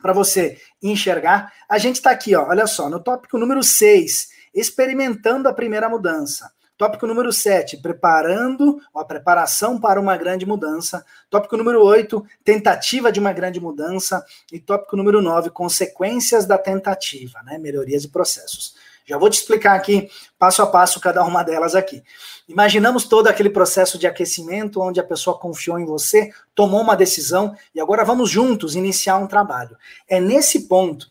para 0.00 0.12
você 0.12 0.56
enxergar. 0.80 1.52
A 1.68 1.76
gente 1.76 1.96
está 1.96 2.12
aqui, 2.12 2.36
ó, 2.36 2.46
olha 2.48 2.68
só, 2.68 2.88
no 2.88 3.02
tópico 3.02 3.36
número 3.36 3.64
6, 3.64 4.28
experimentando 4.54 5.48
a 5.48 5.52
primeira 5.52 5.88
mudança. 5.88 6.48
Tópico 6.78 7.04
número 7.06 7.32
7, 7.32 7.78
preparando 7.78 8.80
a 8.94 9.04
preparação 9.04 9.80
para 9.80 10.00
uma 10.00 10.16
grande 10.16 10.46
mudança. 10.46 11.04
Tópico 11.28 11.56
número 11.56 11.82
8, 11.82 12.24
tentativa 12.44 13.10
de 13.10 13.18
uma 13.18 13.32
grande 13.32 13.58
mudança. 13.58 14.24
E 14.52 14.60
tópico 14.60 14.96
número 14.96 15.20
9, 15.20 15.50
consequências 15.50 16.46
da 16.46 16.58
tentativa, 16.58 17.42
né? 17.42 17.58
Melhorias 17.58 18.04
e 18.04 18.08
processos. 18.08 18.76
Já 19.06 19.16
vou 19.16 19.30
te 19.30 19.38
explicar 19.38 19.74
aqui, 19.74 20.10
passo 20.36 20.60
a 20.62 20.66
passo, 20.66 21.00
cada 21.00 21.24
uma 21.24 21.44
delas 21.44 21.76
aqui. 21.76 22.02
Imaginamos 22.48 23.04
todo 23.04 23.28
aquele 23.28 23.48
processo 23.48 23.98
de 23.98 24.06
aquecimento 24.06 24.80
onde 24.80 24.98
a 24.98 25.04
pessoa 25.04 25.38
confiou 25.38 25.78
em 25.78 25.84
você, 25.84 26.30
tomou 26.54 26.80
uma 26.80 26.96
decisão 26.96 27.56
e 27.74 27.80
agora 27.80 28.04
vamos 28.04 28.28
juntos 28.28 28.74
iniciar 28.74 29.16
um 29.18 29.26
trabalho. 29.26 29.76
É 30.08 30.20
nesse 30.20 30.68
ponto, 30.68 31.10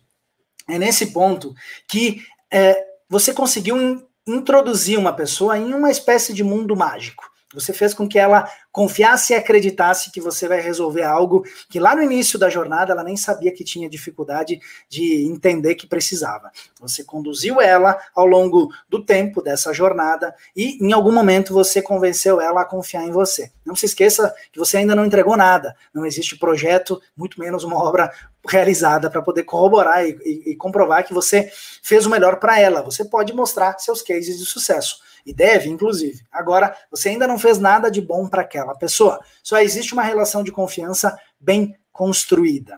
é 0.67 0.77
nesse 0.77 1.07
ponto 1.07 1.55
que 1.87 2.21
é, 2.51 2.85
você 3.09 3.33
conseguiu 3.33 3.81
in, 3.81 4.05
introduzir 4.27 4.99
uma 4.99 5.13
pessoa 5.13 5.57
em 5.57 5.73
uma 5.73 5.89
espécie 5.89 6.33
de 6.33 6.43
mundo 6.43 6.75
mágico. 6.75 7.34
Você 7.55 7.73
fez 7.73 7.93
com 7.93 8.07
que 8.07 8.19
ela 8.19 8.47
confiasse 8.71 9.33
e 9.33 9.35
acreditasse 9.35 10.11
que 10.11 10.21
você 10.21 10.47
vai 10.47 10.59
resolver 10.59 11.03
algo 11.03 11.43
que 11.69 11.79
lá 11.79 11.95
no 11.95 12.03
início 12.03 12.37
da 12.37 12.49
jornada 12.49 12.91
ela 12.91 13.03
nem 13.03 13.17
sabia 13.17 13.51
que 13.51 13.63
tinha 13.63 13.89
dificuldade 13.89 14.59
de 14.89 15.25
entender 15.25 15.75
que 15.75 15.87
precisava. 15.87 16.51
Você 16.79 17.03
conduziu 17.03 17.61
ela 17.61 17.97
ao 18.13 18.25
longo 18.25 18.69
do 18.89 19.03
tempo 19.03 19.41
dessa 19.41 19.73
jornada 19.73 20.35
e 20.55 20.77
em 20.85 20.91
algum 20.91 21.11
momento 21.11 21.53
você 21.53 21.81
convenceu 21.81 22.39
ela 22.41 22.61
a 22.61 22.65
confiar 22.65 23.03
em 23.03 23.11
você. 23.11 23.51
Não 23.65 23.75
se 23.75 23.85
esqueça 23.85 24.33
que 24.51 24.59
você 24.59 24.77
ainda 24.77 24.93
não 24.93 25.05
entregou 25.05 25.37
nada, 25.37 25.75
não 25.93 26.05
existe 26.05 26.37
projeto, 26.37 27.01
muito 27.15 27.39
menos 27.39 27.63
uma 27.63 27.81
obra 27.81 28.11
realizada 28.47 29.09
para 29.09 29.21
poder 29.21 29.43
corroborar 29.43 30.05
e, 30.05 30.17
e, 30.23 30.51
e 30.51 30.55
comprovar 30.55 31.03
que 31.03 31.13
você 31.13 31.49
fez 31.81 32.05
o 32.05 32.09
melhor 32.09 32.39
para 32.39 32.59
ela. 32.59 32.81
Você 32.83 33.05
pode 33.05 33.33
mostrar 33.33 33.79
seus 33.79 34.01
cases 34.01 34.37
de 34.37 34.45
sucesso 34.45 34.99
e 35.25 35.33
deve, 35.33 35.69
inclusive. 35.69 36.23
Agora, 36.31 36.75
você 36.91 37.09
ainda 37.09 37.27
não 37.27 37.39
fez 37.39 37.57
nada 37.57 37.89
de 37.89 38.01
bom 38.01 38.27
para 38.27 38.43
aquela 38.43 38.75
pessoa. 38.75 39.19
Só 39.41 39.59
existe 39.59 39.93
uma 39.93 40.03
relação 40.03 40.43
de 40.43 40.51
confiança 40.51 41.17
bem 41.39 41.75
construída. 41.91 42.77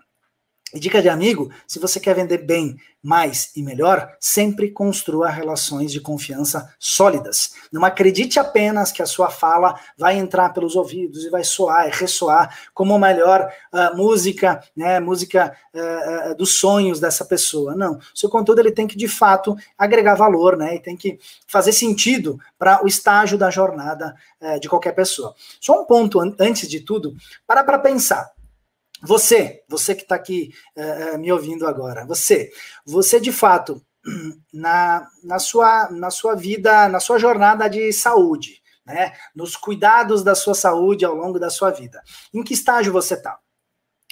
E 0.77 0.79
dica 0.79 1.01
de 1.01 1.09
amigo: 1.09 1.49
se 1.65 1.79
você 1.79 1.99
quer 1.99 2.13
vender 2.13 2.45
bem, 2.45 2.77
mais 3.01 3.49
e 3.55 3.63
melhor, 3.63 4.15
sempre 4.19 4.69
construa 4.69 5.27
relações 5.27 5.91
de 5.91 5.99
confiança 5.99 6.71
sólidas. 6.77 7.53
Não 7.71 7.83
acredite 7.83 8.39
apenas 8.39 8.91
que 8.91 9.01
a 9.01 9.07
sua 9.07 9.31
fala 9.31 9.79
vai 9.97 10.17
entrar 10.17 10.53
pelos 10.53 10.75
ouvidos 10.75 11.25
e 11.25 11.31
vai 11.31 11.43
soar 11.43 11.87
e 11.87 11.91
ressoar 11.91 12.55
como 12.75 12.93
a 12.93 12.99
melhor 12.99 13.51
uh, 13.73 13.97
música, 13.97 14.61
né, 14.75 14.99
música 14.99 15.55
uh, 15.73 16.31
uh, 16.31 16.35
dos 16.35 16.59
sonhos 16.59 16.99
dessa 16.99 17.25
pessoa. 17.25 17.75
Não, 17.75 17.97
seu 18.13 18.29
conteúdo 18.29 18.59
ele 18.59 18.71
tem 18.71 18.85
que 18.85 18.97
de 18.97 19.07
fato 19.07 19.55
agregar 19.75 20.13
valor, 20.13 20.57
né, 20.57 20.75
e 20.75 20.79
tem 20.79 20.95
que 20.95 21.17
fazer 21.47 21.71
sentido 21.71 22.39
para 22.59 22.83
o 22.83 22.87
estágio 22.87 23.35
da 23.37 23.49
jornada 23.49 24.15
eh, 24.39 24.59
de 24.59 24.69
qualquer 24.69 24.93
pessoa. 24.93 25.33
Só 25.59 25.81
um 25.81 25.85
ponto 25.85 26.19
an 26.19 26.35
antes 26.39 26.69
de 26.69 26.81
tudo, 26.81 27.15
para 27.47 27.63
para 27.63 27.79
pensar. 27.79 28.36
Você, 29.03 29.63
você 29.69 29.93
que 29.95 30.03
está 30.03 30.15
aqui 30.15 30.51
uh, 30.75 31.17
me 31.17 31.31
ouvindo 31.31 31.67
agora, 31.67 32.05
você, 32.05 32.49
você 32.85 33.19
de 33.19 33.31
fato, 33.31 33.81
na, 34.53 35.07
na, 35.23 35.39
sua, 35.39 35.89
na 35.91 36.09
sua 36.09 36.35
vida, 36.35 36.89
na 36.89 36.99
sua 36.99 37.17
jornada 37.17 37.67
de 37.67 37.91
saúde, 37.91 38.61
né, 38.85 39.13
nos 39.35 39.55
cuidados 39.55 40.23
da 40.23 40.33
sua 40.33 40.55
saúde 40.55 41.05
ao 41.05 41.13
longo 41.13 41.39
da 41.39 41.49
sua 41.49 41.71
vida, 41.71 42.01
em 42.33 42.43
que 42.43 42.53
estágio 42.53 42.93
você 42.93 43.15
está? 43.15 43.37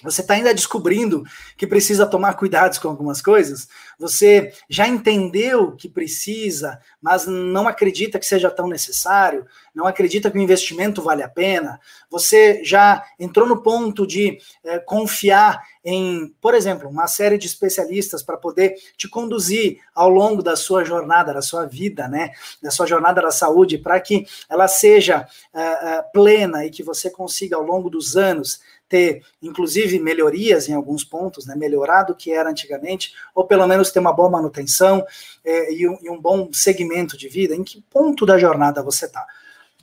Você 0.06 0.22
está 0.22 0.36
ainda 0.36 0.54
descobrindo 0.54 1.24
que 1.58 1.68
precisa 1.68 2.06
tomar 2.06 2.36
cuidados 2.36 2.78
com 2.78 2.88
algumas 2.88 3.22
coisas? 3.22 3.68
Você 4.00 4.54
já 4.70 4.88
entendeu 4.88 5.74
que 5.74 5.90
precisa, 5.90 6.80
mas 7.02 7.26
não 7.26 7.68
acredita 7.68 8.20
que 8.20 8.26
seja 8.26 8.50
tão 8.50 8.68
necessário? 8.68 9.46
Não 9.74 9.86
acredita 9.86 10.32
que 10.32 10.38
o 10.38 10.42
investimento 10.42 11.02
vale 11.02 11.24
a 11.24 11.30
pena? 11.30 11.80
Você 12.10 12.64
já 12.64 13.04
entrou 13.20 13.48
no 13.48 13.62
ponto 13.62 14.08
de 14.08 14.38
é, 14.64 14.80
confiar 14.80 15.62
em, 15.84 16.34
por 16.42 16.56
exemplo, 16.56 16.90
uma 16.90 17.06
série 17.06 17.38
de 17.38 17.46
especialistas 17.46 18.24
para 18.24 18.38
poder 18.38 18.76
te 18.98 19.08
conduzir 19.08 19.80
ao 19.94 20.10
longo 20.10 20.42
da 20.42 20.56
sua 20.56 20.84
jornada, 20.84 21.32
da 21.32 21.44
sua 21.44 21.66
vida, 21.66 22.08
né? 22.08 22.32
Da 22.62 22.72
sua 22.72 22.88
jornada 22.88 23.22
da 23.22 23.30
saúde, 23.30 23.78
para 23.78 24.00
que 24.00 24.26
ela 24.50 24.68
seja 24.68 25.28
é, 25.54 25.62
é, 25.62 26.02
plena 26.02 26.66
e 26.66 26.72
que 26.72 26.82
você 26.82 27.10
consiga, 27.10 27.56
ao 27.56 27.62
longo 27.62 27.90
dos 27.90 28.18
anos, 28.18 28.62
ter, 28.88 29.24
inclusive, 29.42 30.00
melhorias 30.00 30.70
em 30.70 30.74
alguns 30.74 31.04
pontos, 31.04 31.46
né, 31.46 31.56
melhorar 31.56 32.04
do 32.04 32.16
que 32.16 32.32
era 32.32 32.50
antigamente, 32.50 33.14
ou 33.34 33.46
pelo 33.46 33.68
menos 33.68 33.92
ter 33.92 34.00
uma 34.00 34.14
boa 34.14 34.30
manutenção 34.30 35.06
é, 35.44 35.74
e, 35.74 35.88
um, 35.88 35.98
e, 36.02 36.10
um, 36.10 36.20
bom 36.20 36.50
segmento 36.54 37.18
de 37.18 37.28
vida, 37.28 37.56
em 37.56 37.64
que 37.64 37.82
ponto 37.90 38.26
da 38.26 38.38
jornada 38.38 38.84
você 38.84 39.06
está? 39.06 39.26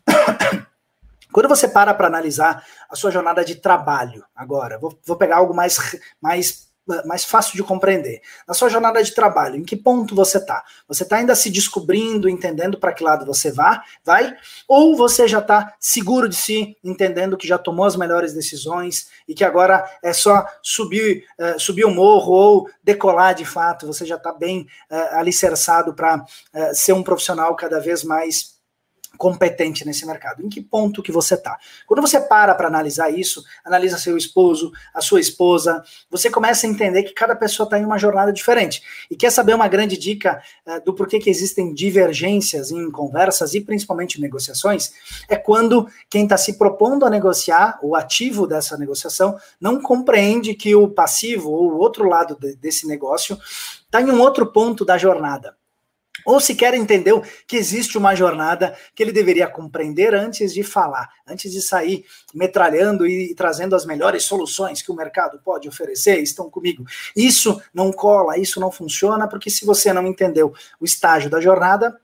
Quando 1.32 1.48
você 1.48 1.66
para 1.66 1.94
para 1.94 2.06
analisar 2.06 2.64
a 2.88 2.94
sua 2.94 3.10
jornada 3.10 3.44
de 3.44 3.54
trabalho, 3.54 4.24
agora, 4.36 4.78
vou, 4.78 4.98
vou 5.04 5.16
pegar 5.16 5.38
algo 5.38 5.54
mais, 5.54 5.98
mais 6.20 6.71
mais 7.04 7.24
fácil 7.24 7.56
de 7.56 7.62
compreender. 7.62 8.20
Na 8.46 8.54
sua 8.54 8.68
jornada 8.68 9.02
de 9.02 9.14
trabalho, 9.14 9.56
em 9.56 9.64
que 9.64 9.76
ponto 9.76 10.14
você 10.14 10.38
está? 10.38 10.64
Você 10.88 11.04
está 11.04 11.16
ainda 11.16 11.34
se 11.34 11.50
descobrindo, 11.50 12.28
entendendo 12.28 12.78
para 12.78 12.92
que 12.92 13.04
lado 13.04 13.24
você 13.24 13.50
vai, 13.52 13.80
vai? 14.04 14.34
Ou 14.66 14.96
você 14.96 15.28
já 15.28 15.38
está 15.38 15.74
seguro 15.78 16.28
de 16.28 16.36
si, 16.36 16.76
entendendo 16.82 17.36
que 17.36 17.46
já 17.46 17.58
tomou 17.58 17.84
as 17.84 17.96
melhores 17.96 18.34
decisões 18.34 19.08
e 19.28 19.34
que 19.34 19.44
agora 19.44 19.88
é 20.02 20.12
só 20.12 20.44
subir, 20.62 21.24
uh, 21.38 21.58
subir 21.58 21.84
o 21.84 21.90
morro 21.90 22.32
ou 22.32 22.70
decolar 22.82 23.34
de 23.34 23.44
fato? 23.44 23.86
Você 23.86 24.04
já 24.04 24.16
está 24.16 24.32
bem 24.32 24.66
uh, 24.90 25.16
alicerçado 25.16 25.94
para 25.94 26.16
uh, 26.16 26.74
ser 26.74 26.92
um 26.92 27.02
profissional 27.02 27.54
cada 27.54 27.78
vez 27.80 28.02
mais 28.02 28.61
competente 29.16 29.84
nesse 29.86 30.06
mercado? 30.06 30.44
Em 30.44 30.48
que 30.48 30.60
ponto 30.60 31.02
que 31.02 31.12
você 31.12 31.34
está? 31.34 31.58
Quando 31.86 32.00
você 32.00 32.20
para 32.20 32.54
para 32.54 32.68
analisar 32.68 33.10
isso, 33.10 33.44
analisa 33.64 33.98
seu 33.98 34.16
esposo, 34.16 34.72
a 34.94 35.00
sua 35.00 35.20
esposa, 35.20 35.82
você 36.10 36.30
começa 36.30 36.66
a 36.66 36.70
entender 36.70 37.02
que 37.02 37.12
cada 37.12 37.36
pessoa 37.36 37.64
está 37.66 37.78
em 37.78 37.84
uma 37.84 37.98
jornada 37.98 38.32
diferente. 38.32 38.82
E 39.10 39.16
quer 39.16 39.30
saber 39.30 39.54
uma 39.54 39.68
grande 39.68 39.96
dica 39.96 40.42
uh, 40.66 40.84
do 40.84 40.94
porquê 40.94 41.18
que 41.18 41.30
existem 41.30 41.72
divergências 41.72 42.70
em 42.70 42.90
conversas 42.90 43.54
e 43.54 43.60
principalmente 43.60 44.20
negociações? 44.20 44.92
É 45.28 45.36
quando 45.36 45.88
quem 46.08 46.24
está 46.24 46.36
se 46.36 46.54
propondo 46.58 47.04
a 47.04 47.10
negociar, 47.10 47.78
o 47.82 47.94
ativo 47.94 48.46
dessa 48.46 48.76
negociação, 48.76 49.36
não 49.60 49.80
compreende 49.80 50.54
que 50.54 50.74
o 50.74 50.88
passivo 50.88 51.50
ou 51.50 51.72
o 51.72 51.78
outro 51.78 52.08
lado 52.08 52.36
de, 52.40 52.56
desse 52.56 52.86
negócio 52.86 53.38
está 53.84 54.00
em 54.00 54.10
um 54.10 54.20
outro 54.20 54.46
ponto 54.52 54.84
da 54.84 54.98
jornada 54.98 55.54
ou 56.24 56.40
sequer 56.40 56.74
entendeu 56.74 57.22
que 57.46 57.56
existe 57.56 57.98
uma 57.98 58.14
jornada 58.14 58.76
que 58.94 59.02
ele 59.02 59.12
deveria 59.12 59.48
compreender 59.48 60.14
antes 60.14 60.52
de 60.52 60.62
falar, 60.62 61.08
antes 61.26 61.52
de 61.52 61.60
sair 61.60 62.04
metralhando 62.34 63.06
e 63.06 63.34
trazendo 63.34 63.74
as 63.74 63.84
melhores 63.84 64.24
soluções 64.24 64.82
que 64.82 64.90
o 64.90 64.96
mercado 64.96 65.40
pode 65.44 65.68
oferecer, 65.68 66.20
estão 66.20 66.50
comigo. 66.50 66.84
Isso 67.16 67.60
não 67.72 67.92
cola, 67.92 68.38
isso 68.38 68.60
não 68.60 68.70
funciona, 68.70 69.28
porque 69.28 69.50
se 69.50 69.64
você 69.64 69.92
não 69.92 70.06
entendeu 70.06 70.52
o 70.80 70.84
estágio 70.84 71.30
da 71.30 71.40
jornada, 71.40 71.98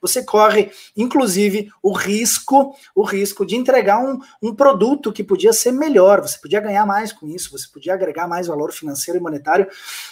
você 0.00 0.22
corre, 0.22 0.70
inclusive, 0.96 1.70
o 1.82 1.92
risco, 1.92 2.74
o 2.94 3.02
risco 3.02 3.44
de 3.44 3.56
entregar 3.56 3.98
um, 3.98 4.20
um 4.42 4.54
produto 4.54 5.12
que 5.12 5.22
podia 5.22 5.52
ser 5.52 5.72
melhor, 5.72 6.20
você 6.20 6.38
podia 6.38 6.60
ganhar 6.60 6.86
mais 6.86 7.12
com 7.12 7.26
isso, 7.26 7.50
você 7.50 7.68
podia 7.68 7.94
agregar 7.94 8.26
mais 8.26 8.46
valor 8.46 8.72
financeiro 8.72 9.18
e 9.18 9.22
monetário 9.22 9.66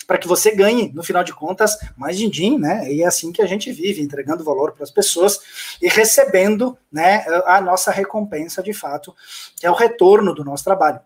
para 0.06 0.18
que 0.18 0.28
você 0.28 0.54
ganhe, 0.54 0.92
no 0.92 1.02
final 1.02 1.24
de 1.24 1.32
contas, 1.32 1.76
mais 1.96 2.16
din-din, 2.16 2.58
né? 2.58 2.92
E 2.92 3.02
é 3.02 3.06
assim 3.06 3.32
que 3.32 3.42
a 3.42 3.46
gente 3.46 3.72
vive, 3.72 4.02
entregando 4.02 4.44
valor 4.44 4.72
para 4.72 4.84
as 4.84 4.90
pessoas 4.90 5.40
e 5.80 5.88
recebendo, 5.88 6.76
né, 6.92 7.24
a 7.46 7.60
nossa 7.60 7.90
recompensa 7.90 8.62
de 8.62 8.72
fato, 8.72 9.14
que 9.56 9.66
é 9.66 9.70
o 9.70 9.74
retorno 9.74 10.34
do 10.34 10.44
nosso 10.44 10.64
trabalho 10.64 11.00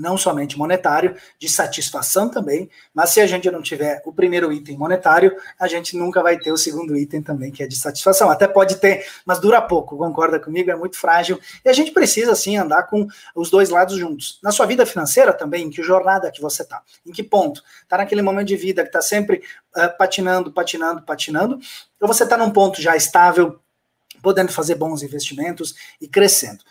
não 0.00 0.16
somente 0.16 0.58
monetário, 0.58 1.14
de 1.38 1.48
satisfação 1.48 2.28
também, 2.28 2.70
mas 2.94 3.10
se 3.10 3.20
a 3.20 3.26
gente 3.26 3.50
não 3.50 3.62
tiver 3.62 4.02
o 4.04 4.12
primeiro 4.12 4.52
item 4.52 4.76
monetário, 4.76 5.36
a 5.58 5.68
gente 5.68 5.96
nunca 5.96 6.22
vai 6.22 6.38
ter 6.38 6.50
o 6.50 6.56
segundo 6.56 6.96
item 6.96 7.22
também, 7.22 7.52
que 7.52 7.62
é 7.62 7.66
de 7.66 7.76
satisfação. 7.76 8.30
Até 8.30 8.48
pode 8.48 8.76
ter, 8.76 9.06
mas 9.24 9.38
dura 9.38 9.60
pouco, 9.60 9.96
concorda 9.96 10.40
comigo? 10.40 10.70
É 10.70 10.76
muito 10.76 10.96
frágil 10.96 11.38
e 11.64 11.68
a 11.68 11.72
gente 11.72 11.92
precisa, 11.92 12.34
sim, 12.34 12.56
andar 12.56 12.84
com 12.84 13.06
os 13.34 13.50
dois 13.50 13.68
lados 13.68 13.96
juntos. 13.96 14.38
Na 14.42 14.50
sua 14.50 14.66
vida 14.66 14.86
financeira 14.86 15.32
também, 15.32 15.66
em 15.66 15.70
que 15.70 15.82
jornada 15.82 16.30
que 16.30 16.40
você 16.40 16.62
está? 16.62 16.82
Em 17.06 17.12
que 17.12 17.22
ponto? 17.22 17.62
Está 17.82 17.98
naquele 17.98 18.22
momento 18.22 18.48
de 18.48 18.56
vida 18.56 18.82
que 18.82 18.88
está 18.88 19.02
sempre 19.02 19.42
uh, 19.76 19.96
patinando, 19.98 20.50
patinando, 20.50 21.02
patinando, 21.02 21.58
ou 22.00 22.08
você 22.08 22.24
está 22.24 22.36
num 22.36 22.50
ponto 22.50 22.80
já 22.80 22.96
estável, 22.96 23.60
podendo 24.22 24.52
fazer 24.52 24.74
bons 24.74 25.02
investimentos 25.02 25.74
e 26.00 26.08
crescendo? 26.08 26.64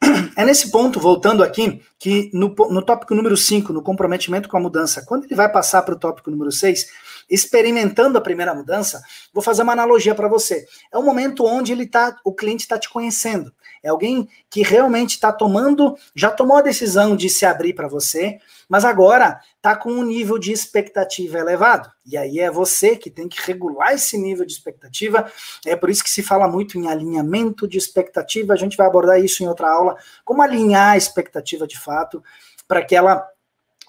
É 0.36 0.44
nesse 0.44 0.70
ponto, 0.70 0.98
voltando 0.98 1.42
aqui, 1.42 1.82
que 1.98 2.30
no, 2.32 2.54
no 2.70 2.82
tópico 2.82 3.14
número 3.14 3.36
5, 3.36 3.72
no 3.72 3.82
comprometimento 3.82 4.48
com 4.48 4.56
a 4.56 4.60
mudança, 4.60 5.04
quando 5.06 5.24
ele 5.24 5.34
vai 5.34 5.50
passar 5.50 5.82
para 5.82 5.94
o 5.94 5.98
tópico 5.98 6.30
número 6.30 6.50
6, 6.50 6.86
experimentando 7.28 8.16
a 8.16 8.20
primeira 8.20 8.54
mudança, 8.54 9.02
vou 9.32 9.42
fazer 9.42 9.62
uma 9.62 9.72
analogia 9.72 10.14
para 10.14 10.28
você. 10.28 10.66
É 10.92 10.98
um 10.98 11.04
momento 11.04 11.44
onde 11.44 11.72
ele 11.72 11.86
tá, 11.86 12.16
o 12.24 12.32
cliente 12.32 12.62
está 12.62 12.78
te 12.78 12.88
conhecendo. 12.88 13.52
É 13.82 13.88
alguém 13.88 14.28
que 14.50 14.62
realmente 14.62 15.10
está 15.10 15.32
tomando, 15.32 15.96
já 16.14 16.30
tomou 16.30 16.58
a 16.58 16.62
decisão 16.62 17.16
de 17.16 17.30
se 17.30 17.46
abrir 17.46 17.72
para 17.72 17.88
você, 17.88 18.38
mas 18.68 18.84
agora 18.84 19.40
está 19.56 19.74
com 19.74 19.90
um 19.90 20.02
nível 20.02 20.38
de 20.38 20.52
expectativa 20.52 21.38
elevado. 21.38 21.90
E 22.04 22.16
aí 22.16 22.38
é 22.38 22.50
você 22.50 22.94
que 22.96 23.10
tem 23.10 23.28
que 23.28 23.40
regular 23.40 23.94
esse 23.94 24.18
nível 24.18 24.44
de 24.44 24.52
expectativa. 24.52 25.30
É 25.66 25.74
por 25.74 25.88
isso 25.88 26.04
que 26.04 26.10
se 26.10 26.22
fala 26.22 26.46
muito 26.46 26.78
em 26.78 26.88
alinhamento 26.88 27.66
de 27.66 27.78
expectativa. 27.78 28.52
A 28.52 28.56
gente 28.56 28.76
vai 28.76 28.86
abordar 28.86 29.18
isso 29.18 29.42
em 29.42 29.48
outra 29.48 29.70
aula, 29.70 29.96
como 30.24 30.42
alinhar 30.42 30.92
a 30.92 30.96
expectativa 30.96 31.66
de 31.66 31.78
fato 31.78 32.22
para 32.68 32.84
que 32.84 32.94
ela 32.94 33.26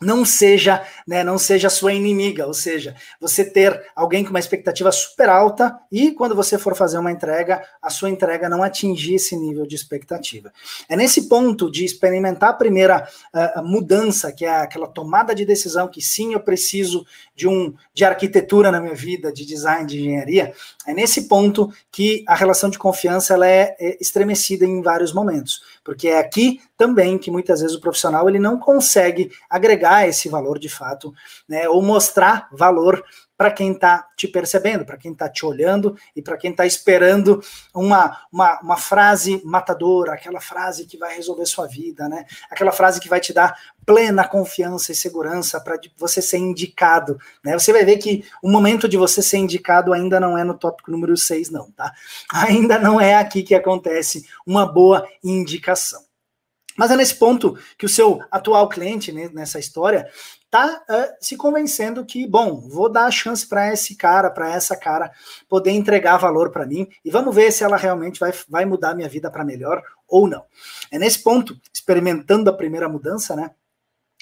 não 0.02 0.26
seja, 0.26 0.84
né, 1.08 1.24
não 1.24 1.38
seja 1.38 1.70
sua 1.70 1.94
inimiga, 1.94 2.48
ou 2.48 2.54
seja, 2.54 2.96
você 3.20 3.46
ter 3.46 3.80
alguém 3.96 4.24
com 4.24 4.32
uma 4.32 4.40
expectativa 4.40 4.92
super 4.92 5.30
alta 5.30 5.78
e 5.92 6.12
quando 6.12 6.36
você 6.36 6.58
for 6.58 6.76
fazer 6.76 6.98
uma 6.98 7.12
entrega, 7.12 7.62
a 7.82 7.90
sua 7.90 8.10
entrega 8.10 8.50
não 8.50 8.64
atingir 8.64 9.16
esse 9.16 9.36
nível 9.36 9.66
de 9.68 9.76
expectativa. 9.76 10.52
É 10.90 10.96
nesse 10.96 11.30
ponto 11.30 11.70
de 11.70 11.86
experimentar 11.86 12.50
a 12.50 12.54
primeira 12.54 13.08
uh, 13.34 13.64
mudança, 13.64 14.32
que 14.32 14.44
é 14.44 14.50
aquela 14.50 14.88
tomada 14.88 15.36
de 15.36 15.46
decisão 15.46 15.88
que 15.88 16.02
sim, 16.02 16.34
eu 16.34 16.40
preciso 16.40 17.06
de 17.36 17.48
um 17.48 17.74
de 17.94 18.04
arquitetura 18.04 18.72
na 18.72 18.82
minha 18.82 18.96
vida, 18.96 19.32
de 19.32 19.46
design, 19.46 19.86
de 19.86 20.00
engenharia, 20.00 20.54
é 20.88 20.94
nesse 20.94 21.28
ponto 21.28 21.72
que 21.92 22.24
a 22.28 22.36
relação 22.36 22.70
de 22.70 22.80
confiança 22.80 23.34
ela 23.34 23.48
é, 23.48 23.76
é 23.80 23.98
estremecida 24.02 24.66
em 24.66 24.82
vários 24.82 25.14
momentos, 25.14 25.62
porque 25.84 26.08
é 26.08 26.20
aqui 26.20 26.60
também 26.78 27.18
que 27.18 27.32
muitas 27.32 27.62
vezes 27.62 27.76
o 27.76 27.82
profissional 27.82 28.28
ele 28.30 28.40
não 28.40 28.60
consegue 28.60 29.32
agregar 29.50 30.08
esse 30.08 30.30
valor 30.30 30.60
de 30.60 30.70
fato, 30.70 31.14
né, 31.48 31.68
ou 31.68 31.82
mostrar 31.82 32.48
valor 32.52 33.04
para 33.42 33.50
quem 33.50 33.72
está 33.72 34.08
te 34.16 34.28
percebendo, 34.28 34.86
para 34.86 34.98
quem 34.98 35.14
está 35.14 35.28
te 35.28 35.44
olhando 35.44 35.98
e 36.16 36.22
para 36.22 36.38
quem 36.38 36.52
está 36.52 36.64
esperando 36.64 37.42
uma, 37.74 38.22
uma, 38.32 38.60
uma, 38.62 38.78
frase 38.78 39.42
matadora, 39.44 40.14
aquela 40.14 40.40
frase 40.40 40.86
que 40.86 40.96
vai 40.96 41.16
resolver 41.16 41.48
sua 41.48 41.66
vida, 41.66 42.08
né? 42.08 42.24
Aquela 42.52 42.72
frase 42.72 43.00
que 43.00 43.10
vai 43.10 43.20
te 43.20 43.34
dar 43.34 43.58
plena 43.84 44.28
confiança 44.28 44.92
e 44.92 44.96
segurança 44.96 45.60
para 45.60 45.80
você 45.98 46.22
ser 46.22 46.38
indicado, 46.38 47.18
né? 47.44 47.58
Você 47.58 47.74
vai 47.74 47.84
ver 47.84 47.98
que 47.98 48.24
o 48.44 48.52
momento 48.52 48.88
de 48.88 48.96
você 48.96 49.24
ser 49.24 49.38
indicado 49.38 49.92
ainda 49.92 50.20
não 50.20 50.38
é 50.38 50.44
no 50.44 50.54
tópico 50.54 50.92
número 50.92 51.18
6, 51.18 51.50
não, 51.50 51.72
tá? 51.72 51.92
Ainda 52.32 52.78
não 52.78 53.02
é 53.02 53.16
aqui 53.16 53.42
que 53.42 53.56
acontece 53.56 54.24
uma 54.46 54.72
boa 54.72 55.04
indicação. 55.24 56.04
Mas 56.78 56.92
é 56.92 56.96
nesse 56.96 57.16
ponto 57.16 57.58
que 57.76 57.88
o 57.88 57.90
seu 57.90 58.22
atual 58.30 58.70
cliente, 58.70 59.12
né, 59.12 59.32
nessa 59.34 59.58
história, 59.58 60.08
tá 60.52 60.84
uh, 60.90 61.16
se 61.22 61.38
convencendo 61.38 62.06
que, 62.06 62.28
bom, 62.28 62.60
vou 62.60 62.90
dar 62.92 63.06
a 63.06 63.12
chance 63.12 63.48
para 63.48 63.72
esse 63.72 63.96
cara, 63.96 64.30
para 64.30 64.54
essa 64.54 64.76
cara 64.76 65.10
poder 65.48 65.72
entregar 65.72 66.18
valor 66.18 66.52
para 66.52 66.66
mim 66.66 66.90
e 67.06 67.10
vamos 67.10 67.34
ver 67.34 67.54
se 67.54 67.64
ela 67.64 67.78
realmente 67.78 68.20
vai, 68.20 68.34
vai 68.50 68.66
mudar 68.66 68.94
minha 68.94 69.08
vida 69.08 69.32
para 69.32 69.46
melhor 69.46 69.82
ou 70.06 70.28
não. 70.28 70.46
É 70.92 71.00
nesse 71.00 71.24
ponto, 71.24 71.58
experimentando 71.74 72.50
a 72.50 72.54
primeira 72.54 72.90
mudança, 72.90 73.34
né, 73.34 73.52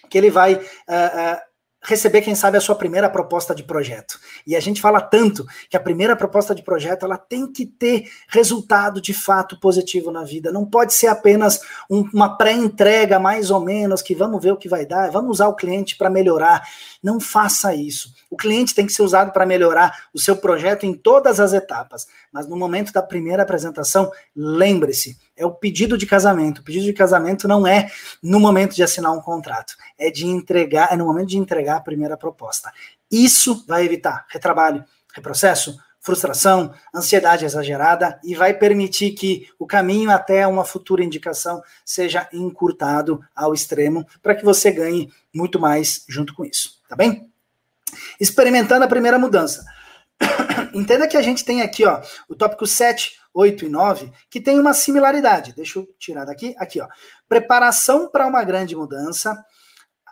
que 0.07 0.19
ele 0.19 0.29
vai 0.29 0.53
uh, 0.53 0.59
uh, 0.59 1.48
receber, 1.81 2.21
quem 2.21 2.35
sabe, 2.35 2.57
a 2.57 2.61
sua 2.61 2.75
primeira 2.75 3.09
proposta 3.09 3.55
de 3.55 3.63
projeto. 3.63 4.19
E 4.45 4.55
a 4.55 4.59
gente 4.59 4.81
fala 4.81 5.01
tanto 5.01 5.45
que 5.69 5.77
a 5.77 5.79
primeira 5.79 6.15
proposta 6.15 6.53
de 6.53 6.61
projeto 6.61 7.05
ela 7.05 7.17
tem 7.17 7.51
que 7.51 7.65
ter 7.65 8.09
resultado 8.27 9.01
de 9.01 9.13
fato 9.13 9.59
positivo 9.59 10.11
na 10.11 10.23
vida. 10.23 10.51
Não 10.51 10.65
pode 10.65 10.93
ser 10.93 11.07
apenas 11.07 11.61
um, 11.89 12.01
uma 12.13 12.37
pré-entrega, 12.37 13.19
mais 13.19 13.49
ou 13.49 13.59
menos, 13.59 14.01
que 14.01 14.13
vamos 14.13 14.41
ver 14.43 14.51
o 14.51 14.57
que 14.57 14.67
vai 14.67 14.85
dar, 14.85 15.09
vamos 15.09 15.31
usar 15.31 15.47
o 15.47 15.55
cliente 15.55 15.95
para 15.95 16.09
melhorar. 16.09 16.67
Não 17.01 17.19
faça 17.19 17.73
isso. 17.73 18.13
O 18.29 18.35
cliente 18.35 18.75
tem 18.75 18.85
que 18.85 18.93
ser 18.93 19.01
usado 19.01 19.31
para 19.31 19.45
melhorar 19.45 20.07
o 20.13 20.19
seu 20.19 20.35
projeto 20.35 20.85
em 20.85 20.93
todas 20.93 21.39
as 21.39 21.53
etapas. 21.53 22.07
Mas 22.31 22.47
no 22.47 22.57
momento 22.57 22.91
da 22.91 23.01
primeira 23.01 23.43
apresentação, 23.43 24.11
lembre-se, 24.35 25.17
é 25.39 25.45
o 25.45 25.51
pedido 25.51 25.97
de 25.97 26.05
casamento. 26.05 26.59
O 26.59 26.63
pedido 26.63 26.85
de 26.85 26.93
casamento 26.93 27.47
não 27.47 27.65
é 27.65 27.89
no 28.21 28.39
momento 28.39 28.75
de 28.75 28.83
assinar 28.83 29.13
um 29.13 29.21
contrato, 29.21 29.75
é 29.97 30.11
de 30.11 30.27
entregar, 30.27 30.89
é 30.91 30.97
no 30.97 31.05
momento 31.05 31.29
de 31.29 31.37
entregar 31.37 31.77
a 31.77 31.81
primeira 31.81 32.17
proposta. 32.17 32.71
Isso 33.09 33.63
vai 33.65 33.85
evitar 33.85 34.25
retrabalho, 34.27 34.83
reprocesso, 35.13 35.79
frustração, 36.01 36.73
ansiedade 36.93 37.45
exagerada 37.45 38.19
e 38.23 38.35
vai 38.35 38.53
permitir 38.53 39.11
que 39.11 39.47
o 39.57 39.65
caminho 39.65 40.11
até 40.11 40.45
uma 40.45 40.65
futura 40.65 41.03
indicação 41.03 41.61
seja 41.85 42.27
encurtado 42.33 43.21
ao 43.35 43.53
extremo 43.53 44.05
para 44.21 44.35
que 44.35 44.43
você 44.43 44.71
ganhe 44.71 45.11
muito 45.33 45.59
mais 45.59 46.03
junto 46.07 46.33
com 46.33 46.43
isso, 46.45 46.81
tá 46.87 46.95
bem? 46.95 47.29
Experimentando 48.19 48.83
a 48.83 48.87
primeira 48.87 49.17
mudança. 49.17 49.65
Entenda 50.73 51.07
que 51.07 51.17
a 51.17 51.21
gente 51.21 51.43
tem 51.45 51.61
aqui, 51.61 51.85
ó, 51.85 52.01
o 52.27 52.35
tópico 52.35 52.65
7, 52.65 53.18
8 53.33 53.65
e 53.65 53.69
9, 53.69 54.11
que 54.29 54.41
tem 54.41 54.59
uma 54.59 54.73
similaridade. 54.73 55.53
Deixa 55.55 55.79
eu 55.79 55.87
tirar 55.97 56.25
daqui, 56.25 56.55
aqui, 56.57 56.81
ó. 56.81 56.87
Preparação 57.27 58.09
para 58.09 58.27
uma 58.27 58.43
grande 58.43 58.75
mudança, 58.75 59.37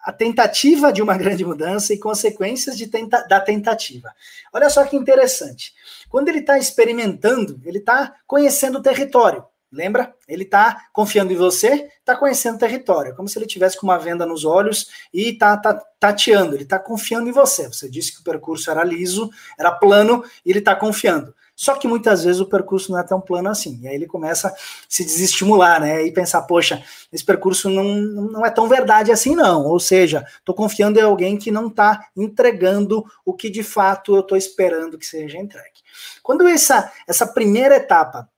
a 0.03 0.13
tentativa 0.13 0.91
de 0.93 1.01
uma 1.01 1.15
grande 1.19 1.43
mudança 1.43 1.93
e 1.93 1.99
consequências 1.99 2.77
de 2.77 2.87
tenta 2.87 3.27
da 3.27 3.39
tentativa. 3.39 4.13
Olha 4.53 4.69
só 4.69 4.85
que 4.85 4.95
interessante. 4.95 5.73
Quando 6.09 6.29
ele 6.29 6.39
está 6.39 6.57
experimentando, 6.57 7.59
ele 7.65 7.79
está 7.79 8.15
conhecendo 8.25 8.79
o 8.79 8.81
território. 8.81 9.43
Lembra? 9.69 10.15
Ele 10.29 10.43
está 10.43 10.87
confiando 10.93 11.33
em 11.33 11.35
você, 11.35 11.89
está 11.99 12.15
conhecendo 12.15 12.55
o 12.55 12.59
território, 12.59 13.13
como 13.13 13.27
se 13.27 13.37
ele 13.37 13.45
tivesse 13.45 13.77
com 13.77 13.85
uma 13.85 13.99
venda 13.99 14.25
nos 14.25 14.45
olhos 14.45 14.87
e 15.13 15.31
está 15.31 15.57
tá, 15.57 15.73
tateando, 15.99 16.55
ele 16.55 16.63
está 16.63 16.79
confiando 16.79 17.27
em 17.27 17.33
você. 17.33 17.67
Você 17.67 17.89
disse 17.89 18.13
que 18.13 18.21
o 18.21 18.23
percurso 18.23 18.71
era 18.71 18.81
liso, 18.81 19.29
era 19.59 19.73
plano, 19.73 20.23
e 20.45 20.51
ele 20.51 20.59
está 20.59 20.73
confiando. 20.73 21.35
Só 21.59 21.73
que 21.73 21.87
muitas 21.87 22.23
vezes 22.23 22.39
o 22.39 22.45
percurso 22.45 22.91
não 22.91 22.99
é 22.99 23.03
tão 23.03 23.19
plano 23.19 23.49
assim. 23.49 23.79
E 23.81 23.87
aí 23.87 23.95
ele 23.95 24.05
começa 24.05 24.49
a 24.49 24.55
se 24.87 25.03
desestimular, 25.03 25.81
né? 25.81 26.05
E 26.05 26.11
pensar, 26.11 26.43
poxa, 26.43 26.83
esse 27.11 27.25
percurso 27.25 27.67
não, 27.67 27.83
não 27.83 28.45
é 28.45 28.51
tão 28.51 28.69
verdade 28.69 29.11
assim, 29.11 29.35
não. 29.35 29.65
Ou 29.65 29.79
seja, 29.79 30.23
estou 30.37 30.53
confiando 30.53 30.99
em 30.99 31.01
alguém 31.01 31.35
que 31.35 31.49
não 31.49 31.65
está 31.65 32.09
entregando 32.15 33.03
o 33.25 33.33
que 33.33 33.49
de 33.49 33.63
fato 33.63 34.15
eu 34.15 34.19
estou 34.19 34.37
esperando 34.37 34.99
que 34.99 35.05
seja 35.05 35.39
entregue. 35.39 35.81
Quando 36.21 36.47
essa, 36.47 36.91
essa 37.07 37.25
primeira 37.25 37.77
etapa 37.77 38.29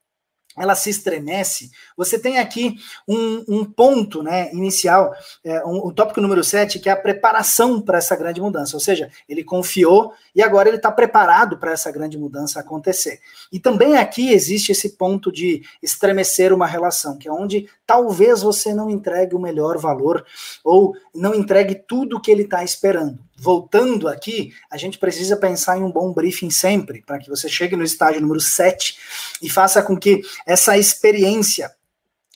ela 0.59 0.75
se 0.75 0.89
estremece, 0.89 1.71
você 1.95 2.19
tem 2.19 2.37
aqui 2.37 2.75
um, 3.07 3.43
um 3.47 3.65
ponto 3.65 4.21
né, 4.21 4.51
inicial, 4.51 5.13
é, 5.43 5.63
um, 5.65 5.87
o 5.87 5.93
tópico 5.93 6.19
número 6.21 6.43
7, 6.43 6.79
que 6.79 6.89
é 6.89 6.91
a 6.91 6.97
preparação 6.97 7.81
para 7.81 7.97
essa 7.97 8.15
grande 8.15 8.41
mudança. 8.41 8.75
Ou 8.75 8.79
seja, 8.79 9.09
ele 9.27 9.43
confiou 9.43 10.13
e 10.35 10.41
agora 10.41 10.67
ele 10.67 10.77
está 10.77 10.91
preparado 10.91 11.57
para 11.57 11.71
essa 11.71 11.91
grande 11.91 12.17
mudança 12.17 12.59
acontecer. 12.59 13.19
E 13.51 13.59
também 13.59 13.97
aqui 13.97 14.31
existe 14.31 14.71
esse 14.71 14.89
ponto 14.97 15.31
de 15.31 15.63
estremecer 15.81 16.53
uma 16.53 16.67
relação, 16.67 17.17
que 17.17 17.27
é 17.27 17.31
onde 17.31 17.69
talvez 17.85 18.41
você 18.41 18.73
não 18.73 18.89
entregue 18.89 19.35
o 19.35 19.39
melhor 19.39 19.77
valor 19.77 20.25
ou 20.63 20.93
não 21.15 21.33
entregue 21.33 21.75
tudo 21.75 22.19
que 22.19 22.29
ele 22.29 22.43
está 22.43 22.63
esperando 22.63 23.28
voltando 23.39 24.07
aqui, 24.07 24.53
a 24.69 24.77
gente 24.77 24.97
precisa 24.97 25.37
pensar 25.37 25.77
em 25.77 25.83
um 25.83 25.91
bom 25.91 26.13
briefing 26.13 26.49
sempre, 26.49 27.01
para 27.01 27.19
que 27.19 27.29
você 27.29 27.47
chegue 27.47 27.75
no 27.75 27.83
estágio 27.83 28.21
número 28.21 28.39
7 28.39 28.97
e 29.41 29.49
faça 29.49 29.81
com 29.81 29.97
que 29.97 30.21
essa 30.45 30.77
experiência 30.77 31.71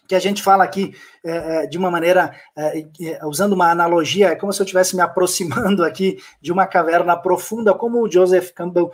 que 0.08 0.16
a 0.16 0.20
gente 0.20 0.43
fala 0.43 0.64
aqui 0.64 0.93
é, 1.24 1.64
é, 1.64 1.68
de 1.68 1.78
uma 1.78 1.89
maneira, 1.89 2.36
é, 2.56 2.86
usando 3.26 3.54
uma 3.54 3.72
analogia, 3.72 4.30
é 4.30 4.36
como 4.36 4.51
se 4.51 4.62
eu 4.62 4.66
estivesse 4.66 4.95
me 4.95 5.01
aproximando 5.01 5.84
aqui 5.86 6.18
de 6.41 6.51
uma 6.51 6.68
caverna 6.68 7.16
profunda, 7.16 7.74
como 7.74 8.01
o 8.01 8.12
Joseph 8.12 8.51
Campbell 8.51 8.91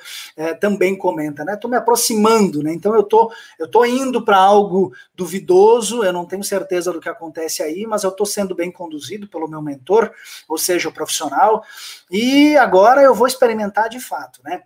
também 0.60 0.96
comenta, 0.96 1.44
né? 1.44 1.54
Estou 1.54 1.70
me 1.70 1.78
aproximando, 1.78 2.62
né? 2.62 2.74
Então 2.74 2.94
eu 2.96 3.04
tô, 3.04 3.32
eu 3.58 3.68
tô 3.68 3.84
indo 3.84 4.24
para 4.24 4.38
algo 4.38 4.94
duvidoso, 5.16 6.04
eu 6.04 6.14
não 6.14 6.26
tenho 6.26 6.44
certeza 6.44 6.94
do 6.94 7.00
que 7.00 7.10
acontece 7.10 7.64
aí, 7.64 7.86
mas 7.88 8.04
eu 8.04 8.12
estou 8.12 8.26
sendo 8.26 8.54
bem 8.54 8.72
conduzido 8.72 9.28
pelo 9.28 9.48
meu 9.48 9.62
mentor, 9.62 10.12
ou 10.48 10.58
seja, 10.58 10.90
o 10.90 10.94
profissional, 10.94 11.64
e 12.12 12.56
agora 12.58 13.02
eu 13.02 13.16
vou 13.16 13.28
experimentar 13.28 13.90
de 13.90 14.00
fato, 14.00 14.40
né? 14.44 14.62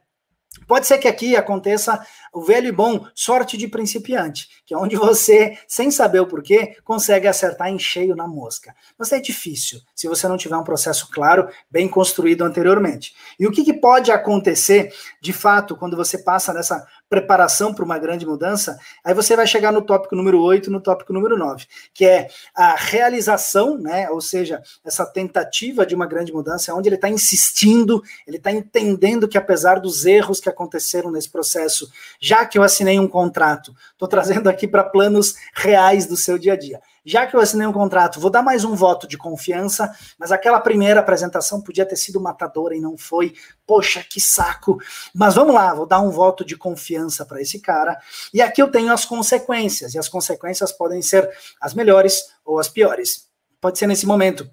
Pode 0.68 0.88
ser 0.88 0.98
que 0.98 1.08
aqui 1.08 1.36
aconteça 1.36 2.06
o 2.34 2.42
velho 2.42 2.68
e 2.68 2.72
bom 2.72 3.06
sorte 3.14 3.58
de 3.58 3.68
principiante, 3.68 4.48
que 4.66 4.74
é 4.74 4.78
onde 4.78 4.96
você, 4.96 5.58
sem 5.68 5.92
saber 5.92 6.20
o 6.20 6.28
porquê, 6.28 6.78
consegue 6.84 7.28
acertar 7.28 7.70
em 7.70 7.80
cheio 7.80 8.16
na 8.16 8.28
mosca. 8.28 8.76
Mas 8.98 9.12
é 9.12 9.20
difícil 9.20 9.82
se 9.96 10.08
você 10.08 10.28
não 10.28 10.38
tiver 10.38 10.58
um 10.58 10.64
processo 10.64 11.10
claro, 11.12 11.48
bem 11.70 11.88
construído 11.88 12.44
anteriormente. 12.44 13.14
E 13.40 13.48
o 13.48 13.52
que, 13.52 13.64
que 13.64 13.74
pode 13.74 14.12
acontecer, 14.12 14.94
de 15.22 15.32
fato, 15.32 15.76
quando 15.76 15.96
você 15.96 16.18
passa 16.18 16.54
nessa 16.54 16.86
preparação 17.10 17.74
para 17.74 17.86
uma 17.86 18.00
grande 18.00 18.26
mudança, 18.26 18.78
aí 19.04 19.14
você 19.14 19.36
vai 19.36 19.46
chegar 19.46 19.72
no 19.72 19.82
tópico 19.82 20.16
número 20.16 20.42
8, 20.42 20.72
no 20.72 20.82
tópico 20.82 21.14
número 21.14 21.38
9, 21.38 21.66
que 21.94 22.06
é 22.06 22.28
a 22.56 22.76
realização, 22.76 23.78
né? 23.78 24.10
Ou 24.10 24.20
seja, 24.20 24.62
essa 24.84 25.06
tentativa 25.06 25.86
de 25.86 25.94
uma 25.94 26.08
grande 26.08 26.34
mudança, 26.34 26.74
onde 26.74 26.90
ele 26.90 26.96
está 26.96 27.10
insistindo, 27.10 28.02
ele 28.26 28.38
está 28.38 28.52
entendendo 28.52 29.28
que 29.28 29.38
apesar 29.38 29.80
dos 29.80 30.06
erros 30.06 30.40
que 30.40 30.50
aconteceram 30.50 31.12
nesse 31.12 31.30
processo, 31.30 31.92
já 32.20 32.46
que 32.46 32.58
eu 32.58 32.64
assinei 32.64 33.00
um 33.00 33.08
contrato, 33.08 33.76
estou 33.92 34.08
trazendo 34.08 34.50
aqui 34.50 34.68
para 34.68 34.84
planos 34.84 35.36
reais 35.54 36.06
do 36.06 36.18
seu 36.18 36.38
dia 36.38 36.54
a 36.54 36.58
dia 36.58 36.82
já 37.06 37.28
que 37.28 37.36
eu 37.36 37.40
assinei 37.40 37.68
um 37.68 37.74
contrato, 37.74 38.20
vou 38.20 38.30
dar 38.30 38.42
mais 38.42 38.64
um 38.64 38.76
voto 38.76 39.08
de 39.08 39.18
confiança, 39.18 39.94
mas 40.18 40.32
aquela 40.32 40.60
primeira 40.60 41.02
apresentação 41.02 41.62
podia 41.62 41.86
ter 41.86 41.98
sido 41.98 42.20
matadora 42.20 42.76
e 42.76 42.80
não 42.80 42.98
foi. 42.98 43.34
Poxa, 43.68 44.06
que 44.08 44.22
saco. 44.22 44.78
Mas 45.14 45.36
vamos 45.36 45.54
lá, 45.54 45.74
vou 45.74 45.86
dar 45.86 46.00
um 46.00 46.10
voto 46.10 46.46
de 46.46 46.56
confiança 46.56 47.26
para 47.26 47.42
esse 47.42 47.60
cara. 47.60 48.00
E 48.34 48.42
aqui 48.42 48.62
eu 48.62 48.72
tenho 48.72 48.94
as 48.94 49.04
consequências, 49.06 49.94
e 49.94 50.00
as 50.00 50.08
consequências 50.08 50.72
podem 50.72 51.02
ser 51.02 51.30
as 51.60 51.74
melhores 51.74 52.24
ou 52.46 52.60
as 52.60 52.70
piores. 52.70 53.28
Pode 53.60 53.78
ser 53.78 53.88
nesse 53.88 54.06
momento 54.06 54.50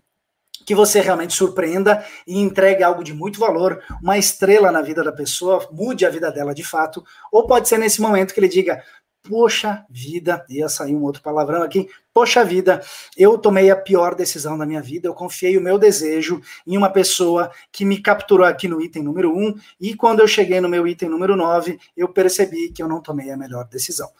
que 0.67 0.75
você 0.75 1.01
realmente 1.01 1.35
surpreenda 1.35 2.05
e 2.27 2.39
entregue 2.39 2.83
algo 2.83 3.03
de 3.03 3.15
muito 3.15 3.41
valor, 3.41 3.83
uma 4.03 4.19
estrela 4.19 4.71
na 4.71 4.83
vida 4.83 5.03
da 5.03 5.13
pessoa, 5.13 5.67
mude 5.73 6.05
a 6.05 6.11
vida 6.11 6.31
dela 6.31 6.55
de 6.55 6.63
fato, 6.63 7.05
ou 7.33 7.47
pode 7.47 7.69
ser 7.69 7.79
nesse 7.79 8.01
momento 8.01 8.35
que 8.35 8.41
ele 8.41 8.49
diga: 8.49 8.83
Poxa 9.23 9.85
vida, 9.91 10.45
ia 10.49 10.69
sair 10.69 10.95
um 10.95 11.03
outro 11.03 11.23
palavrão 11.23 11.63
aqui. 11.63 11.89
Poxa 12.13 12.45
vida, 12.45 12.83
eu 13.17 13.39
tomei 13.39 13.71
a 13.71 13.77
pior 13.77 14.17
decisão 14.17 14.59
da 14.59 14.67
minha 14.67 14.83
vida. 14.83 15.07
Eu 15.07 15.15
confiei 15.15 15.57
o 15.57 15.61
meu 15.61 15.79
desejo 15.79 16.41
em 16.67 16.77
uma 16.77 16.91
pessoa 16.91 17.53
que 17.71 17.85
me 17.85 18.03
capturou 18.03 18.45
aqui 18.45 18.67
no 18.67 18.83
item 18.83 19.05
número 19.05 19.33
1, 19.33 19.55
e 19.81 19.95
quando 19.95 20.19
eu 20.19 20.27
cheguei 20.27 20.61
no 20.61 20.69
meu 20.69 20.89
item 20.89 21.09
número 21.09 21.37
9, 21.37 21.79
eu 21.97 22.09
percebi 22.09 22.71
que 22.73 22.83
eu 22.83 22.89
não 22.89 23.01
tomei 23.01 23.31
a 23.31 23.37
melhor 23.37 23.65
decisão. 23.69 24.11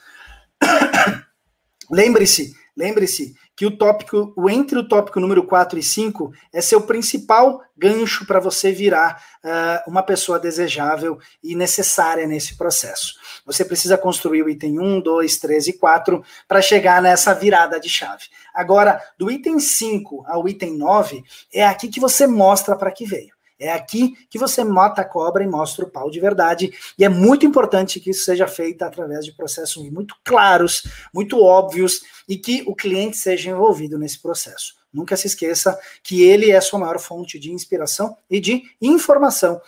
Lembre-se, 1.91 2.55
lembre-se 2.77 3.35
que 3.57 3.67
o 3.67 3.77
tópico, 3.77 4.33
o 4.37 4.49
entre 4.49 4.79
o 4.79 4.89
tópico 4.89 5.19
número 5.19 5.45
4 5.45 5.79
e 5.79 5.83
5 5.83 6.33
é 6.53 6.61
seu 6.61 6.81
principal 6.83 7.61
gancho 7.77 8.25
para 8.25 8.39
você 8.39 8.71
virar 8.71 9.23
uh, 9.45 9.91
uma 9.91 10.03
pessoa 10.03 10.39
desejável 10.39 11.19
e 11.43 11.57
necessária 11.57 12.27
nesse 12.27 12.57
processo. 12.57 13.15
Você 13.51 13.65
precisa 13.65 13.99
construir 13.99 14.43
o 14.43 14.49
item 14.49 14.79
1, 14.79 15.01
2, 15.01 15.37
3 15.39 15.67
e 15.69 15.73
4 15.73 16.25
para 16.47 16.63
chegar 16.63 17.03
nessa 17.03 17.35
virada 17.35 17.81
de 17.81 17.89
chave. 17.89 18.25
Agora, 18.55 19.03
do 19.19 19.31
item 19.31 19.59
5 19.59 20.25
ao 20.27 20.49
item 20.49 20.77
9, 20.77 21.25
é 21.53 21.67
aqui 21.67 21.89
que 21.89 21.99
você 21.99 22.27
mostra 22.27 22.77
para 22.77 22.93
que 22.93 23.05
veio. 23.05 23.35
É 23.59 23.73
aqui 23.73 24.17
que 24.31 24.39
você 24.39 24.65
mata 24.65 25.03
a 25.03 25.05
cobra 25.05 25.45
e 25.45 25.47
mostra 25.47 25.85
o 25.85 25.91
pau 25.91 26.11
de 26.11 26.19
verdade. 26.19 26.73
E 26.99 27.05
é 27.05 27.09
muito 27.11 27.45
importante 27.45 28.01
que 28.01 28.11
isso 28.11 28.25
seja 28.25 28.47
feito 28.47 28.83
através 28.83 29.25
de 29.25 29.33
processos 29.33 29.91
muito 29.91 30.15
claros, 30.25 30.87
muito 31.13 31.43
óbvios 31.43 32.01
e 32.27 32.39
que 32.39 32.63
o 32.67 32.75
cliente 32.75 33.19
seja 33.19 33.51
envolvido 33.51 33.99
nesse 33.99 34.19
processo. 34.19 34.77
Nunca 34.93 35.17
se 35.17 35.27
esqueça 35.27 35.79
que 36.03 36.23
ele 36.23 36.51
é 36.51 36.57
a 36.57 36.61
sua 36.63 36.79
maior 36.79 36.99
fonte 36.99 37.39
de 37.39 37.53
inspiração 37.53 38.17
e 38.31 38.41
de 38.41 38.63
informação 38.81 39.61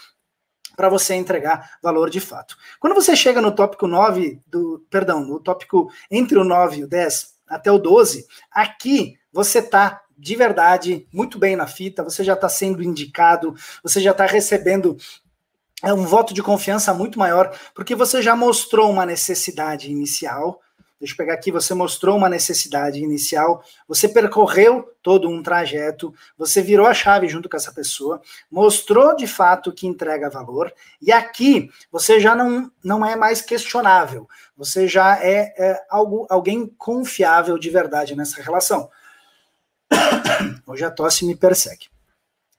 para 0.76 0.88
você 0.88 1.14
entregar 1.14 1.78
valor 1.82 2.10
de 2.10 2.20
fato. 2.20 2.56
Quando 2.80 2.94
você 2.94 3.14
chega 3.14 3.40
no 3.40 3.52
tópico 3.52 3.86
9 3.86 4.40
do, 4.46 4.84
perdão, 4.90 5.24
no 5.24 5.40
tópico 5.40 5.90
entre 6.10 6.38
o 6.38 6.44
9 6.44 6.80
e 6.80 6.84
o 6.84 6.88
10 6.88 7.34
até 7.48 7.70
o 7.70 7.78
12, 7.78 8.26
aqui 8.50 9.18
você 9.32 9.58
está 9.58 10.02
de 10.16 10.36
verdade 10.36 11.06
muito 11.12 11.38
bem 11.38 11.56
na 11.56 11.66
fita, 11.66 12.04
você 12.04 12.22
já 12.22 12.34
está 12.34 12.48
sendo 12.48 12.82
indicado, 12.82 13.54
você 13.82 14.00
já 14.00 14.12
está 14.12 14.26
recebendo 14.26 14.96
é 15.82 15.92
um 15.92 16.06
voto 16.06 16.32
de 16.32 16.42
confiança 16.42 16.94
muito 16.94 17.18
maior, 17.18 17.52
porque 17.74 17.94
você 17.94 18.22
já 18.22 18.36
mostrou 18.36 18.88
uma 18.88 19.04
necessidade 19.04 19.90
inicial. 19.90 20.60
Deixa 21.02 21.14
eu 21.14 21.16
pegar 21.16 21.34
aqui, 21.34 21.50
você 21.50 21.74
mostrou 21.74 22.16
uma 22.16 22.28
necessidade 22.28 23.02
inicial, 23.02 23.64
você 23.88 24.08
percorreu 24.08 24.88
todo 25.02 25.28
um 25.28 25.42
trajeto, 25.42 26.14
você 26.38 26.62
virou 26.62 26.86
a 26.86 26.94
chave 26.94 27.26
junto 27.26 27.48
com 27.48 27.56
essa 27.56 27.72
pessoa, 27.72 28.22
mostrou 28.48 29.16
de 29.16 29.26
fato 29.26 29.72
que 29.72 29.84
entrega 29.84 30.30
valor, 30.30 30.72
e 31.00 31.10
aqui 31.10 31.68
você 31.90 32.20
já 32.20 32.36
não, 32.36 32.70
não 32.84 33.04
é 33.04 33.16
mais 33.16 33.42
questionável, 33.42 34.28
você 34.56 34.86
já 34.86 35.18
é, 35.20 35.52
é 35.58 35.84
algo, 35.90 36.24
alguém 36.30 36.68
confiável 36.78 37.58
de 37.58 37.68
verdade 37.68 38.14
nessa 38.14 38.40
relação. 38.40 38.88
Hoje 40.64 40.84
a 40.84 40.90
tosse 40.92 41.26
me 41.26 41.34
persegue. 41.34 41.88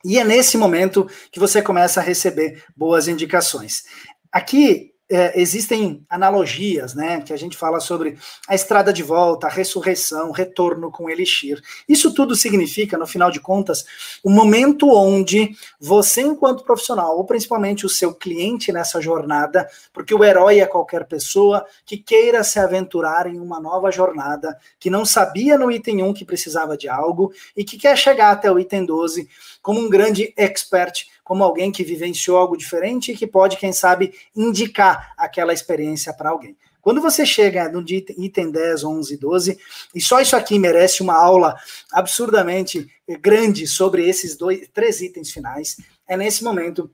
E 0.04 0.20
é 0.20 0.24
nesse 0.26 0.58
momento 0.58 1.10
que 1.32 1.40
você 1.40 1.62
começa 1.62 2.02
a 2.02 2.04
receber 2.04 2.62
boas 2.76 3.08
indicações. 3.08 3.86
Aqui 4.30 4.93
é, 5.10 5.40
existem 5.40 6.06
analogias, 6.10 6.96
né? 6.96 7.22
Que 7.22 7.34
a 7.34 7.38
gente 7.38 7.58
fala 7.58 7.80
sobre 7.80 8.18
a 8.48 8.56
estrada 8.56 8.94
de 8.94 9.04
volta, 9.04 9.48
a 9.48 9.50
ressurreição, 9.50 10.32
retorno 10.32 10.90
com 10.90 11.10
Elixir. 11.10 11.62
Isso 11.88 12.14
tudo 12.14 12.36
significa, 12.36 12.98
no 12.98 13.06
final 13.06 13.30
de 13.30 13.40
contas, 13.40 13.86
o 14.24 14.30
momento 14.30 14.90
onde 14.90 15.52
você, 15.80 16.22
enquanto 16.22 16.64
profissional, 16.64 17.18
ou 17.18 17.26
principalmente 17.26 17.86
o 17.86 17.90
seu 17.90 18.14
cliente 18.14 18.72
nessa 18.72 19.02
jornada, 19.02 19.68
porque 19.92 20.16
o 20.16 20.24
herói 20.24 20.60
é 20.60 20.66
qualquer 20.66 21.06
pessoa 21.06 21.66
que 21.86 21.98
queira 21.98 22.44
se 22.44 22.60
aventurar 22.60 23.28
em 23.28 23.40
uma 23.40 23.60
nova 23.60 23.92
jornada, 23.92 24.58
que 24.80 24.90
não 24.90 25.06
sabia 25.06 25.58
no 25.58 25.72
item 25.72 26.04
1 26.04 26.14
que 26.14 26.26
precisava 26.26 26.78
de 26.78 26.88
algo 26.88 27.32
e 27.56 27.64
que 27.64 27.78
quer 27.78 27.98
chegar 27.98 28.32
até 28.32 28.52
o 28.52 28.58
item 28.58 28.86
12 28.86 29.28
como 29.62 29.80
um 29.80 29.90
grande 29.90 30.34
expert 30.38 31.06
como 31.24 31.44
alguém 31.44 31.72
que 31.72 31.84
vivenciou 31.84 32.38
algo 32.38 32.58
diferente 32.58 33.12
e 33.12 33.16
que 33.16 33.26
pode, 33.26 33.58
quem 33.58 33.72
sabe, 33.72 34.14
indicar 34.36 35.14
aquela 35.18 35.54
experiência 35.54 36.14
para 36.14 36.30
alguém. 36.30 36.56
Quando 36.82 37.00
você 37.00 37.26
chega 37.26 37.70
no 37.70 37.82
item 37.82 38.52
10, 38.52 38.84
11, 38.84 39.18
12, 39.18 39.58
e 39.96 40.02
só 40.02 40.20
isso 40.20 40.36
aqui 40.36 40.60
merece 40.60 41.02
uma 41.02 41.16
aula 41.16 41.56
absurdamente 41.90 42.92
grande 43.22 43.66
sobre 43.66 44.06
esses 44.08 44.36
dois, 44.36 44.68
três 44.74 45.00
itens 45.00 45.32
finais, 45.32 45.78
é 46.06 46.18
nesse 46.18 46.44
momento 46.44 46.92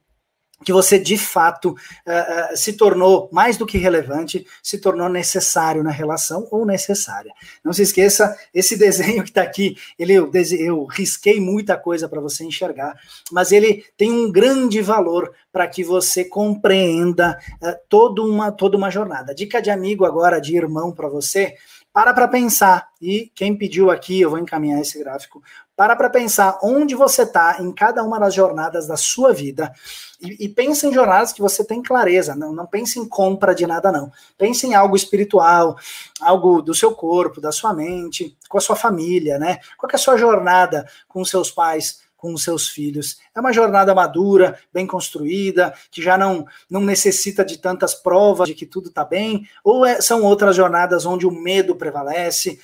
que 0.64 0.74
você 0.74 1.00
de 1.00 1.18
fato 1.18 1.72
uh, 1.72 2.56
se 2.58 2.74
tornou 2.74 3.30
mais 3.32 3.58
do 3.58 3.66
que 3.66 3.78
relevante, 3.78 4.46
se 4.62 4.78
tornou 4.78 5.10
necessário 5.10 5.84
na 5.84 5.92
relação 5.92 6.48
ou 6.52 6.66
necessária. 6.66 7.32
Não 7.64 7.74
se 7.74 7.84
esqueça, 7.84 8.36
esse 8.54 8.76
desenho 8.78 9.24
que 9.24 9.30
está 9.30 9.42
aqui, 9.42 9.78
ele, 9.98 10.14
eu, 10.14 10.32
eu 10.60 10.86
risquei 10.86 11.40
muita 11.40 11.78
coisa 11.78 12.10
para 12.10 12.22
você 12.22 12.44
enxergar, 12.44 12.96
mas 13.32 13.52
ele 13.52 13.86
tem 13.98 14.12
um 14.12 14.32
grande 14.32 14.82
valor 14.82 15.34
para 15.52 15.68
que 15.68 15.84
você 15.84 16.26
compreenda 16.26 17.40
uh, 17.62 17.76
toda, 17.88 18.22
uma, 18.22 18.52
toda 18.52 18.78
uma 18.78 18.90
jornada. 18.90 19.34
Dica 19.34 19.62
de 19.62 19.70
amigo 19.70 20.06
agora, 20.06 20.40
de 20.40 20.56
irmão 20.56 20.92
para 20.92 21.08
você, 21.08 21.56
para 21.92 22.14
para 22.14 22.28
pensar, 22.28 22.88
e 23.02 23.32
quem 23.34 23.58
pediu 23.58 23.90
aqui, 23.90 24.22
eu 24.22 24.30
vou 24.30 24.40
encaminhar 24.40 24.80
esse 24.80 25.00
gráfico, 25.00 25.42
para 25.80 25.96
para 25.96 26.10
pensar 26.10 26.60
onde 26.62 26.94
você 26.94 27.22
está 27.22 27.56
em 27.62 27.72
cada 27.72 28.04
uma 28.04 28.20
das 28.20 28.34
jornadas 28.34 28.86
da 28.86 28.98
sua 28.98 29.32
vida, 29.32 29.72
e, 30.20 30.44
e 30.44 30.50
pense 30.50 30.86
em 30.86 30.94
jornadas 30.94 31.32
que 31.32 31.40
você 31.40 31.64
tem 31.64 31.82
clareza, 31.82 32.36
não, 32.36 32.52
não 32.52 32.66
pense 32.66 33.00
em 33.00 33.08
compra 33.08 33.56
de 33.56 33.66
nada, 33.66 33.90
não. 33.90 34.12
Pense 34.38 34.68
em 34.68 34.76
algo 34.76 34.94
espiritual, 34.98 35.78
algo 36.20 36.62
do 36.62 36.76
seu 36.76 36.94
corpo, 36.94 37.40
da 37.40 37.54
sua 37.54 37.74
mente, 37.74 38.38
com 38.50 38.58
a 38.58 38.62
sua 38.62 38.76
família, 38.76 39.40
né? 39.40 39.60
Qual 39.78 39.90
é 39.90 39.96
a 39.96 39.98
sua 39.98 40.18
jornada 40.18 40.86
com 41.08 41.22
os 41.22 41.30
seus 41.30 41.50
pais, 41.50 42.02
com 42.18 42.34
os 42.34 42.44
seus 42.44 42.68
filhos. 42.68 43.18
É 43.34 43.40
uma 43.40 43.54
jornada 43.54 43.96
madura, 43.96 44.60
bem 44.74 44.86
construída, 44.86 45.74
que 45.90 46.02
já 46.02 46.18
não, 46.18 46.46
não 46.70 46.82
necessita 46.82 47.46
de 47.46 47.58
tantas 47.58 47.96
provas 47.96 48.50
de 48.50 48.54
que 48.54 48.66
tudo 48.66 48.90
está 48.90 49.06
bem, 49.06 49.48
ou 49.64 49.86
é, 49.86 50.02
são 50.02 50.24
outras 50.24 50.58
jornadas 50.58 51.06
onde 51.06 51.26
o 51.26 51.32
medo 51.32 51.74
prevalece, 51.74 52.60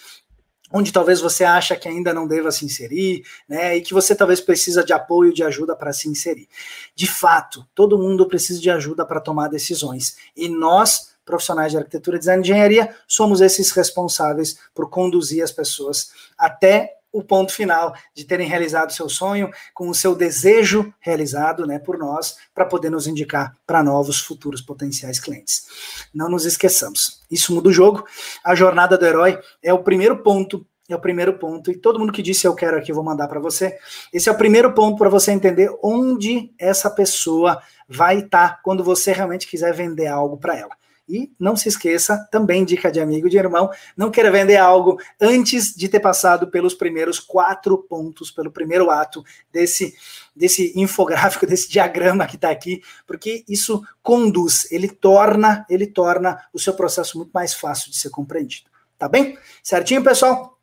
onde 0.72 0.92
talvez 0.92 1.22
você 1.22 1.44
acha 1.44 1.76
que 1.76 1.88
ainda 1.88 2.14
não 2.14 2.28
deva 2.28 2.52
se 2.52 2.66
inserir, 2.66 3.24
né, 3.48 3.78
e 3.78 3.82
que 3.82 3.94
você 3.94 4.16
talvez 4.16 4.42
precisa 4.42 4.84
de 4.84 4.94
apoio, 4.94 5.34
de 5.34 5.44
ajuda 5.44 5.76
para 5.76 5.94
se 5.94 6.10
inserir. 6.10 6.48
De 6.96 7.08
fato, 7.08 7.66
todo 7.76 7.98
mundo 7.98 8.28
precisa 8.28 8.60
de 8.60 8.70
ajuda 8.70 9.06
para 9.06 9.22
tomar 9.22 9.48
decisões, 9.48 10.18
e 10.36 10.50
nós, 10.50 11.16
profissionais 11.24 11.72
de 11.72 11.78
arquitetura, 11.78 12.20
design 12.20 12.42
e 12.42 12.44
engenharia, 12.44 12.96
somos 13.08 13.42
esses 13.42 13.72
responsáveis 13.72 14.58
por 14.74 14.90
conduzir 14.90 15.44
as 15.44 15.52
pessoas 15.52 16.12
até 16.38 16.96
o 17.16 17.24
ponto 17.24 17.54
final 17.54 17.96
de 18.14 18.26
terem 18.26 18.46
realizado 18.46 18.92
seu 18.92 19.08
sonho, 19.08 19.50
com 19.74 19.88
o 19.88 19.96
seu 19.96 20.14
desejo 20.14 20.94
realizado 21.00 21.66
né, 21.66 21.80
por 21.80 21.98
nós, 21.98 22.36
para 22.54 22.66
poder 22.66 22.90
nos 22.90 23.08
indicar 23.08 23.56
para 23.66 23.82
novos 23.82 24.20
futuros 24.20 24.62
potenciais 24.62 25.18
clientes. 25.18 25.66
Não 26.14 26.28
nos 26.28 26.46
esqueçamos, 26.46 27.22
isso 27.32 27.56
muda 27.56 27.70
o 27.70 27.74
jogo. 27.74 28.06
A 28.44 28.54
jornada 28.54 28.98
do 28.98 29.06
herói 29.06 29.40
é 29.64 29.74
o 29.74 29.82
primeiro 29.82 30.18
ponto 30.18 30.66
é 30.88 30.96
o 30.96 31.02
primeiro 31.02 31.40
ponto. 31.40 31.72
E 31.72 31.78
todo 31.78 31.98
mundo 31.98 32.12
que 32.12 32.22
disse 32.22 32.46
eu 32.46 32.54
quero 32.54 32.78
aqui, 32.78 32.92
eu 32.92 32.96
vou 32.96 33.04
mandar 33.04 33.28
para 33.28 33.40
você. 33.40 33.76
Esse 34.14 34.30
é 34.30 34.32
o 34.32 34.38
primeiro 34.38 34.72
ponto 34.72 35.00
para 35.00 35.10
você 35.10 35.32
entender 35.32 35.76
onde 35.82 36.54
essa 36.60 36.92
pessoa 36.92 37.60
vai 37.90 38.20
estar 38.20 38.50
tá 38.50 38.60
quando 38.64 38.84
você 38.84 39.12
realmente 39.12 39.48
quiser 39.48 39.74
vender 39.74 40.06
algo 40.06 40.38
para 40.38 40.56
ela. 40.56 40.78
E 41.08 41.32
não 41.40 41.56
se 41.56 41.70
esqueça, 41.70 42.28
também 42.32 42.66
dica 42.66 42.92
de 42.92 43.00
amigo 43.00 43.30
de 43.30 43.38
irmão, 43.38 43.70
não 43.96 44.10
queira 44.10 44.32
vender 44.32 44.58
algo 44.58 45.00
antes 45.22 45.76
de 45.76 45.88
ter 45.88 46.00
passado 46.00 46.48
pelos 46.50 46.74
primeiros 46.74 47.20
quatro 47.20 47.78
pontos, 47.78 48.32
pelo 48.32 48.52
primeiro 48.52 48.90
ato 48.90 49.24
desse, 49.52 49.94
desse 50.36 50.74
infográfico, 50.76 51.46
desse 51.48 51.70
diagrama 51.70 52.26
que 52.26 52.36
está 52.36 52.50
aqui, 52.50 52.82
porque 53.06 53.44
isso 53.48 53.84
conduz, 54.02 54.72
ele 54.72 54.88
torna, 54.88 55.66
ele 55.70 55.86
torna 55.86 56.40
o 56.52 56.60
seu 56.60 56.74
processo 56.74 57.18
muito 57.18 57.32
mais 57.32 57.54
fácil 57.54 57.92
de 57.92 57.98
ser 57.98 58.10
compreendido. 58.10 58.70
Tá 58.98 59.08
bem? 59.08 59.38
Certinho, 59.62 60.04
pessoal? 60.04 60.58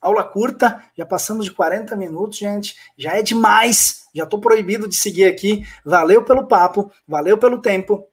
Aula 0.00 0.22
curta, 0.22 0.84
já 0.96 1.04
passamos 1.04 1.44
de 1.44 1.52
40 1.52 1.96
minutos, 1.96 2.38
gente. 2.38 2.76
Já 2.96 3.16
é 3.16 3.22
demais. 3.22 4.06
Já 4.14 4.24
estou 4.24 4.40
proibido 4.40 4.88
de 4.88 4.96
seguir 4.96 5.24
aqui. 5.24 5.66
Valeu 5.84 6.24
pelo 6.24 6.46
papo, 6.46 6.90
valeu 7.06 7.36
pelo 7.36 7.60
tempo. 7.60 8.06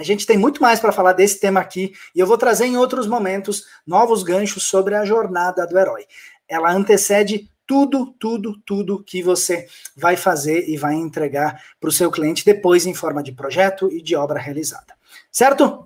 A 0.00 0.02
gente 0.02 0.24
tem 0.24 0.38
muito 0.38 0.62
mais 0.62 0.80
para 0.80 0.92
falar 0.92 1.12
desse 1.12 1.38
tema 1.38 1.60
aqui 1.60 1.92
e 2.14 2.20
eu 2.20 2.26
vou 2.26 2.38
trazer 2.38 2.64
em 2.64 2.74
outros 2.74 3.06
momentos 3.06 3.66
novos 3.86 4.22
ganchos 4.22 4.62
sobre 4.62 4.94
a 4.94 5.04
jornada 5.04 5.66
do 5.66 5.78
herói. 5.78 6.06
Ela 6.48 6.72
antecede 6.72 7.50
tudo, 7.66 8.06
tudo, 8.18 8.58
tudo 8.64 9.04
que 9.04 9.22
você 9.22 9.66
vai 9.94 10.16
fazer 10.16 10.66
e 10.70 10.78
vai 10.78 10.94
entregar 10.94 11.62
para 11.78 11.90
o 11.90 11.92
seu 11.92 12.10
cliente 12.10 12.46
depois 12.46 12.86
em 12.86 12.94
forma 12.94 13.22
de 13.22 13.30
projeto 13.30 13.92
e 13.92 14.00
de 14.00 14.16
obra 14.16 14.40
realizada. 14.40 14.94
Certo? 15.30 15.84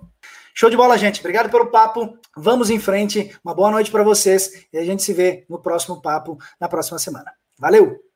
Show 0.53 0.69
de 0.69 0.77
bola, 0.77 0.97
gente. 0.97 1.19
Obrigado 1.19 1.51
pelo 1.51 1.67
papo. 1.67 2.17
Vamos 2.37 2.69
em 2.69 2.79
frente. 2.79 3.37
Uma 3.43 3.53
boa 3.53 3.69
noite 3.69 3.91
para 3.91 4.01
vocês 4.01 4.65
e 4.71 4.77
a 4.77 4.85
gente 4.85 5.03
se 5.03 5.11
vê 5.11 5.43
no 5.49 5.59
próximo 5.59 6.01
papo 6.01 6.37
na 6.57 6.69
próxima 6.69 6.97
semana. 6.99 7.33
Valeu! 7.59 8.14